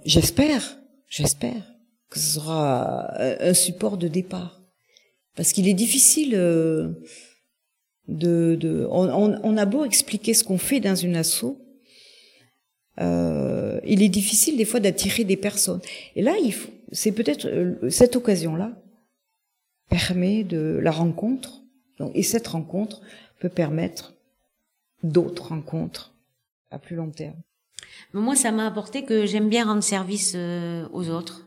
j'espère, 0.05 0.77
j'espère 1.07 1.76
que 2.09 2.19
ce 2.19 2.35
sera 2.35 3.13
un 3.19 3.53
support 3.53 3.97
de 3.97 4.07
départ. 4.07 4.57
Parce 5.37 5.53
qu'il 5.53 5.69
est 5.69 5.73
difficile 5.73 6.33
euh, 6.35 6.89
de... 8.09 8.57
de 8.59 8.85
on, 8.89 9.39
on, 9.41 9.57
a 9.57 9.65
beau 9.65 9.85
expliquer 9.85 10.33
ce 10.33 10.43
qu'on 10.43 10.57
fait 10.57 10.81
dans 10.81 10.95
une 10.95 11.15
asso, 11.15 11.57
euh, 12.99 13.79
il 13.85 14.01
est 14.01 14.09
difficile 14.09 14.57
des 14.57 14.65
fois 14.65 14.79
d'attirer 14.79 15.23
des 15.23 15.37
personnes. 15.37 15.79
Et 16.15 16.23
là, 16.23 16.35
il 16.43 16.51
faut, 16.51 16.71
c'est 16.91 17.11
peut-être 17.11 17.45
euh, 17.45 17.89
cette 17.89 18.15
occasion-là 18.15 18.71
permet 19.89 20.43
de 20.43 20.79
la 20.81 20.91
rencontre. 20.91 21.61
Donc, 21.99 22.11
et 22.15 22.23
cette 22.23 22.47
rencontre 22.47 23.01
peut 23.39 23.49
permettre 23.49 24.15
d'autres 25.03 25.49
rencontres 25.49 26.15
à 26.71 26.79
plus 26.79 26.95
long 26.95 27.11
terme. 27.11 27.39
Moi, 28.13 28.35
ça 28.35 28.51
m'a 28.51 28.65
apporté 28.65 29.03
que 29.03 29.27
j'aime 29.27 29.49
bien 29.49 29.65
rendre 29.65 29.83
service 29.83 30.35
aux 30.35 31.09
autres. 31.09 31.46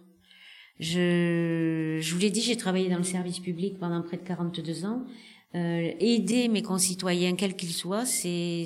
Je, 0.80 1.98
je 2.00 2.14
vous 2.14 2.20
l'ai 2.20 2.30
dit, 2.30 2.40
j'ai 2.40 2.56
travaillé 2.56 2.88
dans 2.88 2.96
le 2.96 3.04
service 3.04 3.38
public 3.38 3.78
pendant 3.78 4.00
près 4.00 4.16
de 4.16 4.22
42 4.22 4.86
ans. 4.86 5.04
Euh, 5.54 5.92
aider 6.00 6.48
mes 6.48 6.62
concitoyens, 6.62 7.36
quels 7.36 7.54
qu'ils 7.54 7.72
soient, 7.72 8.06
c'est 8.06 8.64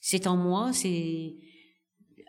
c'est 0.00 0.26
en 0.26 0.36
moi. 0.36 0.72
C'est 0.74 1.34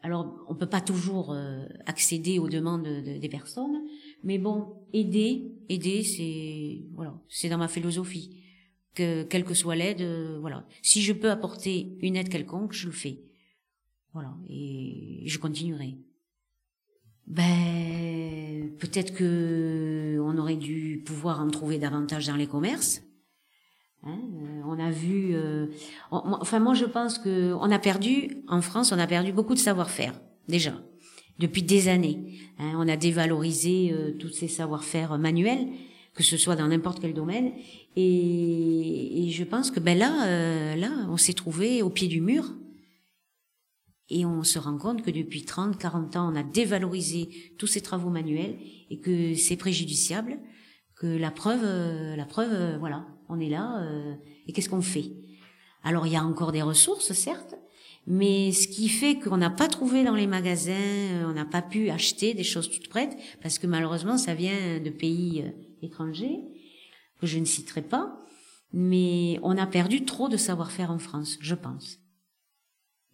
alors 0.02 0.46
on 0.48 0.56
peut 0.56 0.70
pas 0.70 0.80
toujours 0.80 1.34
euh, 1.34 1.66
accéder 1.86 2.39
aux 2.39 2.48
demandes 2.48 2.88
des 2.88 3.30
personnes, 3.30 3.82
mais 4.24 4.38
bon, 4.38 4.88
aider, 4.93 5.52
aider, 5.68 6.04
c'est 6.04 6.86
voilà, 6.93 7.20
c'est 7.28 7.50
dans 7.50 7.58
ma 7.58 7.68
philosophie. 7.68 8.43
Que 8.93 9.24
quelle 9.24 9.43
que 9.43 9.54
soit 9.54 9.76
l'aide, 9.76 10.02
euh, 10.02 10.38
voilà. 10.39 10.66
Si 10.82 11.02
je 11.02 11.12
peux 11.12 11.30
apporter 11.30 11.98
une 12.02 12.16
aide 12.16 12.30
quelconque, 12.30 12.72
je 12.72 12.86
le 12.86 12.93
fais. 12.93 13.20
Voilà, 14.14 14.38
et 14.48 15.24
je 15.26 15.38
continuerai. 15.38 15.98
Ben, 17.28 18.69
peut-être 18.80 19.13
que 19.13 20.19
on 20.21 20.38
aurait 20.38 20.55
dû 20.55 21.01
pouvoir 21.05 21.41
en 21.41 21.49
trouver 21.49 21.80
davantage 21.80 22.28
dans 22.28 22.36
les 22.36 22.47
commerces. 22.47 23.01
Hein, 24.03 24.19
euh, 24.43 24.61
on 24.67 24.78
a 24.78 24.91
vu, 24.91 25.32
euh, 25.34 25.65
enfin 26.11 26.59
moi 26.59 26.76
je 26.76 26.86
pense 26.86 27.17
que 27.17 27.53
on 27.53 27.71
a 27.71 27.80
perdu 27.80 28.43
en 28.47 28.61
France, 28.61 28.91
on 28.91 28.99
a 28.99 29.07
perdu 29.07 29.32
beaucoup 29.32 29.55
de 29.55 29.59
savoir-faire 29.59 30.13
déjà 30.47 30.73
depuis 31.39 31.63
des 31.63 31.88
années. 31.88 32.38
Hein, 32.59 32.73
on 32.76 32.88
a 32.88 32.97
dévalorisé 32.97 33.91
euh, 33.91 34.11
tous 34.11 34.30
ces 34.30 34.47
savoir-faire 34.47 35.17
manuels, 35.17 35.67
que 36.13 36.21
ce 36.21 36.38
soit 36.38 36.55
dans 36.55 36.67
n'importe 36.67 36.99
quel 37.01 37.15
domaine, 37.15 37.53
et, 37.95 39.26
et, 39.26 39.32
je 39.32 39.43
pense 39.43 39.71
que 39.71 39.80
ben 39.80 39.97
là, 39.97 40.76
là, 40.76 40.89
on 41.09 41.17
s'est 41.17 41.34
trouvé 41.34 41.82
au 41.82 41.89
pied 41.89 42.07
du 42.07 42.21
mur 42.21 42.53
et 44.10 44.26
on 44.26 44.43
se 44.43 44.60
rend 44.60 44.78
compte 44.78 45.01
que 45.01 45.10
depuis 45.10 45.45
30, 45.45 45.78
40 45.78 46.16
ans, 46.16 46.32
on 46.32 46.36
a 46.36 46.43
dévalorisé 46.43 47.53
tous 47.58 47.68
ces 47.68 47.82
travaux 47.82 48.10
manuels 48.10 48.58
et 48.89 48.99
que 48.99 49.34
c'est 49.34 49.58
préjudiciable, 49.58 50.38
que 50.95 51.08
la 51.08 51.32
preuve, 51.32 51.64
euh, 51.64 52.16
la 52.16 52.26
preuve, 52.26 52.53
euh, 52.53 52.78
voilà, 52.78 53.08
on 53.30 53.39
est 53.39 53.49
là, 53.49 53.82
euh, 53.82 54.14
et 54.47 54.53
qu'est-ce 54.53 54.70
qu'on 54.70 54.82
fait? 54.82 55.12
Alors 55.84 56.06
il 56.06 56.14
y 56.14 56.16
a 56.16 56.24
encore 56.24 56.51
des 56.51 56.62
ressources, 56.62 57.14
certes, 57.14 57.56
mais 58.08 58.51
ce 58.51 58.68
qui 58.68 58.89
fait 58.89 59.18
qu'on 59.18 59.38
n'a 59.38 59.49
pas 59.49 59.68
trouvé 59.68 60.03
dans 60.03 60.16
les 60.16 60.28
magasins, 60.28 61.26
on 61.28 61.34
n'a 61.34 61.45
pas 61.45 61.64
pu 61.64 61.89
acheter 61.89 62.36
des 62.36 62.43
choses 62.43 62.70
toutes 62.70 62.89
prêtes, 62.89 63.18
parce 63.41 63.58
que 63.58 63.66
malheureusement 63.66 64.18
ça 64.18 64.36
vient 64.36 64.80
de 64.80 64.89
pays 64.91 65.43
étrangers, 65.82 66.41
que 67.20 67.26
je 67.26 67.39
ne 67.39 67.45
citerai 67.45 67.82
pas, 67.82 68.20
mais 68.72 69.39
on 69.41 69.58
a 69.58 69.66
perdu 69.66 70.06
trop 70.06 70.30
de 70.30 70.38
savoir-faire 70.38 70.91
en 70.91 70.99
France, 70.99 71.38
je 71.41 71.56
pense. 71.56 71.99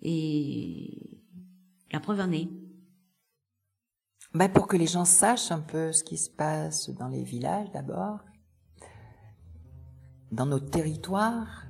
Et 0.02 1.22
la 1.92 2.00
preuve 2.00 2.20
en 2.20 2.32
est. 2.32 2.50
Ben 4.34 4.50
pour 4.50 4.68
que 4.68 4.78
les 4.78 4.88
gens 4.88 5.06
sachent 5.06 5.52
un 5.52 5.60
peu 5.60 5.92
ce 5.92 6.04
qui 6.04 6.18
se 6.18 6.30
passe 6.30 6.90
dans 6.90 7.10
les 7.10 7.24
villages 7.24 7.70
d'abord, 7.72 8.20
dans 10.32 10.46
nos 10.46 10.60
territoires, 10.60 11.66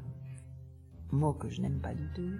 mot 1.11 1.33
que 1.33 1.49
je 1.49 1.61
n'aime 1.61 1.79
pas 1.79 1.93
du 1.93 2.07
tout. 2.13 2.33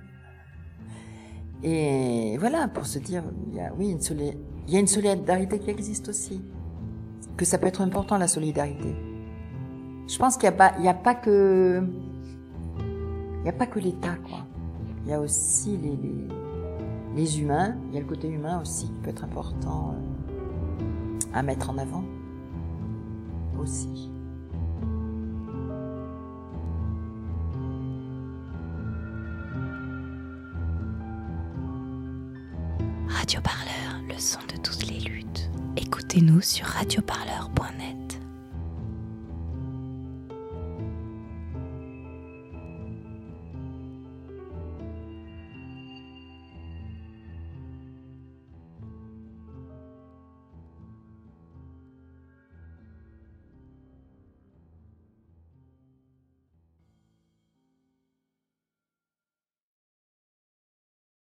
Et 1.63 2.37
voilà, 2.37 2.67
pour 2.67 2.85
se 2.85 2.99
dire, 2.99 3.23
il 3.47 3.55
y 3.55 3.59
a, 3.59 3.73
oui, 3.73 3.91
une 3.91 3.99
il 4.67 4.73
y 4.73 4.77
a 4.77 4.79
une 4.79 4.87
solidarité 4.87 5.59
qui 5.59 5.69
existe 5.69 6.09
aussi. 6.09 6.41
Que 7.37 7.45
ça 7.45 7.57
peut 7.57 7.67
être 7.67 7.81
important, 7.81 8.17
la 8.17 8.27
solidarité. 8.27 8.95
Je 10.07 10.17
pense 10.17 10.37
qu'il 10.37 10.49
n'y 10.49 10.55
a 10.55 10.57
pas, 10.57 10.73
il 10.77 10.85
y 10.85 10.87
a 10.87 10.93
pas 10.93 11.15
que, 11.15 11.83
il 12.79 13.43
n'y 13.43 13.49
a 13.49 13.53
pas 13.53 13.67
que 13.67 13.79
l'État, 13.79 14.15
quoi 14.17 14.45
il 15.03 15.09
y 15.09 15.13
a 15.13 15.19
aussi 15.19 15.77
les, 17.15 17.39
humains, 17.39 17.75
il 17.89 17.95
y 17.95 17.97
a 17.97 18.01
le 18.01 18.05
côté 18.05 18.27
humain 18.27 18.61
aussi 18.61 18.85
qui 18.85 18.99
peut 19.03 19.09
être 19.09 19.23
important 19.23 19.95
euh, 19.95 21.19
à 21.33 21.43
mettre 21.43 21.69
en 21.69 21.77
avant 21.77 22.03
aussi. 23.59 24.09
Radio 33.07 33.41
Parleur, 33.41 34.01
le 34.07 34.17
son 34.17 34.39
de 34.53 34.57
toutes 34.61 34.87
les 34.87 34.99
luttes. 34.99 35.49
Écoutez-nous 35.77 36.41
sur 36.41 36.65
radioparleur.net. 36.65 37.80